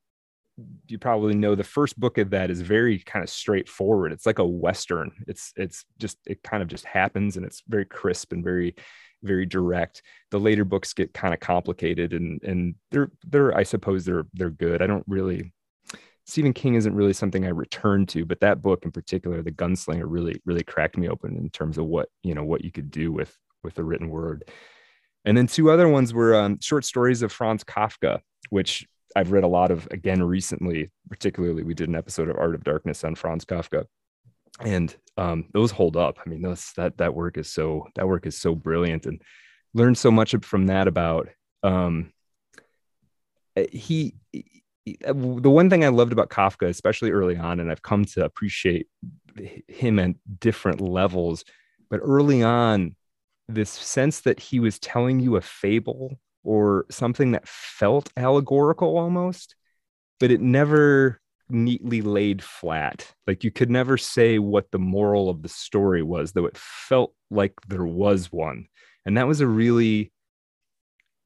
you 0.87 0.99
probably 0.99 1.33
know 1.33 1.55
the 1.55 1.63
first 1.63 1.99
book 1.99 2.17
of 2.17 2.31
that 2.31 2.51
is 2.51 2.61
very 2.61 2.99
kind 2.99 3.23
of 3.23 3.29
straightforward. 3.29 4.11
It's 4.11 4.25
like 4.25 4.39
a 4.39 4.45
western. 4.45 5.11
It's 5.27 5.53
it's 5.55 5.85
just 5.97 6.17
it 6.25 6.43
kind 6.43 6.61
of 6.61 6.69
just 6.69 6.85
happens 6.85 7.37
and 7.37 7.45
it's 7.45 7.63
very 7.67 7.85
crisp 7.85 8.31
and 8.33 8.43
very 8.43 8.75
very 9.23 9.45
direct. 9.45 10.01
The 10.31 10.39
later 10.39 10.65
books 10.65 10.93
get 10.93 11.13
kind 11.13 11.33
of 11.33 11.39
complicated 11.39 12.13
and 12.13 12.43
and 12.43 12.75
they're 12.91 13.11
they're 13.27 13.55
i 13.55 13.63
suppose 13.63 14.05
they're 14.05 14.25
they're 14.33 14.49
good. 14.49 14.81
I 14.81 14.87
don't 14.87 15.05
really 15.07 15.53
Stephen 16.25 16.53
King 16.53 16.75
isn't 16.75 16.95
really 16.95 17.13
something 17.13 17.45
I 17.45 17.49
return 17.49 18.05
to, 18.07 18.25
but 18.25 18.39
that 18.41 18.61
book 18.61 18.85
in 18.85 18.91
particular, 18.91 19.41
The 19.41 19.51
Gunslinger, 19.51 20.05
really 20.05 20.41
really 20.45 20.63
cracked 20.63 20.97
me 20.97 21.09
open 21.09 21.35
in 21.35 21.49
terms 21.49 21.77
of 21.77 21.85
what 21.85 22.09
you 22.23 22.35
know 22.35 22.43
what 22.43 22.63
you 22.63 22.71
could 22.71 22.91
do 22.91 23.11
with 23.11 23.35
with 23.63 23.75
the 23.75 23.83
written 23.83 24.09
word. 24.09 24.43
And 25.25 25.37
then 25.37 25.47
two 25.47 25.69
other 25.69 25.87
ones 25.87 26.13
were 26.13 26.35
um, 26.35 26.59
short 26.61 26.85
stories 26.85 27.21
of 27.21 27.31
Franz 27.31 27.63
Kafka, 27.63 28.21
which 28.49 28.87
I've 29.15 29.31
read 29.31 29.43
a 29.43 29.47
lot 29.47 29.71
of 29.71 29.87
again 29.91 30.23
recently. 30.23 30.91
Particularly, 31.09 31.63
we 31.63 31.73
did 31.73 31.89
an 31.89 31.95
episode 31.95 32.29
of 32.29 32.37
Art 32.37 32.55
of 32.55 32.63
Darkness 32.63 33.03
on 33.03 33.15
Franz 33.15 33.45
Kafka. 33.45 33.85
and 34.59 34.95
um, 35.17 35.45
those 35.53 35.71
hold 35.71 35.97
up. 35.97 36.17
I 36.25 36.29
mean, 36.29 36.41
those 36.41 36.71
that 36.77 36.97
that 36.97 37.13
work 37.13 37.37
is 37.37 37.49
so 37.49 37.87
that 37.95 38.07
work 38.07 38.25
is 38.25 38.37
so 38.37 38.55
brilliant, 38.55 39.05
and 39.05 39.21
learned 39.73 39.97
so 39.97 40.11
much 40.11 40.35
from 40.41 40.67
that 40.67 40.87
about 40.87 41.29
um, 41.63 42.11
eh, 43.55 43.67
he, 43.71 44.15
he. 44.31 44.60
Uh, 44.87 45.13
the 45.13 45.49
one 45.49 45.69
thing 45.69 45.85
I 45.85 45.89
loved 45.89 46.11
about 46.11 46.29
Kafka, 46.29 46.67
especially 46.67 47.11
early 47.11 47.37
on, 47.37 47.59
and 47.59 47.71
I've 47.71 47.83
come 47.83 48.05
to 48.05 48.25
appreciate 48.25 48.87
him 49.67 49.99
at 49.99 50.15
different 50.39 50.81
levels, 50.81 51.43
but 51.89 51.99
early 52.03 52.41
on, 52.41 52.95
this 53.47 53.69
sense 53.69 54.21
that 54.21 54.39
he 54.39 54.59
was 54.59 54.79
telling 54.79 55.19
you 55.19 55.35
a 55.35 55.41
fable 55.41 56.19
or 56.43 56.85
something 56.89 57.31
that 57.31 57.47
felt 57.47 58.11
allegorical 58.17 58.97
almost, 58.97 59.55
but 60.19 60.31
it 60.31 60.41
never 60.41 61.19
neatly 61.49 62.01
laid 62.01 62.41
flat. 62.41 63.13
Like 63.27 63.43
you 63.43 63.51
could 63.51 63.69
never 63.69 63.97
say 63.97 64.39
what 64.39 64.71
the 64.71 64.79
moral 64.79 65.29
of 65.29 65.41
the 65.41 65.49
story 65.49 66.01
was, 66.01 66.31
though 66.31 66.45
it 66.45 66.57
felt 66.57 67.13
like 67.29 67.53
there 67.67 67.85
was 67.85 68.31
one. 68.31 68.67
And 69.05 69.17
that 69.17 69.27
was 69.27 69.41
a 69.41 69.47
really, 69.47 70.11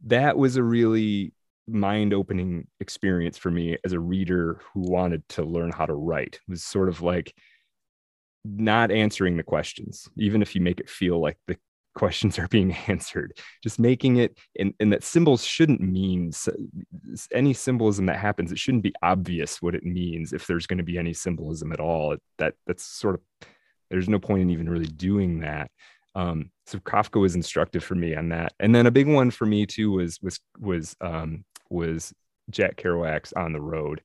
that 0.05 0.37
was 0.37 0.57
a 0.57 0.63
really 0.63 1.33
mind 1.67 2.13
opening 2.13 2.67
experience 2.79 3.37
for 3.37 3.51
me 3.51 3.77
as 3.83 3.93
a 3.93 3.99
reader 3.99 4.61
who 4.73 4.81
wanted 4.81 5.27
to 5.29 5.43
learn 5.43 5.71
how 5.71 5.85
to 5.85 5.93
write. 5.93 6.35
It 6.35 6.51
was 6.51 6.63
sort 6.63 6.89
of 6.89 7.01
like 7.01 7.33
not 8.43 8.91
answering 8.91 9.37
the 9.37 9.43
questions, 9.43 10.07
even 10.17 10.41
if 10.41 10.55
you 10.55 10.61
make 10.61 10.79
it 10.79 10.89
feel 10.89 11.19
like 11.19 11.37
the 11.47 11.57
questions 11.95 12.37
are 12.37 12.47
being 12.49 12.73
answered. 12.87 13.33
Just 13.63 13.79
making 13.79 14.17
it 14.17 14.37
and, 14.59 14.73
and 14.79 14.91
that 14.91 15.03
symbols 15.03 15.45
shouldn't 15.45 15.79
mean 15.81 16.31
any 17.31 17.53
symbolism 17.53 18.05
that 18.07 18.17
happens 18.17 18.51
it 18.51 18.59
shouldn't 18.59 18.83
be 18.83 18.93
obvious 19.01 19.61
what 19.61 19.75
it 19.75 19.83
means 19.83 20.33
if 20.33 20.45
there's 20.45 20.67
going 20.67 20.77
to 20.77 20.83
be 20.83 20.97
any 20.97 21.13
symbolism 21.13 21.71
at 21.71 21.79
all. 21.79 22.17
That 22.37 22.55
that's 22.67 22.83
sort 22.83 23.15
of 23.15 23.21
there's 23.89 24.09
no 24.09 24.19
point 24.19 24.41
in 24.41 24.49
even 24.49 24.69
really 24.69 24.87
doing 24.87 25.39
that. 25.39 25.71
Um, 26.15 26.51
so 26.65 26.79
kafka 26.79 27.19
was 27.19 27.35
instructive 27.35 27.83
for 27.83 27.95
me 27.95 28.15
on 28.15 28.29
that. 28.29 28.53
And 28.59 28.73
then 28.73 28.87
a 28.87 28.91
big 28.91 29.07
one 29.07 29.31
for 29.31 29.45
me 29.45 29.65
too 29.65 29.91
was 29.91 30.19
was 30.21 30.39
was 30.59 30.95
um, 31.01 31.45
was 31.69 32.13
jack 32.49 32.75
kerouac's 32.77 33.33
on 33.33 33.53
the 33.53 33.61
road 33.61 34.01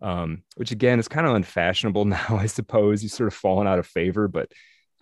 um, 0.00 0.42
which 0.56 0.70
again 0.70 0.98
is 0.98 1.08
kind 1.08 1.26
of 1.26 1.34
unfashionable 1.34 2.04
now 2.04 2.36
i 2.38 2.46
suppose 2.46 3.00
he's 3.00 3.14
sort 3.14 3.28
of 3.28 3.34
fallen 3.34 3.66
out 3.66 3.78
of 3.78 3.86
favor 3.86 4.28
but 4.28 4.50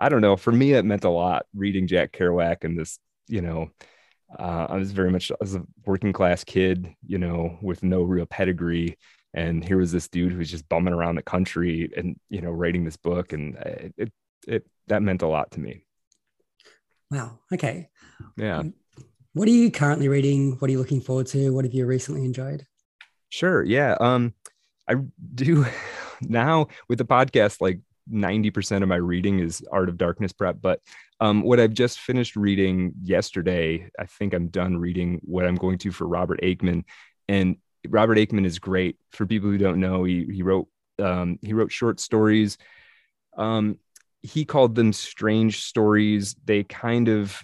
I 0.03 0.09
don't 0.09 0.21
know. 0.21 0.37
For 0.37 0.51
me, 0.51 0.73
it 0.73 0.85
meant 0.85 1.05
a 1.05 1.11
lot 1.11 1.47
reading 1.55 1.87
Jack 1.87 2.11
Kerouac 2.11 2.65
and 2.65 2.77
this, 2.77 2.99
you 3.29 3.41
know, 3.41 3.71
uh, 4.37 4.67
I 4.69 4.77
was 4.77 4.91
very 4.91 5.13
much 5.13 5.31
as 5.41 5.55
a 5.55 5.63
working 5.87 6.13
class 6.13 6.43
kid, 6.43 6.93
you 7.07 7.19
know, 7.19 7.57
with 7.63 7.85
no 7.85 8.03
real 8.03 8.27
pedigree. 8.27 8.99
And 9.33 9.65
here 9.65 9.77
was 9.77 9.93
this 9.93 10.09
dude 10.09 10.33
who's 10.33 10.51
just 10.51 10.69
bumming 10.69 10.93
around 10.93 11.15
the 11.15 11.23
country 11.23 11.89
and, 11.97 12.19
you 12.29 12.41
know, 12.41 12.51
writing 12.51 12.85
this 12.85 12.97
book. 12.97 13.33
And 13.33 13.55
it, 13.57 13.95
it, 13.97 14.13
it 14.49 14.67
that 14.89 15.03
meant 15.03 15.23
a 15.23 15.29
lot 15.29 15.53
to 15.53 15.61
me. 15.61 15.85
Wow. 17.09 17.39
Okay. 17.53 17.89
Yeah. 18.37 18.59
Um, 18.59 18.75
what 19.35 19.49
are 19.49 19.53
you 19.53 19.71
currently 19.71 20.09
reading? 20.09 20.53
What 20.59 20.69
are 20.69 20.73
you 20.73 20.79
looking 20.79 21.01
forward 21.01 21.27
to? 21.29 21.51
What 21.51 21.65
have 21.65 21.75
you 21.75 21.87
recently 21.87 22.25
enjoyed? 22.25 22.67
Sure. 23.31 23.63
Yeah. 23.63 23.97
Um, 23.99 24.35
I 24.89 24.97
do 25.35 25.65
now 26.21 26.69
with 26.89 26.99
the 26.99 27.05
podcast, 27.05 27.61
like 27.61 27.81
90% 28.11 28.83
of 28.83 28.89
my 28.89 28.97
reading 28.97 29.39
is 29.39 29.63
Art 29.73 29.89
of 29.89 29.97
Darkness 29.97 30.33
prep. 30.33 30.57
But 30.61 30.81
um, 31.21 31.43
what 31.43 31.61
I've 31.61 31.73
just 31.73 32.01
finished 32.01 32.37
reading 32.37 32.93
yesterday, 33.03 33.89
I 33.99 34.07
think 34.07 34.35
I'm 34.35 34.49
done 34.49 34.77
reading 34.77 35.21
what 35.25 35.47
I'm 35.47 35.55
going 35.55 35.79
to 35.79 35.93
for 35.93 36.07
Robert 36.07 36.41
Aickman. 36.43 36.85
And 37.29 37.57
Robert 37.89 38.19
Aickman 38.19 38.45
is 38.45 38.59
great. 38.59 38.99
For 39.13 39.27
people 39.27 39.49
who 39.49 39.59
don't 39.59 39.81
know, 39.81 40.05
he, 40.05 40.27
he 40.31 40.43
wrote 40.43 40.69
um, 40.99 41.39
he 41.43 41.55
wrote 41.55 41.73
short 41.73 42.01
stories. 42.01 42.59
Um, 43.37 43.79
he 44.21 44.45
called 44.45 44.75
them 44.75 44.93
strange 44.93 45.63
stories. 45.63 46.37
They 46.45 46.65
kind 46.65 47.09
of 47.09 47.43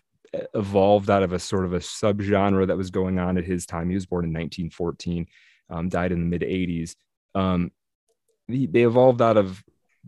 evolved 0.54 1.10
out 1.10 1.22
of 1.22 1.32
a 1.32 1.38
sort 1.38 1.64
of 1.64 1.72
a 1.72 1.78
subgenre 1.78 2.66
that 2.66 2.76
was 2.76 2.90
going 2.90 3.18
on 3.18 3.38
at 3.38 3.44
his 3.44 3.66
time. 3.66 3.88
He 3.88 3.94
was 3.94 4.06
born 4.06 4.24
in 4.24 4.32
1914, 4.32 5.26
um, 5.70 5.88
died 5.88 6.12
in 6.12 6.20
the 6.20 6.26
mid 6.26 6.42
80s. 6.42 6.94
Um, 7.34 7.72
they 8.48 8.84
evolved 8.84 9.20
out 9.20 9.36
of 9.36 9.62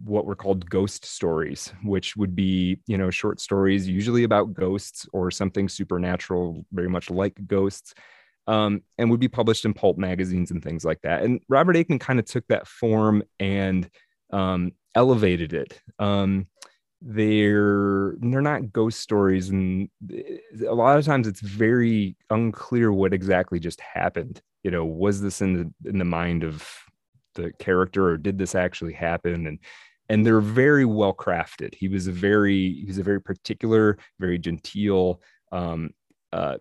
what 0.04 0.24
were 0.24 0.36
called 0.36 0.68
ghost 0.68 1.04
stories, 1.04 1.72
which 1.84 2.16
would 2.16 2.34
be, 2.34 2.78
you 2.86 2.96
know, 2.96 3.10
short 3.10 3.40
stories 3.40 3.88
usually 3.88 4.24
about 4.24 4.54
ghosts 4.54 5.06
or 5.12 5.30
something 5.30 5.68
supernatural, 5.68 6.64
very 6.72 6.88
much 6.88 7.10
like 7.10 7.34
ghosts, 7.46 7.94
um, 8.46 8.82
and 8.98 9.10
would 9.10 9.20
be 9.20 9.28
published 9.28 9.64
in 9.64 9.74
pulp 9.74 9.98
magazines 9.98 10.50
and 10.50 10.62
things 10.62 10.84
like 10.84 11.00
that. 11.02 11.22
And 11.22 11.40
Robert 11.48 11.76
Aickman 11.76 12.00
kind 12.00 12.18
of 12.18 12.24
took 12.24 12.46
that 12.48 12.66
form 12.66 13.22
and 13.38 13.90
um, 14.32 14.72
elevated 14.94 15.52
it. 15.52 15.80
Um, 15.98 16.46
they're 17.02 18.14
they're 18.20 18.42
not 18.42 18.72
ghost 18.72 19.00
stories, 19.00 19.48
and 19.48 19.88
a 20.66 20.74
lot 20.74 20.98
of 20.98 21.04
times 21.04 21.26
it's 21.26 21.40
very 21.40 22.16
unclear 22.28 22.92
what 22.92 23.14
exactly 23.14 23.58
just 23.58 23.80
happened. 23.80 24.40
You 24.62 24.70
know, 24.70 24.84
was 24.84 25.22
this 25.22 25.40
in 25.40 25.54
the 25.54 25.88
in 25.88 25.98
the 25.98 26.04
mind 26.04 26.44
of 26.44 26.68
the 27.34 27.52
character 27.58 28.08
or 28.08 28.16
did 28.18 28.38
this 28.38 28.54
actually 28.54 28.92
happen? 28.92 29.46
And 29.46 29.58
and 30.10 30.26
they're 30.26 30.40
very 30.40 30.84
well 30.84 31.14
crafted. 31.14 31.74
He 31.74 31.88
was 31.88 32.06
a 32.06 32.12
very 32.12 32.82
he's 32.84 32.98
a 32.98 33.02
very 33.02 33.20
particular 33.20 33.96
very 34.18 34.38
genteel 34.38 35.22
um 35.52 35.90
uh 36.32 36.58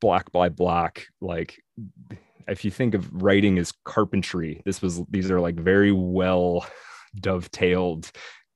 block 0.00 0.32
by 0.32 0.48
block. 0.48 1.04
Like 1.20 1.62
if 2.48 2.64
you 2.64 2.70
think 2.70 2.94
of 2.94 3.22
writing 3.22 3.58
as 3.58 3.72
carpentry 3.84 4.62
this 4.64 4.80
was 4.80 5.02
these 5.10 5.30
are 5.30 5.40
like 5.40 5.56
very 5.56 5.92
well 5.92 6.66
dovetailed 7.20 8.10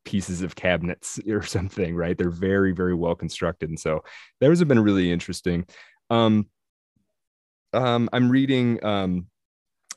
pieces 0.05 0.43
of 0.43 0.55
cabinets 0.55 1.19
or 1.29 1.43
something 1.43 1.95
right 1.95 2.19
they're 2.19 2.31
very 2.31 2.73
very 2.73 2.95
well 2.95 3.15
constructed 3.15 3.69
and 3.69 3.79
so 3.79 4.03
those 4.41 4.59
have 4.59 4.69
been 4.69 4.81
really 4.81 5.13
interesting 5.13 5.65
um 6.11 6.47
um 7.73 8.09
i'm 8.13 8.31
reading 8.31 8.85
um 8.85 9.27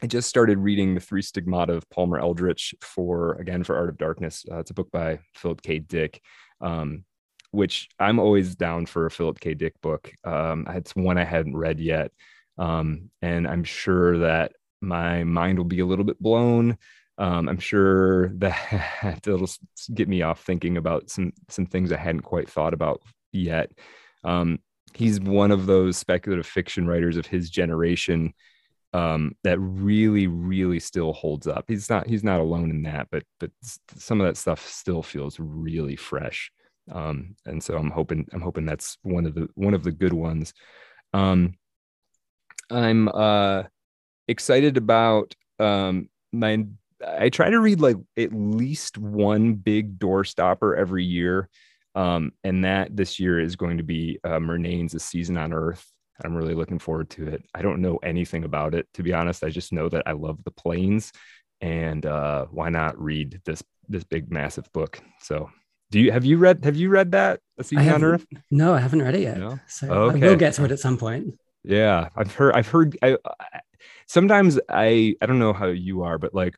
I 0.04 0.06
just 0.06 0.28
started 0.28 0.60
reading 0.60 0.96
The 0.96 1.00
Three 1.00 1.22
Stigmata 1.22 1.72
of 1.72 1.90
Palmer 1.90 2.20
Eldritch 2.20 2.76
for, 2.82 3.36
again, 3.36 3.64
for 3.64 3.78
Art 3.78 3.88
of 3.88 3.98
Darkness. 3.98 4.44
Uh, 4.52 4.60
it's 4.60 4.70
a 4.70 4.74
book 4.74 4.92
by 4.92 5.20
Philip 5.34 5.62
K. 5.62 5.80
Dick, 5.80 6.22
um, 6.60 7.06
which 7.52 7.88
I'm 8.00 8.20
always 8.20 8.58
down 8.58 8.86
for 8.86 9.06
a 9.06 9.12
Philip 9.12 9.40
K. 9.40 9.54
Dick 9.54 9.80
book. 9.82 10.12
Um, 10.26 10.68
it's 10.72 10.94
one 10.94 11.18
I 11.18 11.24
hadn't 11.24 11.56
read 11.56 11.80
yet. 11.80 12.12
Um, 12.58 13.12
and 13.22 13.48
I'm 13.48 13.64
sure 13.64 14.18
that 14.20 14.52
my 14.82 15.24
mind 15.24 15.58
will 15.58 15.64
be 15.64 15.80
a 15.80 15.86
little 15.86 16.04
bit 16.04 16.22
blown. 16.22 16.78
Um, 17.18 17.48
I'm 17.48 17.60
sure 17.60 18.30
that 18.36 19.20
it'll 19.28 19.48
get 19.94 20.08
me 20.08 20.22
off 20.22 20.44
thinking 20.44 20.78
about 20.78 21.10
some 21.10 21.32
some 21.50 21.66
things 21.66 21.92
I 21.92 21.98
hadn't 21.98 22.22
quite 22.22 22.50
thought 22.50 22.74
about 22.74 23.02
yet. 23.32 23.72
Um, 24.24 24.60
he's 24.94 25.20
one 25.20 25.52
of 25.52 25.66
those 25.66 25.98
speculative 25.98 26.46
fiction 26.46 26.88
writers 26.88 27.18
of 27.18 27.28
his 27.28 27.50
generation 27.50 28.34
um, 28.94 29.36
that 29.44 29.60
really, 29.60 30.28
really 30.28 30.80
still 30.80 31.14
holds 31.14 31.48
up. 31.48 31.66
He's 31.68 31.90
not 31.90 32.08
he's 32.08 32.24
not 32.24 32.40
alone 32.40 32.70
in 32.70 32.84
that, 32.84 33.08
but 33.12 33.24
but 33.40 33.52
some 33.96 34.22
of 34.22 34.28
that 34.28 34.38
stuff 34.38 34.68
still 34.68 35.02
feels 35.02 35.40
really 35.40 35.96
fresh. 35.96 36.52
Um, 36.92 37.36
and 37.46 37.64
so 37.64 37.78
I'm 37.78 37.90
hoping 37.90 38.28
I'm 38.34 38.42
hoping 38.42 38.66
that's 38.66 38.98
one 39.02 39.26
of 39.26 39.34
the 39.34 39.50
one 39.56 39.74
of 39.74 39.84
the 39.84 39.92
good 39.92 40.14
ones. 40.14 40.54
Um, 41.14 41.56
I'm 42.70 43.08
uh, 43.10 43.64
excited 44.28 44.78
about 44.78 45.36
um, 45.60 46.10
my. 46.32 46.66
I 47.06 47.30
try 47.30 47.50
to 47.50 47.60
read 47.60 47.80
like 47.82 47.98
at 48.18 48.34
least 48.34 48.98
one 48.98 49.54
big 49.56 50.00
door 50.00 50.24
stopper 50.24 50.76
every 50.76 51.04
year. 51.04 51.50
Um, 51.96 52.32
and 52.44 52.66
that 52.66 52.96
this 52.96 53.20
year 53.20 53.40
is 53.40 53.56
going 53.56 53.78
to 53.78 53.84
be 53.84 54.20
uh, 54.24 54.40
Murnane's 54.40 54.96
A 54.96 55.00
Season 55.00 55.38
on 55.38 55.54
Earth. 55.54 55.86
I'm 56.24 56.36
really 56.36 56.56
looking 56.56 56.80
forward 56.80 57.10
to 57.12 57.28
it. 57.28 57.44
I 57.54 57.62
don't 57.62 57.82
know 57.82 57.98
anything 57.98 58.44
about 58.44 58.74
it, 58.74 58.88
to 58.96 59.04
be 59.04 59.14
honest. 59.14 59.44
I 59.44 59.50
just 59.50 59.72
know 59.72 59.90
that 59.90 60.04
I 60.06 60.14
love 60.14 60.44
the 60.44 60.52
Plains, 60.52 61.12
and 61.62 62.06
uh, 62.06 62.46
why 62.52 62.70
not 62.70 63.00
read 63.00 63.42
this 63.46 63.64
this 63.88 64.04
big 64.04 64.32
massive 64.32 64.72
book? 64.74 65.02
So, 65.22 65.50
do 65.92 66.00
you 66.00 66.12
have 66.12 66.26
you 66.26 66.38
read 66.38 66.64
have 66.66 66.76
you 66.76 66.90
read 66.90 67.12
that 67.12 67.42
A 67.58 67.64
Season 67.64 67.90
on 67.90 68.04
Earth? 68.04 68.26
No, 68.50 68.74
I 68.74 68.80
haven't 68.80 69.02
read 69.02 69.16
it 69.16 69.22
yet. 69.22 69.38
No? 69.38 69.60
So 69.68 69.92
okay. 69.92 70.26
I 70.26 70.30
will 70.30 70.36
get 70.36 70.54
to 70.56 70.66
it 70.66 70.72
at 70.72 70.80
some 70.80 70.98
point. 70.98 71.36
Yeah, 71.64 72.10
I've 72.16 72.34
heard. 72.34 72.54
I've 72.56 72.68
heard. 72.68 72.98
I, 73.02 73.18
I, 73.40 73.60
sometimes 74.08 74.60
I 74.70 75.16
I 75.22 75.26
don't 75.26 75.40
know 75.40 75.54
how 75.54 75.68
you 75.68 76.04
are, 76.04 76.18
but 76.18 76.34
like 76.34 76.56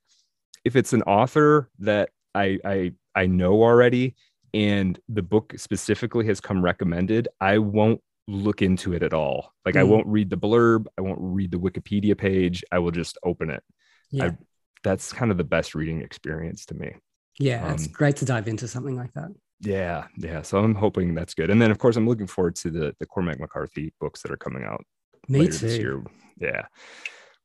if 0.66 0.76
it's 0.76 0.92
an 0.92 1.04
author 1.04 1.70
that 1.80 2.10
I 2.34 2.60
I 2.66 2.92
I 3.16 3.28
know 3.28 3.64
already 3.64 4.16
and 4.54 5.00
the 5.08 5.22
book 5.22 5.54
specifically 5.58 6.26
has 6.26 6.42
come 6.42 6.64
recommended, 6.64 7.28
I 7.40 7.60
won't 7.60 8.02
look 8.28 8.62
into 8.62 8.94
it 8.94 9.04
at 9.04 9.14
all. 9.14 9.54
Like 9.66 9.76
mm. 9.76 9.82
I 9.82 9.84
won't 9.84 10.08
read 10.08 10.30
the 10.30 10.38
blurb, 10.38 10.88
I 10.98 11.02
won't 11.02 11.20
read 11.22 11.52
the 11.52 11.60
Wikipedia 11.60 12.18
page. 12.18 12.64
I 12.72 12.80
will 12.80 12.92
just 12.92 13.18
open 13.24 13.50
it. 13.50 13.64
Yeah. 14.12 14.26
I, 14.26 14.38
that's 14.84 15.14
kind 15.14 15.32
of 15.32 15.38
the 15.38 15.44
best 15.44 15.76
reading 15.76 16.02
experience 16.02 16.66
to 16.68 16.76
me. 16.76 16.96
Yeah, 17.40 17.74
it's 17.74 17.86
um, 17.86 17.92
great 17.92 18.16
to 18.18 18.26
dive 18.26 18.48
into 18.48 18.68
something 18.68 18.96
like 18.96 19.14
that. 19.14 19.30
Yeah, 19.60 20.08
yeah. 20.18 20.42
So 20.42 20.60
I'm 20.60 20.76
hoping 20.76 21.16
that's 21.16 21.34
good. 21.34 21.50
And 21.50 21.62
then 21.62 21.72
of 21.72 21.80
course 21.80 21.96
I'm 21.96 22.08
looking 22.08 22.28
forward 22.28 22.56
to 22.58 22.70
the 22.70 22.96
the 23.00 23.06
Cormac 23.06 23.40
McCarthy 23.40 23.94
books 24.00 24.22
that 24.22 24.32
are 24.32 24.38
coming 24.38 24.64
out 24.64 24.86
me 25.28 25.48
too. 25.48 25.54
this 25.54 25.78
year. 25.78 26.04
Yeah. 26.40 26.64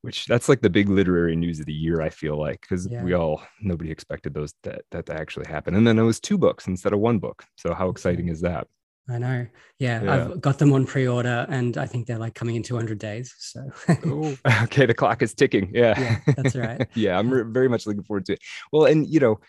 Which 0.03 0.27
that's 0.27 0.49
like 0.49 0.61
the 0.63 0.71
big 0.71 0.89
literary 0.89 1.37
news 1.37 1.61
of 1.61 1.67
the 1.67 1.73
year. 1.73 2.01
I 2.01 2.09
feel 2.09 2.39
like 2.39 2.61
because 2.63 2.89
Yeah. 2.91 3.03
we 3.03 3.13
all 3.13 3.43
nobody 3.61 3.91
expected 3.91 4.35
those 4.35 4.55
that 4.63 4.83
that 4.91 5.07
to 5.07 5.15
actually 5.15 5.47
happen, 5.47 5.75
and 5.75 5.87
then 5.87 5.99
it 5.99 6.03
was 6.03 6.21
two 6.21 6.39
books 6.39 6.67
instead 6.67 6.93
of 6.93 7.01
one 7.01 7.19
book. 7.19 7.45
So 7.57 7.75
how 7.75 7.89
exciting 7.89 8.29
is 8.29 8.41
that? 8.43 8.67
I 9.09 9.19
know. 9.19 9.47
Yeah, 9.79 10.03
Yeah. 10.03 10.15
I've 10.15 10.41
got 10.41 10.59
them 10.59 10.73
on 10.73 10.87
pre-order, 10.87 11.45
and 11.49 11.77
I 11.77 11.87
think 11.87 12.07
they're 12.07 12.19
like 12.19 12.35
coming 12.35 12.55
in 12.55 12.63
200 12.63 12.99
days. 12.99 13.35
So 13.39 13.69
okay, 14.65 14.87
the 14.87 14.95
clock 14.95 15.23
is 15.23 15.35
ticking. 15.35 15.71
Yeah, 15.75 15.99
yeah, 15.99 16.33
that's 16.37 16.55
right. 16.55 16.87
yeah, 16.95 17.19
I'm 17.19 17.31
re- 17.31 17.45
very 17.47 17.69
much 17.69 17.87
looking 17.87 18.05
forward 18.05 18.27
to 18.27 18.35
it. 18.35 18.41
Well, 18.73 18.85
and 18.87 19.09
you 19.09 19.21
know, 19.21 19.41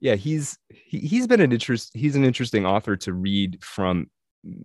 yeah, 0.00 0.14
he's 0.16 0.58
he, 0.68 0.98
he's 0.98 1.26
been 1.26 1.40
an 1.40 1.52
interest. 1.52 1.90
He's 1.94 2.16
an 2.16 2.24
interesting 2.24 2.66
author 2.66 2.96
to 2.96 3.12
read 3.12 3.62
from. 3.64 4.10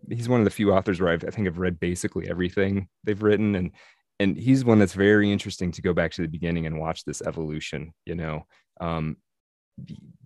He's 0.10 0.30
one 0.30 0.40
of 0.40 0.46
the 0.46 0.52
few 0.52 0.72
authors 0.74 1.02
where 1.02 1.12
I've, 1.12 1.26
I 1.26 1.32
think 1.32 1.48
I've 1.48 1.58
read 1.58 1.80
basically 1.82 2.30
everything 2.30 2.88
they've 3.04 3.22
written, 3.22 3.56
and 3.56 3.72
and 4.20 4.38
he's 4.38 4.64
one 4.64 4.80
that's 4.80 4.94
very 4.94 5.32
interesting 5.32 5.72
to 5.74 5.82
go 5.82 5.94
back 5.94 6.12
to 6.12 6.22
the 6.22 6.28
beginning 6.28 6.66
and 6.66 6.80
watch 6.80 7.04
this 7.04 7.22
evolution. 7.22 7.94
You 8.06 8.16
know, 8.16 8.46
um, 8.80 9.18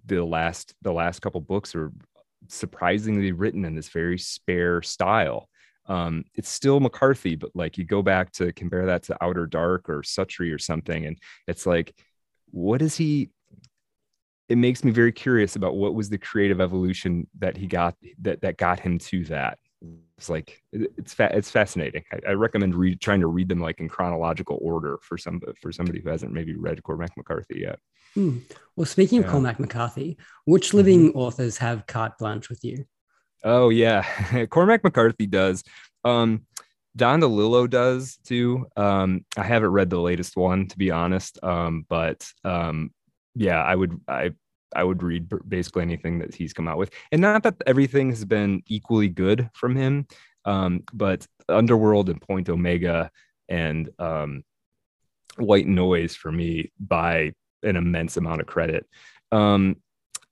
the, 0.06 0.24
last 0.24 0.74
the 0.82 0.94
last 0.94 1.22
couple 1.22 1.42
books 1.42 1.76
are 1.76 1.92
surprisingly 2.48 3.32
written 3.32 3.66
in 3.66 3.76
this 3.76 3.90
very 3.90 4.18
spare 4.18 4.82
style. 4.82 5.50
Um, 5.88 6.26
it's 6.36 6.50
still 6.50 6.80
McCarthy, 6.80 7.36
but 7.36 7.50
like 7.56 7.78
you 7.78 7.84
go 7.84 8.04
back 8.04 8.32
to 8.34 8.54
compare 8.54 8.86
that 8.88 9.04
to 9.04 9.18
Outer 9.24 9.48
Dark 9.48 9.90
or 9.90 10.02
Suttree 10.02 10.54
or 10.54 10.60
something, 10.60 11.06
and 11.06 11.18
it's 11.48 11.66
like, 11.66 11.96
what 12.52 12.82
is 12.82 12.96
he? 12.96 13.32
It 14.50 14.58
makes 14.58 14.84
me 14.84 14.92
very 14.92 15.12
curious 15.12 15.56
about 15.56 15.76
what 15.76 15.96
was 15.96 16.10
the 16.10 16.18
creative 16.18 16.62
evolution 16.62 17.28
that 17.40 17.58
he 17.58 17.66
got 17.66 17.96
that 18.22 18.42
that 18.42 18.58
got 18.58 18.80
him 18.80 19.00
to 19.00 19.26
that. 19.26 19.58
It's 20.18 20.30
like 20.30 20.62
it's 20.74 21.14
fa- 21.14 21.32
it's 21.34 21.50
fascinating. 21.50 22.04
I, 22.12 22.32
I 22.32 22.34
recommend 22.34 22.76
read, 22.76 23.00
trying 23.00 23.22
to 23.22 23.28
read 23.28 23.48
them 23.48 23.62
like 23.62 23.80
in 23.80 23.88
chronological 23.88 24.60
order 24.62 25.00
for 25.02 25.18
some 25.18 25.42
for 25.62 25.72
somebody 25.72 26.02
who 26.02 26.10
hasn't 26.10 26.34
maybe 26.34 26.56
read 26.56 26.84
Cormac 26.84 27.16
McCarthy 27.16 27.60
yet. 27.62 27.80
Hmm. 28.14 28.40
Well, 28.76 28.86
speaking 28.86 29.20
of 29.20 29.28
Cormac 29.28 29.60
McCarthy, 29.60 30.18
which 30.46 30.74
living 30.74 31.14
authors 31.14 31.58
have 31.60 31.88
carte 31.88 32.18
blanche 32.18 32.50
with 32.50 32.64
you? 32.64 32.86
Oh 33.44 33.70
yeah, 33.70 34.46
Cormac 34.50 34.84
McCarthy 34.84 35.28
does. 35.28 35.64
Um, 36.04 36.46
Don 36.96 37.22
DeLillo 37.22 37.70
does 37.70 38.18
too. 38.26 38.68
Um, 38.76 39.26
I 39.38 39.44
haven't 39.44 39.70
read 39.70 39.90
the 39.90 40.02
latest 40.02 40.36
one 40.36 40.68
to 40.68 40.78
be 40.78 40.92
honest. 40.92 41.42
Um, 41.44 41.86
but 41.88 42.28
um, 42.44 42.92
yeah, 43.36 43.64
I 43.64 43.74
would 43.74 44.00
I 44.08 44.32
I 44.76 44.84
would 44.84 45.04
read 45.04 45.30
basically 45.48 45.82
anything 45.84 46.20
that 46.20 46.36
he's 46.36 46.54
come 46.54 46.68
out 46.68 46.78
with, 46.78 46.92
and 47.12 47.22
not 47.22 47.44
that 47.44 47.56
everything 47.66 48.10
has 48.10 48.26
been 48.26 48.62
equally 48.68 49.10
good 49.10 49.50
from 49.54 49.76
him. 49.76 50.08
Um, 50.46 50.84
but 50.94 51.28
Underworld 51.48 52.10
and 52.10 52.22
Point 52.22 52.50
Omega 52.50 53.12
and 53.48 53.90
um, 54.00 54.44
White 55.38 55.68
Noise 55.68 56.16
for 56.16 56.32
me 56.32 56.72
by 56.80 57.34
an 57.64 57.76
immense 57.76 58.18
amount 58.18 58.42
of 58.42 58.48
credit. 58.48 58.86
Um, 59.32 59.78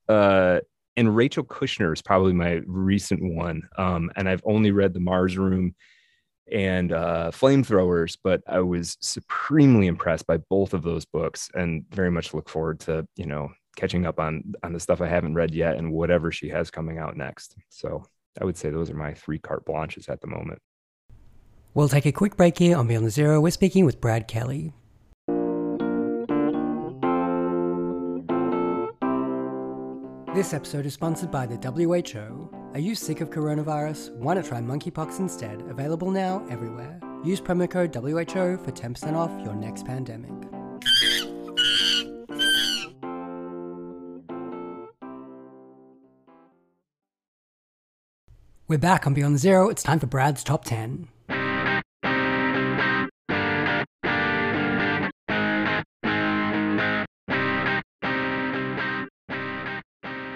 uh, 0.07 0.59
and 0.95 1.15
Rachel 1.15 1.43
Kushner 1.43 1.93
is 1.93 2.01
probably 2.01 2.33
my 2.33 2.61
recent 2.65 3.21
one. 3.21 3.69
Um, 3.77 4.11
and 4.15 4.27
I've 4.27 4.41
only 4.45 4.71
read 4.71 4.93
The 4.93 4.99
Mars 4.99 5.37
Room 5.37 5.75
and 6.51 6.91
uh, 6.91 7.31
Flamethrowers, 7.31 8.17
but 8.23 8.41
I 8.47 8.59
was 8.61 8.97
supremely 9.01 9.87
impressed 9.87 10.25
by 10.25 10.37
both 10.37 10.73
of 10.73 10.81
those 10.81 11.05
books, 11.05 11.49
and 11.53 11.85
very 11.91 12.09
much 12.09 12.33
look 12.33 12.49
forward 12.49 12.79
to 12.81 13.07
you 13.15 13.25
know 13.25 13.51
catching 13.77 14.05
up 14.05 14.19
on 14.19 14.43
on 14.63 14.73
the 14.73 14.79
stuff 14.79 14.99
I 14.99 15.07
haven't 15.07 15.35
read 15.35 15.53
yet 15.55 15.77
and 15.77 15.93
whatever 15.93 16.31
she 16.31 16.49
has 16.49 16.69
coming 16.69 16.97
out 16.97 17.15
next. 17.15 17.55
So 17.69 18.03
I 18.41 18.43
would 18.43 18.57
say 18.57 18.69
those 18.69 18.89
are 18.89 18.95
my 18.95 19.13
three 19.13 19.39
carte 19.39 19.65
blanches 19.65 20.09
at 20.09 20.19
the 20.19 20.27
moment. 20.27 20.59
We'll 21.73 21.87
take 21.87 22.05
a 22.05 22.11
quick 22.11 22.35
break 22.35 22.57
here 22.57 22.75
on 22.75 22.87
Beyond 22.87 23.05
the 23.05 23.11
Zero. 23.11 23.39
We're 23.39 23.51
speaking 23.51 23.85
with 23.85 24.01
Brad 24.01 24.27
Kelly. 24.27 24.73
This 30.33 30.53
episode 30.53 30.85
is 30.85 30.93
sponsored 30.93 31.31
by 31.31 31.47
the 31.47 31.55
WHO. 31.55 32.49
Are 32.73 32.79
you 32.79 32.93
sick 32.93 33.21
of 33.21 33.29
coronavirus? 33.29 34.13
Want 34.17 34.41
to 34.41 34.47
try 34.47 34.59
monkeypox 34.59 35.19
instead? 35.19 35.61
Available 35.61 36.11
now 36.11 36.45
everywhere. 36.49 36.99
Use 37.23 37.41
promo 37.41 37.69
code 37.69 37.95
WHO 37.95 38.57
for 38.57 38.71
10% 38.71 39.15
off 39.15 39.31
your 39.43 39.55
next 39.55 39.85
pandemic. 39.85 40.31
We're 48.69 48.77
back 48.77 49.07
on 49.07 49.13
Beyond 49.13 49.39
Zero. 49.39 49.69
It's 49.69 49.81
time 49.81 49.97
for 49.97 50.07
Brad's 50.07 50.43
Top 50.43 50.65
10. 50.65 51.07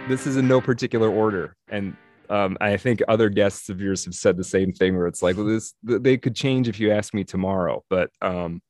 this 0.07 0.27
is 0.27 0.35
in 0.35 0.45
no 0.45 0.59
particular 0.59 1.09
order 1.09 1.55
and 1.69 1.95
um, 2.29 2.57
i 2.59 2.75
think 2.75 3.01
other 3.07 3.29
guests 3.29 3.69
of 3.69 3.79
yours 3.79 4.03
have 4.03 4.15
said 4.15 4.35
the 4.35 4.43
same 4.43 4.73
thing 4.73 4.97
where 4.97 5.07
it's 5.07 5.21
like 5.21 5.37
well 5.37 5.45
this 5.45 5.73
they 5.83 6.17
could 6.17 6.35
change 6.35 6.67
if 6.67 6.81
you 6.81 6.91
ask 6.91 7.13
me 7.13 7.23
tomorrow 7.23 7.81
but 7.89 8.09
um, 8.21 8.61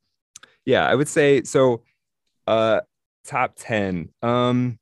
yeah 0.66 0.86
i 0.86 0.94
would 0.94 1.08
say 1.08 1.42
so 1.42 1.82
uh, 2.46 2.80
top 3.24 3.54
10 3.56 4.10
um, 4.22 4.78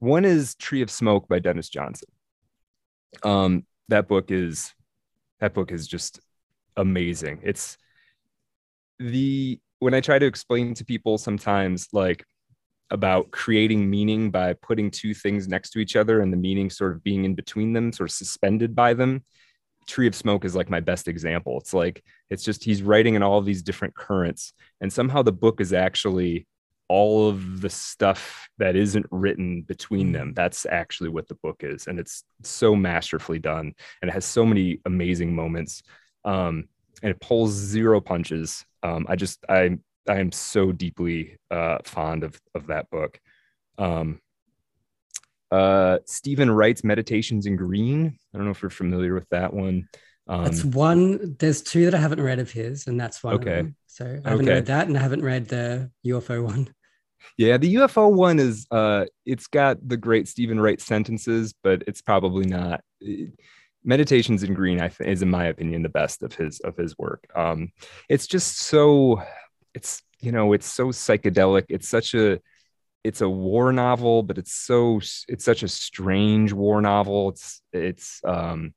one 0.00 0.26
is 0.26 0.54
tree 0.56 0.82
of 0.82 0.90
smoke 0.90 1.28
by 1.28 1.38
Denis 1.38 1.70
Johnson 1.70 2.08
um, 3.22 3.64
that 3.88 4.08
book 4.08 4.30
is 4.30 4.72
that 5.40 5.54
book 5.54 5.72
is 5.72 5.86
just 5.86 6.20
amazing 6.76 7.40
it's 7.42 7.76
the 8.98 9.58
when 9.78 9.94
i 9.94 10.00
try 10.00 10.18
to 10.18 10.26
explain 10.26 10.74
to 10.74 10.84
people 10.84 11.18
sometimes 11.18 11.88
like 11.92 12.24
about 12.90 13.30
creating 13.30 13.88
meaning 13.88 14.30
by 14.30 14.54
putting 14.54 14.90
two 14.90 15.14
things 15.14 15.48
next 15.48 15.70
to 15.70 15.78
each 15.78 15.96
other 15.96 16.20
and 16.20 16.32
the 16.32 16.36
meaning 16.36 16.70
sort 16.70 16.92
of 16.92 17.02
being 17.02 17.24
in 17.24 17.34
between 17.34 17.72
them, 17.72 17.92
sort 17.92 18.10
of 18.10 18.14
suspended 18.14 18.74
by 18.74 18.94
them. 18.94 19.24
Tree 19.86 20.06
of 20.06 20.14
Smoke 20.14 20.44
is 20.44 20.54
like 20.54 20.70
my 20.70 20.80
best 20.80 21.08
example. 21.08 21.58
It's 21.58 21.74
like, 21.74 22.02
it's 22.30 22.44
just 22.44 22.64
he's 22.64 22.82
writing 22.82 23.14
in 23.14 23.22
all 23.22 23.40
these 23.42 23.62
different 23.62 23.94
currents, 23.94 24.52
and 24.80 24.92
somehow 24.92 25.22
the 25.22 25.32
book 25.32 25.60
is 25.60 25.72
actually 25.72 26.46
all 26.96 27.28
of 27.28 27.60
the 27.60 27.68
stuff 27.70 28.48
that 28.58 28.76
isn't 28.76 29.06
written 29.10 29.62
between 29.62 30.12
them. 30.12 30.32
That's 30.32 30.64
actually 30.64 31.10
what 31.10 31.26
the 31.26 31.34
book 31.42 31.58
is. 31.72 31.88
And 31.88 31.98
it's 31.98 32.22
so 32.44 32.76
masterfully 32.76 33.40
done. 33.40 33.66
And 34.00 34.08
it 34.08 34.12
has 34.12 34.24
so 34.24 34.46
many 34.46 34.80
amazing 34.84 35.34
moments. 35.34 35.82
Um, 36.24 36.68
and 37.02 37.10
it 37.10 37.20
pulls 37.20 37.50
zero 37.50 38.00
punches. 38.00 38.64
Um, 38.84 39.06
I 39.08 39.16
just, 39.16 39.44
I, 39.48 39.76
I 40.08 40.20
am 40.20 40.30
so 40.30 40.70
deeply 40.70 41.36
uh, 41.50 41.78
fond 41.84 42.22
of 42.22 42.40
of 42.54 42.68
that 42.68 42.88
book. 42.90 43.18
Um, 43.76 44.20
uh, 45.50 45.98
Stephen 46.06 46.50
Wright's 46.50 46.84
Meditations 46.84 47.46
in 47.46 47.56
Green. 47.56 48.16
I 48.32 48.38
don't 48.38 48.44
know 48.46 48.52
if 48.52 48.62
you're 48.62 48.70
familiar 48.70 49.14
with 49.14 49.28
that 49.30 49.52
one. 49.52 49.88
Um, 50.28 50.44
That's 50.44 50.64
one. 50.64 51.36
There's 51.38 51.60
two 51.62 51.84
that 51.86 51.94
I 51.94 51.98
haven't 51.98 52.22
read 52.22 52.38
of 52.38 52.50
his, 52.50 52.86
and 52.86 52.98
that's 53.00 53.22
one. 53.22 53.34
Okay. 53.34 53.58
Of 53.58 53.66
them. 53.66 53.76
So 53.86 54.04
I 54.24 54.30
haven't 54.30 54.46
Okay. 54.46 54.54
read 54.54 54.66
that, 54.66 54.86
and 54.88 54.96
I 54.96 55.02
haven't 55.02 55.22
read 55.24 55.48
the 55.48 55.90
UFO 56.06 56.44
one. 56.44 56.68
Yeah, 57.36 57.56
the 57.56 57.74
UFO 57.76 58.12
one 58.12 58.38
is 58.38 58.66
uh, 58.70 59.06
it's 59.26 59.46
got 59.46 59.86
the 59.86 59.96
great 59.96 60.28
Stephen 60.28 60.60
Wright 60.60 60.80
sentences, 60.80 61.54
but 61.62 61.82
it's 61.86 62.02
probably 62.02 62.46
not. 62.46 62.82
Meditations 63.86 64.42
in 64.42 64.54
Green, 64.54 64.80
I 64.80 64.90
is 65.00 65.22
in 65.22 65.30
my 65.30 65.46
opinion 65.46 65.82
the 65.82 65.88
best 65.90 66.22
of 66.22 66.34
his 66.34 66.60
of 66.60 66.76
his 66.76 66.96
work. 66.96 67.26
Um, 67.34 67.70
it's 68.08 68.26
just 68.26 68.58
so, 68.58 69.22
it's 69.74 70.02
you 70.20 70.32
know, 70.32 70.54
it's 70.54 70.66
so 70.66 70.86
psychedelic. 70.86 71.64
It's 71.68 71.88
such 71.88 72.14
a 72.14 72.40
it's 73.02 73.20
a 73.20 73.28
war 73.28 73.72
novel, 73.72 74.22
but 74.22 74.38
it's 74.38 74.54
so 74.54 75.00
it's 75.28 75.44
such 75.44 75.62
a 75.62 75.68
strange 75.68 76.52
war 76.52 76.80
novel. 76.80 77.28
It's 77.28 77.60
it's 77.72 78.20
um 78.24 78.74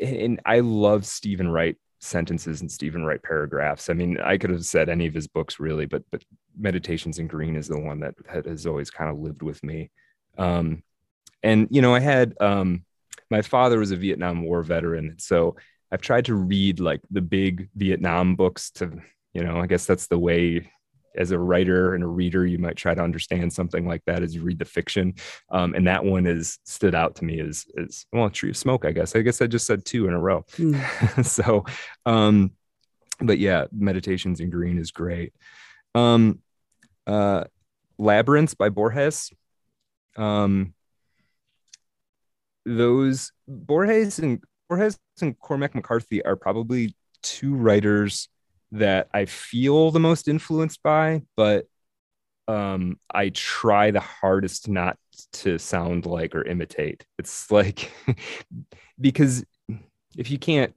and 0.00 0.40
I 0.46 0.60
love 0.60 1.04
Stephen 1.04 1.50
Wright 1.50 1.76
sentences 2.00 2.62
and 2.62 2.70
Stephen 2.70 3.04
Wright 3.04 3.22
paragraphs. 3.22 3.90
I 3.90 3.92
mean, 3.92 4.18
I 4.20 4.38
could 4.38 4.50
have 4.50 4.64
said 4.64 4.88
any 4.88 5.06
of 5.06 5.14
his 5.14 5.28
books 5.28 5.60
really, 5.60 5.86
but 5.86 6.02
but 6.10 6.24
Meditations 6.58 7.18
in 7.18 7.26
Green 7.26 7.56
is 7.56 7.68
the 7.68 7.78
one 7.78 8.00
that, 8.00 8.14
has 8.46 8.66
always 8.66 8.90
kind 8.90 9.10
of 9.10 9.18
lived 9.18 9.42
with 9.42 9.62
me. 9.62 9.90
Um 10.38 10.82
and 11.42 11.68
you 11.70 11.82
know, 11.82 11.94
I 11.94 12.00
had 12.00 12.34
um 12.40 12.84
my 13.30 13.42
father 13.42 13.78
was 13.78 13.92
a 13.92 13.96
Vietnam 13.96 14.42
War 14.42 14.62
veteran, 14.62 15.16
so 15.18 15.56
I've 15.92 16.02
tried 16.02 16.24
to 16.26 16.34
read 16.34 16.80
like 16.80 17.00
the 17.10 17.20
big 17.20 17.68
Vietnam 17.76 18.34
books 18.34 18.70
to, 18.72 19.00
you 19.34 19.44
know, 19.44 19.58
I 19.58 19.66
guess 19.66 19.86
that's 19.86 20.06
the 20.06 20.18
way 20.18 20.70
as 21.16 21.30
a 21.30 21.38
writer 21.38 21.94
and 21.94 22.04
a 22.04 22.06
reader, 22.06 22.46
you 22.46 22.58
might 22.58 22.76
try 22.76 22.94
to 22.94 23.02
understand 23.02 23.52
something 23.52 23.86
like 23.86 24.04
that 24.06 24.22
as 24.22 24.34
you 24.34 24.42
read 24.42 24.58
the 24.58 24.64
fiction. 24.64 25.14
Um, 25.50 25.74
and 25.74 25.86
that 25.86 26.04
one 26.04 26.26
is 26.26 26.58
stood 26.64 26.94
out 26.94 27.16
to 27.16 27.24
me 27.24 27.40
as, 27.40 27.66
as 27.76 28.06
well, 28.12 28.30
Tree 28.30 28.50
of 28.50 28.56
Smoke, 28.56 28.84
I 28.84 28.92
guess. 28.92 29.16
I 29.16 29.22
guess 29.22 29.42
I 29.42 29.46
just 29.46 29.66
said 29.66 29.84
two 29.84 30.06
in 30.06 30.14
a 30.14 30.20
row. 30.20 30.44
Hmm. 30.56 30.80
so, 31.22 31.64
um, 32.06 32.52
but 33.20 33.38
yeah, 33.38 33.66
Meditations 33.72 34.40
in 34.40 34.50
Green 34.50 34.78
is 34.78 34.90
great. 34.90 35.32
Um, 35.94 36.40
uh, 37.06 37.44
Labyrinths 37.98 38.54
by 38.54 38.68
Borges. 38.68 39.30
Um, 40.16 40.74
those 42.64 43.32
Borges 43.48 44.18
and 44.18 44.42
Borges 44.68 44.98
and 45.20 45.38
Cormac 45.38 45.74
McCarthy 45.74 46.24
are 46.24 46.36
probably 46.36 46.94
two 47.22 47.54
writers 47.54 48.28
that 48.72 49.08
I 49.12 49.24
feel 49.24 49.90
the 49.90 50.00
most 50.00 50.28
influenced 50.28 50.82
by, 50.82 51.22
but 51.36 51.66
um, 52.48 52.96
I 53.12 53.30
try 53.30 53.90
the 53.90 54.00
hardest 54.00 54.68
not 54.68 54.98
to 55.34 55.58
sound 55.58 56.06
like 56.06 56.34
or 56.34 56.44
imitate. 56.44 57.04
It's 57.18 57.50
like 57.50 57.90
because 59.00 59.44
if 60.16 60.30
you 60.30 60.38
can't, 60.38 60.74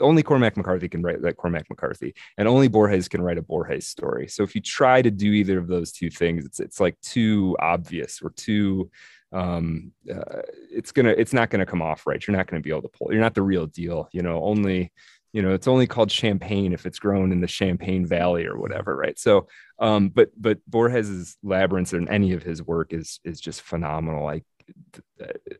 only 0.00 0.22
Cormac 0.22 0.56
McCarthy 0.56 0.88
can 0.88 1.02
write 1.02 1.22
like 1.22 1.36
Cormac 1.36 1.68
McCarthy, 1.70 2.14
and 2.36 2.48
only 2.48 2.68
Borges 2.68 3.08
can 3.08 3.22
write 3.22 3.38
a 3.38 3.42
Borges 3.42 3.86
story. 3.86 4.28
So 4.28 4.42
if 4.42 4.54
you 4.54 4.60
try 4.60 5.00
to 5.02 5.10
do 5.10 5.32
either 5.32 5.58
of 5.58 5.68
those 5.68 5.92
two 5.92 6.10
things, 6.10 6.44
it's 6.44 6.60
it's 6.60 6.80
like 6.80 7.00
too 7.00 7.56
obvious 7.60 8.20
or 8.22 8.30
too 8.30 8.90
um 9.32 9.90
uh, 10.10 10.40
it's 10.70 10.92
gonna 10.92 11.10
it's 11.10 11.32
not 11.32 11.50
gonna 11.50 11.66
come 11.66 11.82
off 11.82 12.06
right 12.06 12.24
you're 12.26 12.36
not 12.36 12.46
gonna 12.46 12.62
be 12.62 12.70
able 12.70 12.82
to 12.82 12.88
pull 12.88 13.08
you're 13.10 13.20
not 13.20 13.34
the 13.34 13.42
real 13.42 13.66
deal 13.66 14.08
you 14.12 14.22
know 14.22 14.40
only 14.44 14.92
you 15.36 15.42
know 15.42 15.52
it's 15.52 15.68
only 15.68 15.86
called 15.86 16.10
champagne 16.10 16.72
if 16.72 16.86
it's 16.86 16.98
grown 16.98 17.30
in 17.30 17.42
the 17.42 17.46
champagne 17.46 18.06
valley 18.06 18.46
or 18.46 18.56
whatever 18.56 18.96
right? 18.96 19.18
So 19.18 19.48
um 19.78 20.08
but 20.08 20.30
but 20.34 20.58
borges's 20.66 21.36
labyrinth 21.42 21.92
and 21.92 22.08
any 22.08 22.32
of 22.32 22.42
his 22.42 22.62
work 22.62 22.94
is 22.94 23.20
is 23.22 23.38
just 23.38 23.60
phenomenal. 23.60 24.26
I 24.26 24.40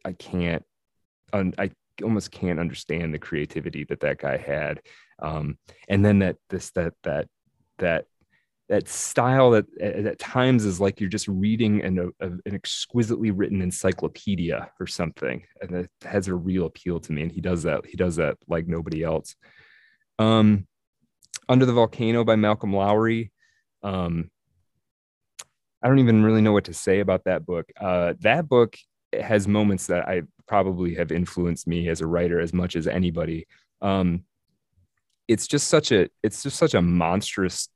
i 0.03 0.13
can't 0.13 0.65
i 1.35 1.71
almost 2.03 2.31
can't 2.31 2.59
understand 2.59 3.13
the 3.13 3.19
creativity 3.19 3.85
that 3.85 4.01
that 4.01 4.17
guy 4.19 4.39
had. 4.39 4.81
Um 5.23 5.59
and 5.91 6.03
then 6.03 6.21
that 6.21 6.37
this 6.49 6.71
that 6.71 6.95
that 7.03 7.29
that 7.77 8.07
that 8.71 8.89
style 8.89 9.51
that 9.51 9.67
at 9.79 10.19
times 10.19 10.65
is 10.65 10.81
like 10.81 11.01
you're 11.01 11.11
just 11.11 11.29
reading 11.29 11.83
an, 11.83 12.11
a, 12.21 12.27
an 12.27 12.41
exquisitely 12.47 13.31
written 13.31 13.61
encyclopedia 13.61 14.71
or 14.81 14.87
something 14.87 15.43
and 15.61 15.71
it 15.73 15.91
has 16.03 16.29
a 16.29 16.35
real 16.35 16.65
appeal 16.65 16.99
to 16.99 17.13
me 17.13 17.23
and 17.23 17.31
he 17.31 17.41
does 17.41 17.63
that 17.63 17.85
he 17.87 17.97
does 17.97 18.17
that 18.17 18.37
like 18.49 18.67
nobody 18.67 19.05
else 19.05 19.37
um 20.19 20.67
under 21.49 21.67
the 21.67 21.73
volcano 21.73 22.25
by 22.25 22.37
malcolm 22.37 22.75
lowry 22.75 23.31
um 23.83 24.31
i 25.83 25.89
don't 25.89 25.99
even 25.99 26.23
really 26.23 26.41
know 26.41 26.53
what 26.53 26.65
to 26.65 26.75
say 26.75 27.01
about 27.01 27.25
that 27.25 27.45
book 27.45 27.67
uh 27.81 28.15
that 28.21 28.49
book 28.49 28.77
has 29.19 29.47
moments 29.47 29.87
that 29.87 30.09
i 30.09 30.23
probably 30.47 30.95
have 30.95 31.13
influenced 31.13 31.67
me 31.67 31.89
as 31.89 32.01
a 32.01 32.07
writer 32.07 32.41
as 32.41 32.53
much 32.53 32.77
as 32.77 32.87
anybody 32.87 33.47
um 33.83 34.25
it's 35.29 35.47
just 35.47 35.69
such 35.69 35.93
a 35.93 36.09
it's 36.23 36.43
just 36.43 36.57
such 36.57 36.75
a 36.75 36.83
monstrous 36.83 37.69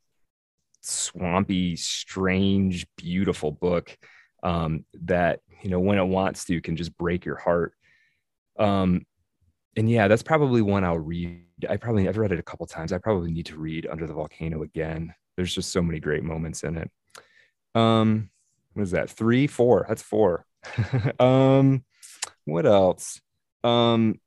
swampy, 0.80 1.76
strange, 1.76 2.86
beautiful 2.96 3.52
book 3.52 3.96
um, 4.42 4.84
that 5.02 5.40
you 5.62 5.70
know 5.70 5.80
when 5.80 5.98
it 5.98 6.04
wants 6.04 6.44
to 6.46 6.60
can 6.60 6.76
just 6.76 6.96
break 6.96 7.24
your 7.24 7.36
heart. 7.36 7.74
Um, 8.58 9.06
and 9.76 9.88
yeah, 9.88 10.08
that's 10.08 10.22
probably 10.22 10.62
one 10.62 10.84
I'll 10.84 10.98
read. 10.98 11.44
I 11.68 11.76
probably 11.76 12.08
I've 12.08 12.16
read 12.16 12.32
it 12.32 12.38
a 12.38 12.44
couple 12.44 12.66
times. 12.66 12.92
I 12.92 12.98
probably 12.98 13.30
need 13.30 13.46
to 13.46 13.58
read 13.58 13.86
Under 13.86 14.06
the 14.06 14.14
Volcano 14.14 14.62
again. 14.62 15.14
There's 15.36 15.54
just 15.54 15.70
so 15.70 15.82
many 15.82 16.00
great 16.00 16.24
moments 16.24 16.62
in 16.62 16.76
it. 16.76 16.90
Um, 17.74 18.30
what 18.74 18.82
is 18.82 18.90
that? 18.92 19.10
Three, 19.10 19.46
four. 19.46 19.86
That's 19.88 20.02
four. 20.02 20.46
um, 21.20 21.84
what 22.44 22.66
else? 22.66 23.20
Um, 23.64 24.20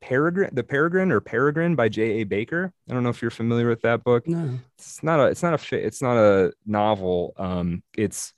Peregrine, 0.00 0.50
The 0.52 0.62
Peregrine 0.62 1.10
or 1.10 1.20
Peregrine 1.20 1.74
by 1.74 1.88
J.A. 1.88 2.24
Baker. 2.24 2.72
I 2.88 2.94
don't 2.94 3.02
know 3.02 3.08
if 3.08 3.22
you're 3.22 3.30
familiar 3.30 3.68
with 3.68 3.82
that 3.82 4.04
book. 4.04 4.26
No. 4.28 4.58
It's 4.78 5.02
not 5.02 5.20
a 5.20 5.24
it's 5.26 5.42
not 5.42 5.72
a 5.72 5.76
it's 5.76 6.02
not 6.02 6.16
a 6.16 6.52
novel. 6.64 7.34
Um, 7.36 7.82
it's 7.96 8.32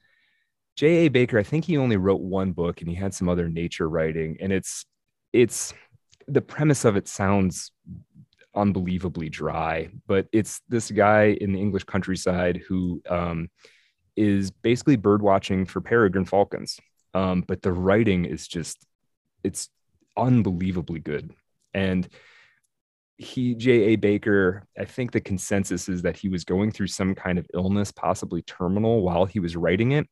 J.A. 0.76 1.08
Baker. 1.08 1.38
I 1.38 1.42
think 1.42 1.64
he 1.64 1.76
only 1.76 1.96
wrote 1.96 2.20
one 2.20 2.52
book 2.52 2.80
and 2.80 2.88
he 2.88 2.94
had 2.94 3.12
some 3.12 3.28
other 3.28 3.48
nature 3.48 3.88
writing. 3.88 4.38
And 4.40 4.52
it's 4.52 4.86
it's 5.32 5.74
the 6.26 6.40
premise 6.40 6.84
of 6.84 6.96
it 6.96 7.08
sounds 7.08 7.72
unbelievably 8.58 9.30
dry, 9.30 9.88
but 10.06 10.26
it's 10.32 10.60
this 10.68 10.90
guy 10.90 11.36
in 11.40 11.52
the 11.52 11.60
English 11.60 11.84
countryside 11.84 12.60
who 12.68 13.00
um, 13.08 13.48
is 14.16 14.50
basically 14.50 14.96
bird 14.96 15.22
watching 15.22 15.64
for 15.64 15.80
peregrine 15.80 16.24
falcons. 16.24 16.78
Um, 17.14 17.44
but 17.46 17.62
the 17.62 17.72
writing 17.72 18.26
is 18.26 18.46
just 18.46 18.84
it's 19.42 19.70
unbelievably 20.16 21.00
good 21.00 21.32
and 21.72 22.08
he, 23.18 23.54
J.A. 23.56 23.96
Baker, 23.96 24.64
I 24.78 24.84
think 24.84 25.10
the 25.10 25.20
consensus 25.20 25.88
is 25.88 26.02
that 26.02 26.16
he 26.16 26.28
was 26.28 26.44
going 26.44 26.70
through 26.70 26.86
some 26.86 27.14
kind 27.14 27.38
of 27.38 27.46
illness, 27.52 27.90
possibly 27.90 28.42
terminal, 28.42 29.02
while 29.02 29.26
he 29.26 29.40
was 29.40 29.56
writing 29.56 29.92
it. 29.92 30.06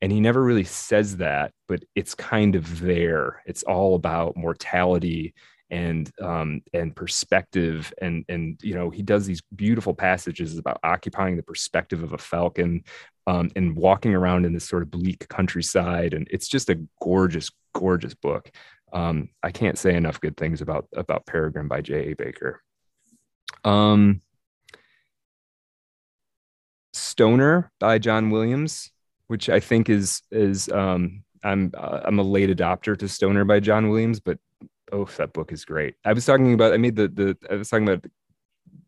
And 0.00 0.12
he 0.12 0.20
never 0.20 0.42
really 0.42 0.64
says 0.64 1.16
that, 1.16 1.52
but 1.66 1.82
it's 1.96 2.14
kind 2.14 2.54
of 2.54 2.80
there. 2.80 3.42
It's 3.46 3.64
all 3.64 3.96
about 3.96 4.36
mortality 4.36 5.34
and 5.70 6.10
um, 6.20 6.60
and 6.72 6.94
perspective 6.94 7.92
and 8.00 8.24
and 8.28 8.60
you 8.62 8.74
know 8.74 8.90
he 8.90 9.02
does 9.02 9.26
these 9.26 9.42
beautiful 9.54 9.94
passages 9.94 10.58
about 10.58 10.78
occupying 10.84 11.36
the 11.36 11.42
perspective 11.42 12.02
of 12.02 12.12
a 12.12 12.18
falcon 12.18 12.84
um, 13.26 13.50
and 13.56 13.74
walking 13.74 14.14
around 14.14 14.44
in 14.44 14.52
this 14.52 14.68
sort 14.68 14.82
of 14.82 14.90
bleak 14.90 15.26
countryside 15.28 16.12
and 16.14 16.28
it's 16.30 16.48
just 16.48 16.68
a 16.68 16.78
gorgeous 17.00 17.50
gorgeous 17.72 18.14
book 18.14 18.50
um, 18.94 19.28
I 19.42 19.50
can't 19.50 19.76
say 19.76 19.94
enough 19.96 20.20
good 20.20 20.36
things 20.36 20.62
about 20.62 20.86
about 20.94 21.26
Peregrine 21.26 21.68
by 21.68 21.80
J. 21.80 22.12
A. 22.12 22.14
Baker. 22.14 22.62
Um, 23.64 24.22
Stoner 26.92 27.72
by 27.80 27.98
John 27.98 28.30
Williams, 28.30 28.92
which 29.26 29.50
I 29.50 29.58
think 29.58 29.90
is 29.90 30.22
is 30.30 30.68
um, 30.68 31.24
I'm 31.42 31.72
uh, 31.76 32.00
I'm 32.04 32.20
a 32.20 32.22
late 32.22 32.56
adopter 32.56 32.96
to 32.96 33.08
Stoner 33.08 33.44
by 33.44 33.58
John 33.58 33.88
Williams, 33.90 34.20
but 34.20 34.38
oh, 34.94 35.08
that 35.16 35.32
book 35.32 35.52
is 35.52 35.64
great. 35.64 35.96
I 36.04 36.12
was 36.12 36.24
talking 36.24 36.54
about 36.54 36.72
I 36.72 36.76
made 36.76 36.96
the 36.96 37.08
the 37.08 37.36
I 37.50 37.56
was 37.56 37.68
talking 37.68 37.88
about 37.88 38.06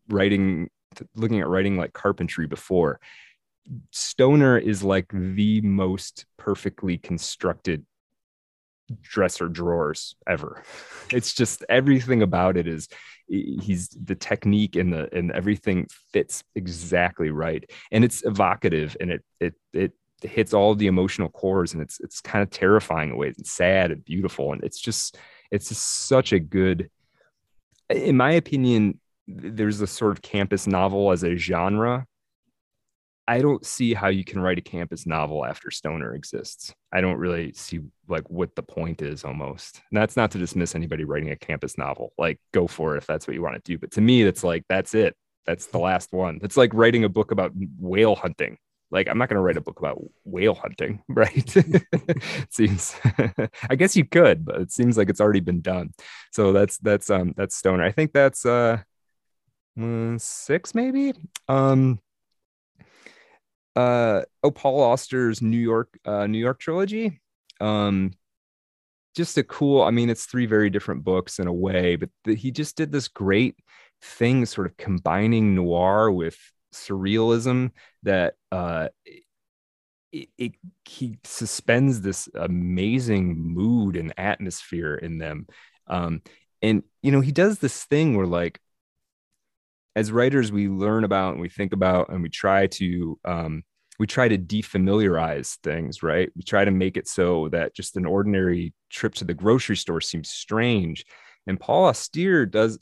writing, 0.09 0.69
looking 1.15 1.41
at 1.41 1.47
writing 1.47 1.77
like 1.77 1.93
carpentry 1.93 2.47
before. 2.47 2.99
Stoner 3.91 4.57
is 4.57 4.83
like 4.83 5.07
the 5.11 5.59
most 5.61 6.25
perfectly 6.37 6.97
constructed 6.97 7.85
dresser 9.01 9.49
drawers 9.49 10.15
ever. 10.27 10.63
It's 11.13 11.33
just 11.33 11.63
everything 11.69 12.21
about 12.21 12.57
it 12.57 12.67
is 12.67 12.89
he's 13.29 13.87
the 13.89 14.15
technique 14.15 14.75
and 14.75 14.91
the 14.91 15.07
and 15.15 15.31
everything 15.31 15.87
fits 16.11 16.43
exactly 16.53 17.29
right. 17.29 17.63
And 17.93 18.03
it's 18.03 18.25
evocative 18.25 18.97
and 18.99 19.11
it 19.11 19.23
it 19.39 19.53
it 19.71 19.93
hits 20.21 20.53
all 20.53 20.75
the 20.75 20.87
emotional 20.87 21.29
cores 21.29 21.73
and 21.73 21.81
it's 21.81 21.99
it's 21.99 22.21
kind 22.21 22.43
of 22.43 22.49
terrifying 22.49 23.11
in 23.11 23.17
ways 23.17 23.35
and 23.37 23.45
sad 23.45 23.91
and 23.91 24.03
beautiful. 24.03 24.53
And 24.53 24.63
it's 24.63 24.79
just 24.79 25.17
it's 25.51 25.69
just 25.69 26.07
such 26.07 26.33
a 26.33 26.39
good 26.39 26.89
in 27.89 28.17
my 28.17 28.31
opinion, 28.31 28.99
there's 29.27 29.79
a 29.79 29.87
sort 29.87 30.11
of 30.11 30.21
campus 30.21 30.67
novel 30.67 31.11
as 31.11 31.23
a 31.23 31.35
genre 31.35 32.05
I 33.27 33.41
don't 33.41 33.65
see 33.65 33.93
how 33.93 34.07
you 34.07 34.23
can 34.23 34.39
write 34.39 34.57
a 34.57 34.61
campus 34.61 35.05
novel 35.05 35.45
after 35.45 35.69
Stoner 35.69 36.15
exists. 36.15 36.73
I 36.93 37.01
don't 37.01 37.17
really 37.17 37.51
see 37.51 37.81
like 38.07 38.29
what 38.29 38.55
the 38.55 38.63
point 38.63 39.01
is 39.01 39.25
almost. 39.25 39.81
And 39.91 39.97
that's 40.01 40.15
not 40.15 40.31
to 40.31 40.37
dismiss 40.37 40.75
anybody 40.75 41.03
writing 41.03 41.31
a 41.31 41.35
campus 41.35 41.77
novel. 41.77 42.13
Like 42.17 42.39
go 42.53 42.67
for 42.67 42.95
it 42.95 42.99
if 42.99 43.05
that's 43.05 43.27
what 43.27 43.33
you 43.33 43.41
want 43.41 43.55
to 43.55 43.71
do. 43.71 43.77
But 43.77 43.91
to 43.91 44.01
me, 44.01 44.23
that's 44.23 44.45
like 44.45 44.63
that's 44.69 44.95
it. 44.95 45.13
That's 45.45 45.65
the 45.67 45.77
last 45.77 46.13
one. 46.13 46.39
It's 46.41 46.55
like 46.55 46.73
writing 46.73 47.03
a 47.03 47.09
book 47.09 47.31
about 47.31 47.51
whale 47.77 48.15
hunting. 48.15 48.57
Like 48.89 49.07
I'm 49.07 49.17
not 49.17 49.29
going 49.29 49.35
to 49.35 49.41
write 49.41 49.57
a 49.57 49.61
book 49.61 49.79
about 49.79 50.01
whale 50.23 50.53
hunting, 50.53 51.01
right? 51.09 51.55
seems 52.49 52.95
I 53.69 53.75
guess 53.75 53.95
you 53.95 54.05
could, 54.05 54.45
but 54.45 54.61
it 54.61 54.71
seems 54.71 54.97
like 54.97 55.09
it's 55.09 55.21
already 55.21 55.41
been 55.41 55.61
done. 55.61 55.93
So 56.31 56.53
that's 56.53 56.77
that's 56.77 57.09
um 57.09 57.33
that's 57.35 57.55
Stoner. 57.55 57.83
I 57.83 57.91
think 57.91 58.13
that's 58.13 58.45
uh 58.45 58.79
mm, 59.77 60.19
six 60.19 60.73
maybe. 60.73 61.13
Um 61.47 61.99
uh 63.77 64.23
oh 64.43 64.49
paul 64.49 64.81
auster's 64.81 65.39
new 65.39 65.55
york 65.55 65.99
uh 66.03 66.25
new 66.25 66.39
york 66.39 66.59
trilogy 66.59 67.21
um 67.61 68.11
just 69.15 69.37
a 69.37 69.43
cool 69.43 69.83
i 69.83 69.91
mean 69.91 70.09
it's 70.09 70.25
three 70.25 70.47
very 70.47 70.71
different 70.71 71.03
books 71.03 71.37
in 71.37 71.45
a 71.45 71.53
way 71.53 71.95
but 71.95 72.09
the, 72.23 72.33
he 72.33 72.49
just 72.49 72.75
did 72.75 72.91
this 72.91 73.07
great 73.07 73.55
thing 74.01 74.47
sort 74.47 74.65
of 74.65 74.75
combining 74.77 75.53
noir 75.53 76.11
with 76.11 76.37
surrealism 76.77 77.71
that 78.03 78.35
uh 78.51 78.89
it, 80.11 80.29
it, 80.37 80.53
he 80.85 81.17
suspends 81.25 82.01
this 82.01 82.29
amazing 82.33 83.37
mood 83.37 83.97
and 83.97 84.13
atmosphere 84.17 84.95
in 84.95 85.17
them. 85.17 85.47
Um 85.87 86.21
and 86.61 86.83
you 87.01 87.11
know 87.11 87.21
he 87.21 87.31
does 87.31 87.59
this 87.59 87.83
thing 87.85 88.15
where 88.17 88.25
like 88.25 88.59
as 89.97 90.11
writers 90.11 90.51
we 90.51 90.69
learn 90.69 91.03
about 91.03 91.33
and 91.33 91.41
we 91.41 91.49
think 91.49 91.73
about 91.73 92.09
and 92.09 92.21
we 92.21 92.29
try 92.29 92.67
to 92.67 93.19
um, 93.25 93.63
we 93.97 94.05
try 94.05 94.27
to 94.27 94.37
defamiliarize 94.37 95.55
things 95.63 96.03
right? 96.03 96.29
We 96.35 96.43
try 96.43 96.63
to 96.63 96.71
make 96.71 96.97
it 96.97 97.07
so 97.07 97.49
that 97.49 97.75
just 97.75 97.97
an 97.97 98.05
ordinary 98.05 98.73
trip 98.91 99.15
to 99.15 99.25
the 99.25 99.33
grocery 99.33 99.75
store 99.75 100.01
seems 100.01 100.29
strange. 100.29 101.03
And 101.47 101.59
paul 101.59 101.85
auster 101.85 102.45
does 102.45 102.77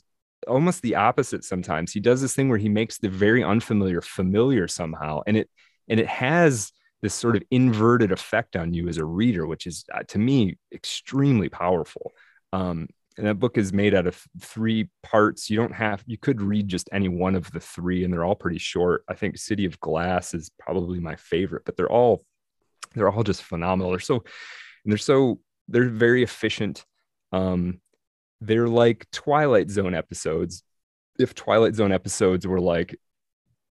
almost 0.46 0.82
the 0.82 0.94
opposite 0.94 1.44
sometimes 1.44 1.92
he 1.92 2.00
does 2.00 2.20
this 2.20 2.34
thing 2.34 2.48
where 2.48 2.58
he 2.58 2.68
makes 2.68 2.98
the 2.98 3.08
very 3.08 3.42
unfamiliar 3.42 4.00
familiar 4.00 4.68
somehow 4.68 5.20
and 5.26 5.36
it 5.36 5.50
and 5.88 6.00
it 6.00 6.06
has 6.06 6.72
this 7.02 7.14
sort 7.14 7.36
of 7.36 7.42
inverted 7.50 8.12
effect 8.12 8.56
on 8.56 8.72
you 8.72 8.88
as 8.88 8.96
a 8.96 9.04
reader 9.04 9.46
which 9.46 9.66
is 9.66 9.84
uh, 9.94 10.02
to 10.08 10.18
me 10.18 10.56
extremely 10.72 11.48
powerful 11.48 12.12
um, 12.52 12.88
and 13.16 13.26
that 13.26 13.38
book 13.38 13.56
is 13.56 13.72
made 13.72 13.94
out 13.94 14.06
of 14.06 14.22
three 14.40 14.90
parts. 15.02 15.48
You 15.48 15.56
don't 15.56 15.72
have 15.72 16.04
you 16.06 16.18
could 16.18 16.40
read 16.40 16.68
just 16.68 16.88
any 16.92 17.08
one 17.08 17.34
of 17.34 17.50
the 17.50 17.60
three, 17.60 18.04
and 18.04 18.12
they're 18.12 18.24
all 18.24 18.34
pretty 18.34 18.58
short. 18.58 19.04
I 19.08 19.14
think 19.14 19.38
City 19.38 19.64
of 19.64 19.80
Glass 19.80 20.34
is 20.34 20.50
probably 20.58 21.00
my 21.00 21.16
favorite, 21.16 21.64
but 21.64 21.76
they're 21.76 21.90
all 21.90 22.24
they're 22.94 23.10
all 23.10 23.22
just 23.22 23.42
phenomenal. 23.42 23.90
They're 23.90 24.00
so 24.00 24.24
they're 24.84 24.98
so 24.98 25.40
they're 25.68 25.88
very 25.88 26.22
efficient. 26.22 26.84
Um, 27.32 27.80
they're 28.40 28.68
like 28.68 29.10
Twilight 29.10 29.70
Zone 29.70 29.94
episodes. 29.94 30.62
If 31.18 31.34
Twilight 31.34 31.74
Zone 31.74 31.92
episodes 31.92 32.46
were 32.46 32.60
like 32.60 32.98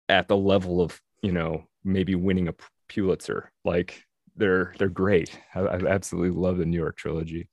at 0.08 0.28
the 0.28 0.36
level 0.36 0.80
of 0.80 1.00
you 1.22 1.32
know 1.32 1.64
maybe 1.84 2.14
winning 2.14 2.48
a 2.48 2.54
Pulitzer, 2.88 3.50
like 3.64 4.04
they're 4.36 4.74
they're 4.78 4.88
great. 4.88 5.38
I, 5.54 5.60
I 5.60 5.86
absolutely 5.86 6.38
love 6.38 6.58
the 6.58 6.66
New 6.66 6.78
York 6.78 6.96
trilogy. 6.96 7.48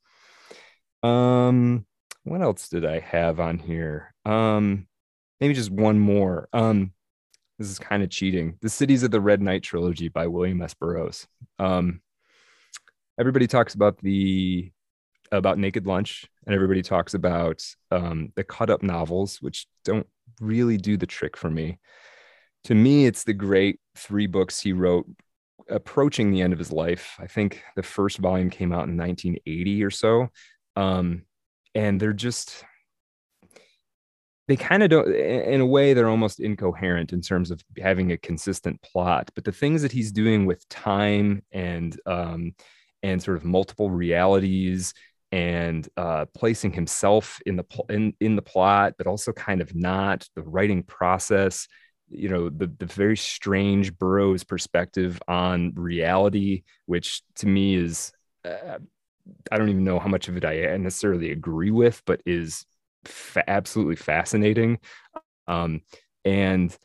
Um, 1.03 1.85
what 2.23 2.41
else 2.41 2.69
did 2.69 2.85
I 2.85 2.99
have 2.99 3.39
on 3.39 3.59
here? 3.59 4.13
Um, 4.25 4.87
maybe 5.39 5.53
just 5.53 5.71
one 5.71 5.99
more. 5.99 6.47
Um, 6.53 6.93
this 7.57 7.69
is 7.69 7.79
kind 7.79 8.03
of 8.03 8.09
cheating. 8.09 8.57
The 8.61 8.69
Cities 8.69 9.03
of 9.03 9.11
the 9.11 9.21
Red 9.21 9.41
Night 9.41 9.63
trilogy 9.63 10.07
by 10.07 10.27
William 10.27 10.61
S. 10.61 10.73
Burroughs. 10.73 11.27
Um, 11.59 12.01
everybody 13.19 13.47
talks 13.47 13.75
about 13.75 13.99
the 13.99 14.71
about 15.31 15.57
Naked 15.57 15.85
Lunch, 15.85 16.27
and 16.45 16.55
everybody 16.55 16.81
talks 16.81 17.13
about 17.13 17.63
um, 17.91 18.31
the 18.35 18.43
cut 18.43 18.69
up 18.69 18.83
novels, 18.83 19.37
which 19.41 19.67
don't 19.83 20.07
really 20.39 20.77
do 20.77 20.97
the 20.97 21.05
trick 21.05 21.37
for 21.37 21.49
me. 21.49 21.79
To 22.65 22.75
me, 22.75 23.05
it's 23.05 23.23
the 23.23 23.33
great 23.33 23.79
three 23.95 24.27
books 24.27 24.59
he 24.59 24.73
wrote 24.73 25.07
approaching 25.69 26.31
the 26.31 26.41
end 26.41 26.53
of 26.53 26.59
his 26.59 26.71
life. 26.71 27.15
I 27.19 27.27
think 27.27 27.63
the 27.75 27.83
first 27.83 28.17
volume 28.17 28.49
came 28.49 28.71
out 28.71 28.87
in 28.87 28.97
1980 28.97 29.83
or 29.83 29.89
so. 29.89 30.27
Um, 30.75 31.23
and 31.73 31.99
they're 31.99 32.13
just, 32.13 32.63
they 34.47 34.55
kind 34.55 34.83
of 34.83 34.89
don't, 34.89 35.13
in 35.13 35.61
a 35.61 35.65
way, 35.65 35.93
they're 35.93 36.09
almost 36.09 36.39
incoherent 36.39 37.13
in 37.13 37.21
terms 37.21 37.51
of 37.51 37.63
having 37.77 38.11
a 38.11 38.17
consistent 38.17 38.81
plot. 38.81 39.31
But 39.33 39.45
the 39.45 39.51
things 39.51 39.81
that 39.81 39.91
he's 39.91 40.11
doing 40.11 40.45
with 40.45 40.67
time 40.69 41.43
and, 41.51 41.99
um, 42.05 42.53
and 43.03 43.21
sort 43.21 43.37
of 43.37 43.45
multiple 43.45 43.89
realities 43.89 44.93
and 45.31 45.87
uh, 45.97 46.25
placing 46.35 46.73
himself 46.73 47.39
in 47.45 47.55
the 47.55 47.65
in 47.89 48.13
in 48.19 48.35
the 48.35 48.41
plot, 48.41 48.95
but 48.97 49.07
also 49.07 49.31
kind 49.33 49.61
of 49.61 49.73
not 49.75 50.27
the 50.35 50.43
writing 50.43 50.83
process 50.83 51.67
you 52.13 52.27
know 52.27 52.49
the 52.49 52.67
the 52.77 52.85
very 52.85 53.15
strange 53.17 53.97
Burroughs 53.97 54.43
perspective 54.43 55.21
on 55.27 55.71
reality, 55.75 56.63
which 56.85 57.21
to 57.35 57.47
me 57.47 57.75
is 57.75 58.11
uh, 58.43 58.79
I 59.51 59.57
don't 59.57 59.69
even 59.69 59.83
know 59.83 59.99
how 59.99 60.07
much 60.09 60.27
of 60.27 60.37
it 60.37 60.45
I 60.45 60.77
necessarily 60.77 61.31
agree 61.31 61.71
with, 61.71 62.01
but 62.05 62.21
is 62.25 62.65
fa- 63.05 63.49
absolutely 63.49 63.95
fascinating. 63.95 64.79
Um, 65.47 65.81
and 66.25 66.75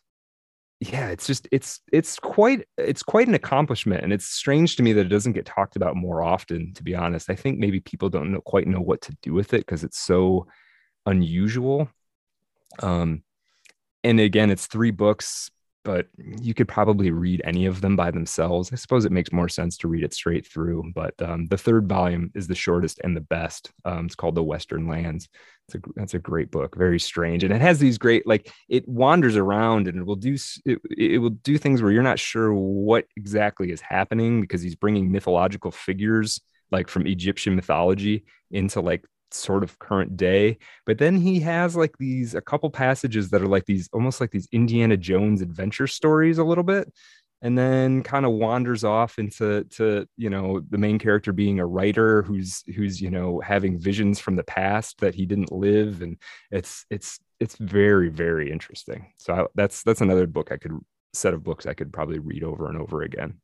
yeah, 0.80 1.08
it's 1.08 1.26
just 1.26 1.48
it's 1.52 1.80
it's 1.90 2.18
quite 2.18 2.66
it's 2.76 3.02
quite 3.02 3.28
an 3.28 3.34
accomplishment, 3.34 4.04
and 4.04 4.12
it's 4.12 4.26
strange 4.26 4.76
to 4.76 4.82
me 4.82 4.92
that 4.92 5.06
it 5.06 5.10
doesn't 5.10 5.32
get 5.32 5.46
talked 5.46 5.76
about 5.76 5.96
more 5.96 6.22
often. 6.22 6.74
To 6.74 6.82
be 6.82 6.94
honest, 6.94 7.30
I 7.30 7.34
think 7.34 7.58
maybe 7.58 7.80
people 7.80 8.10
don't 8.10 8.30
know, 8.30 8.42
quite 8.42 8.66
know 8.66 8.80
what 8.80 9.00
to 9.02 9.16
do 9.22 9.32
with 9.32 9.54
it 9.54 9.60
because 9.60 9.84
it's 9.84 9.98
so 9.98 10.46
unusual. 11.06 11.88
Um, 12.82 13.22
and 14.04 14.20
again, 14.20 14.50
it's 14.50 14.66
three 14.66 14.90
books, 14.90 15.50
but 15.86 16.08
you 16.18 16.52
could 16.52 16.66
probably 16.66 17.12
read 17.12 17.40
any 17.44 17.64
of 17.64 17.80
them 17.80 17.94
by 17.94 18.10
themselves. 18.10 18.72
I 18.72 18.74
suppose 18.74 19.04
it 19.04 19.12
makes 19.12 19.30
more 19.30 19.48
sense 19.48 19.76
to 19.78 19.88
read 19.88 20.02
it 20.02 20.12
straight 20.12 20.44
through. 20.44 20.90
But 20.92 21.14
um, 21.22 21.46
the 21.46 21.56
third 21.56 21.88
volume 21.88 22.32
is 22.34 22.48
the 22.48 22.56
shortest 22.56 23.00
and 23.04 23.16
the 23.16 23.20
best. 23.20 23.70
Um, 23.84 24.06
it's 24.06 24.16
called 24.16 24.34
The 24.34 24.42
Western 24.42 24.88
Lands. 24.88 25.28
It's 25.68 25.76
a 25.76 25.88
that's 25.94 26.14
a 26.14 26.18
great 26.18 26.50
book, 26.50 26.76
very 26.76 26.98
strange, 26.98 27.44
and 27.44 27.54
it 27.54 27.60
has 27.60 27.78
these 27.78 27.98
great 27.98 28.26
like 28.26 28.50
it 28.68 28.86
wanders 28.88 29.36
around 29.36 29.86
and 29.86 30.00
it 30.00 30.04
will 30.04 30.16
do 30.16 30.36
it, 30.64 30.80
it 30.90 31.18
will 31.18 31.30
do 31.30 31.56
things 31.56 31.80
where 31.80 31.92
you're 31.92 32.02
not 32.02 32.18
sure 32.18 32.52
what 32.52 33.04
exactly 33.16 33.70
is 33.70 33.80
happening 33.80 34.40
because 34.40 34.62
he's 34.62 34.74
bringing 34.74 35.12
mythological 35.12 35.70
figures 35.70 36.40
like 36.72 36.88
from 36.88 37.06
Egyptian 37.06 37.54
mythology 37.54 38.24
into 38.50 38.80
like 38.80 39.04
sort 39.30 39.62
of 39.62 39.78
current 39.78 40.16
day 40.16 40.56
but 40.84 40.98
then 40.98 41.16
he 41.16 41.40
has 41.40 41.76
like 41.76 41.96
these 41.98 42.34
a 42.34 42.40
couple 42.40 42.70
passages 42.70 43.30
that 43.30 43.42
are 43.42 43.48
like 43.48 43.64
these 43.66 43.88
almost 43.92 44.20
like 44.20 44.30
these 44.30 44.48
indiana 44.52 44.96
jones 44.96 45.42
adventure 45.42 45.86
stories 45.86 46.38
a 46.38 46.44
little 46.44 46.64
bit 46.64 46.92
and 47.42 47.56
then 47.56 48.02
kind 48.02 48.24
of 48.24 48.32
wanders 48.32 48.82
off 48.82 49.18
into 49.18 49.64
to 49.64 50.08
you 50.16 50.30
know 50.30 50.60
the 50.70 50.78
main 50.78 50.98
character 50.98 51.32
being 51.32 51.60
a 51.60 51.66
writer 51.66 52.22
who's 52.22 52.62
who's 52.74 53.00
you 53.00 53.10
know 53.10 53.40
having 53.40 53.78
visions 53.78 54.18
from 54.18 54.36
the 54.36 54.44
past 54.44 54.98
that 55.00 55.14
he 55.14 55.26
didn't 55.26 55.52
live 55.52 56.02
and 56.02 56.16
it's 56.50 56.86
it's 56.90 57.20
it's 57.38 57.56
very 57.56 58.08
very 58.08 58.50
interesting. 58.50 59.12
So 59.18 59.34
I, 59.34 59.46
that's 59.54 59.82
that's 59.82 60.00
another 60.00 60.26
book 60.26 60.50
i 60.50 60.56
could 60.56 60.72
set 61.12 61.34
of 61.34 61.42
books 61.42 61.66
i 61.66 61.74
could 61.74 61.92
probably 61.92 62.18
read 62.18 62.44
over 62.44 62.68
and 62.68 62.78
over 62.78 63.02
again 63.02 63.40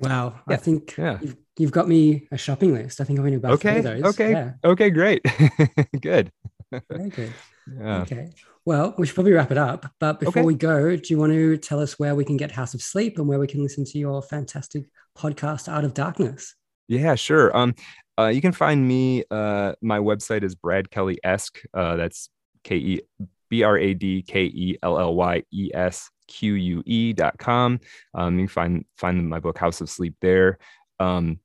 Wow. 0.00 0.40
Yeah. 0.48 0.54
I 0.54 0.56
think 0.56 0.96
yeah. 0.96 1.18
You've, 1.20 1.36
you've, 1.58 1.72
got 1.72 1.88
me 1.88 2.28
a 2.30 2.38
shopping 2.38 2.74
list. 2.74 3.00
I 3.00 3.04
think 3.04 3.18
I'm 3.18 3.24
going 3.24 3.34
to 3.34 3.40
buy 3.40 3.50
okay. 3.50 3.80
those. 3.80 4.02
Okay. 4.04 4.32
Yeah. 4.32 4.52
Okay. 4.64 4.90
Great. 4.90 5.24
good. 6.00 6.30
Very 6.70 7.10
good. 7.10 7.32
Yeah. 7.66 8.02
Okay. 8.02 8.30
Well, 8.66 8.94
we 8.98 9.06
should 9.06 9.14
probably 9.14 9.32
wrap 9.32 9.50
it 9.50 9.56
up. 9.56 9.90
But 9.98 10.20
before 10.20 10.40
okay. 10.40 10.46
we 10.46 10.54
go, 10.54 10.96
do 10.96 11.02
you 11.08 11.18
want 11.18 11.32
to 11.32 11.56
tell 11.56 11.80
us 11.80 11.98
where 11.98 12.14
we 12.14 12.22
can 12.22 12.36
get 12.36 12.50
House 12.50 12.74
of 12.74 12.82
Sleep 12.82 13.16
and 13.16 13.26
where 13.26 13.38
we 13.38 13.46
can 13.46 13.62
listen 13.62 13.86
to 13.86 13.98
your 13.98 14.20
fantastic 14.20 14.84
podcast, 15.16 15.72
Art 15.72 15.86
of 15.86 15.94
Darkness? 15.94 16.54
Yeah, 16.88 17.14
sure. 17.14 17.56
Um, 17.56 17.74
uh, 18.18 18.26
you 18.26 18.42
can 18.42 18.52
find 18.52 18.86
me. 18.86 19.24
Uh, 19.30 19.72
my 19.80 19.98
website 19.98 20.42
is 20.42 20.54
Brad 20.54 20.90
Kelly 20.90 21.18
esque. 21.24 21.58
Uh, 21.72 21.96
that's 21.96 22.28
K 22.64 22.76
E 22.76 23.00
B 23.48 23.62
R 23.62 23.78
A 23.78 23.94
D 23.94 24.22
K 24.22 24.44
E 24.44 24.76
L 24.82 24.98
L 24.98 25.14
Y 25.14 25.42
E 25.50 25.70
S 25.72 26.10
que.com. 26.28 27.80
Um, 28.14 28.38
you 28.38 28.46
can 28.46 28.52
find 28.52 28.84
find 28.96 29.28
my 29.28 29.40
book 29.40 29.58
House 29.58 29.80
of 29.80 29.90
Sleep 29.90 30.14
there. 30.20 30.58
Um, 31.00 31.40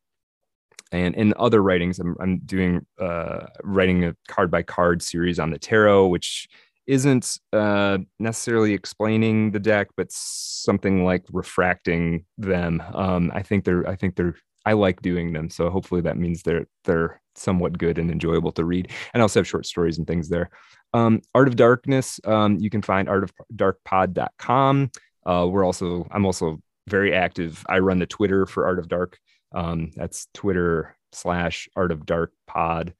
and 0.92 1.14
in 1.16 1.34
other 1.38 1.62
writings, 1.62 2.00
I'm, 2.00 2.16
I'm 2.20 2.40
doing 2.40 2.86
uh, 3.00 3.46
writing 3.64 4.06
a 4.06 4.16
card 4.28 4.50
by 4.50 4.64
card 4.64 5.04
series 5.04 5.40
on 5.40 5.52
the 5.52 5.60
tarot, 5.60 6.08
which 6.08 6.48
isn't 6.88 7.38
uh, 7.54 8.00
necessarily 8.18 8.74
explaining 8.74 9.52
the 9.52 9.60
deck, 9.60 9.90
but 9.96 10.12
something 10.12 11.06
like 11.06 11.24
refracting 11.32 12.26
them. 12.40 12.82
Um, 12.94 13.32
I 13.36 13.44
think 13.44 13.64
they're 13.66 13.88
I 13.88 13.96
think 13.96 14.16
they're 14.16 14.36
I 14.66 14.74
like 14.74 15.02
doing 15.02 15.34
them, 15.34 15.50
so 15.50 15.70
hopefully 15.70 16.02
that 16.02 16.18
means 16.18 16.44
they're 16.44 16.68
they're 16.84 17.22
somewhat 17.40 17.78
good 17.78 17.98
and 17.98 18.12
enjoyable 18.12 18.52
to 18.54 18.66
read. 18.66 18.92
And 19.14 19.22
I 19.22 19.24
also 19.24 19.40
have 19.40 19.48
short 19.48 19.66
stories 19.66 19.98
and 19.98 20.06
things 20.06 20.30
there. 20.30 20.50
Um, 20.94 21.22
Art 21.34 21.48
of 21.48 21.56
Darkness, 21.56 22.20
um, 22.26 22.58
you 22.58 22.70
can 22.70 22.82
find 22.82 23.08
artofdarkpod.com. 23.08 24.92
Uh, 25.26 25.48
we're 25.50 25.66
also, 25.66 26.08
I'm 26.12 26.26
also 26.26 26.60
very 26.88 27.14
active. 27.14 27.64
I 27.70 27.80
run 27.80 28.00
the 28.00 28.06
Twitter 28.06 28.46
for 28.46 28.66
Art 28.66 28.80
of 28.80 28.88
Dark. 28.88 29.18
Um, 29.54 29.92
that's 29.96 30.28
Twitter 30.34 30.96
slash 31.12 31.70
Art 31.76 31.92
of 31.92 32.06
Dark 32.06 32.34
Pod. 32.48 32.94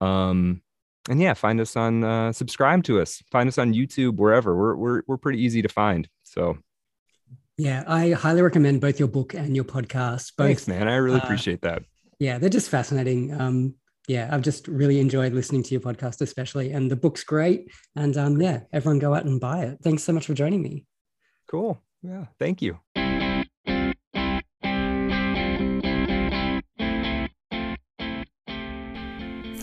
Um, 0.00 0.62
and 1.08 1.20
yeah, 1.20 1.34
find 1.34 1.60
us 1.60 1.76
on, 1.76 2.02
uh, 2.02 2.32
subscribe 2.32 2.84
to 2.84 3.00
us, 3.00 3.22
find 3.30 3.48
us 3.48 3.58
on 3.58 3.74
YouTube, 3.74 4.16
wherever. 4.16 4.56
We're, 4.56 4.76
we're, 4.76 5.02
we're 5.06 5.16
pretty 5.18 5.42
easy 5.42 5.62
to 5.62 5.68
find. 5.68 6.08
So, 6.22 6.58
yeah, 7.56 7.84
I 7.86 8.10
highly 8.10 8.42
recommend 8.42 8.80
both 8.80 8.98
your 8.98 9.08
book 9.08 9.34
and 9.34 9.54
your 9.54 9.64
podcast. 9.64 10.32
Both, 10.36 10.46
Thanks, 10.46 10.68
man. 10.68 10.88
I 10.88 10.96
really 10.96 11.20
uh, 11.20 11.24
appreciate 11.24 11.62
that. 11.62 11.82
Yeah, 12.18 12.38
they're 12.38 12.50
just 12.50 12.70
fascinating. 12.70 13.38
Um, 13.38 13.74
yeah, 14.08 14.28
I've 14.30 14.42
just 14.42 14.68
really 14.68 15.00
enjoyed 15.00 15.32
listening 15.32 15.62
to 15.64 15.70
your 15.70 15.80
podcast, 15.80 16.20
especially. 16.20 16.72
And 16.72 16.90
the 16.90 16.96
book's 16.96 17.24
great. 17.24 17.70
And 17.96 18.16
um, 18.16 18.40
yeah, 18.40 18.60
everyone 18.72 18.98
go 18.98 19.14
out 19.14 19.24
and 19.24 19.40
buy 19.40 19.64
it. 19.64 19.78
Thanks 19.82 20.02
so 20.02 20.12
much 20.12 20.26
for 20.26 20.34
joining 20.34 20.62
me. 20.62 20.84
Cool. 21.48 21.82
Yeah. 22.02 22.26
Thank 22.38 22.60
you. 22.60 22.78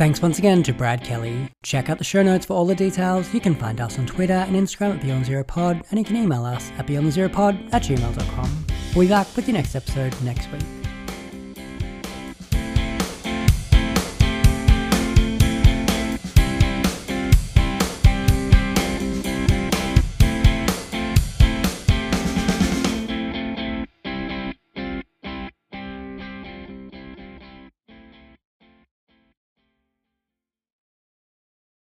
Thanks 0.01 0.19
once 0.19 0.39
again 0.39 0.63
to 0.63 0.73
Brad 0.73 1.03
Kelly. 1.03 1.47
Check 1.61 1.87
out 1.87 1.99
the 1.99 2.03
show 2.03 2.23
notes 2.23 2.47
for 2.47 2.53
all 2.53 2.65
the 2.65 2.73
details. 2.73 3.31
You 3.35 3.39
can 3.39 3.53
find 3.53 3.79
us 3.79 3.99
on 3.99 4.07
Twitter 4.07 4.33
and 4.33 4.55
Instagram 4.55 4.95
at 4.95 5.01
Beyond 5.03 5.27
Zero 5.27 5.43
Pod, 5.43 5.83
and 5.91 5.99
you 5.99 6.03
can 6.03 6.15
email 6.15 6.43
us 6.43 6.71
at 6.79 6.87
beyondzeropod 6.87 7.71
at 7.71 7.83
gmail.com. 7.83 8.65
We'll 8.95 9.05
be 9.05 9.09
back 9.09 9.27
with 9.35 9.47
your 9.47 9.53
next 9.53 9.75
episode 9.75 10.19
next 10.23 10.51
week. 10.51 10.80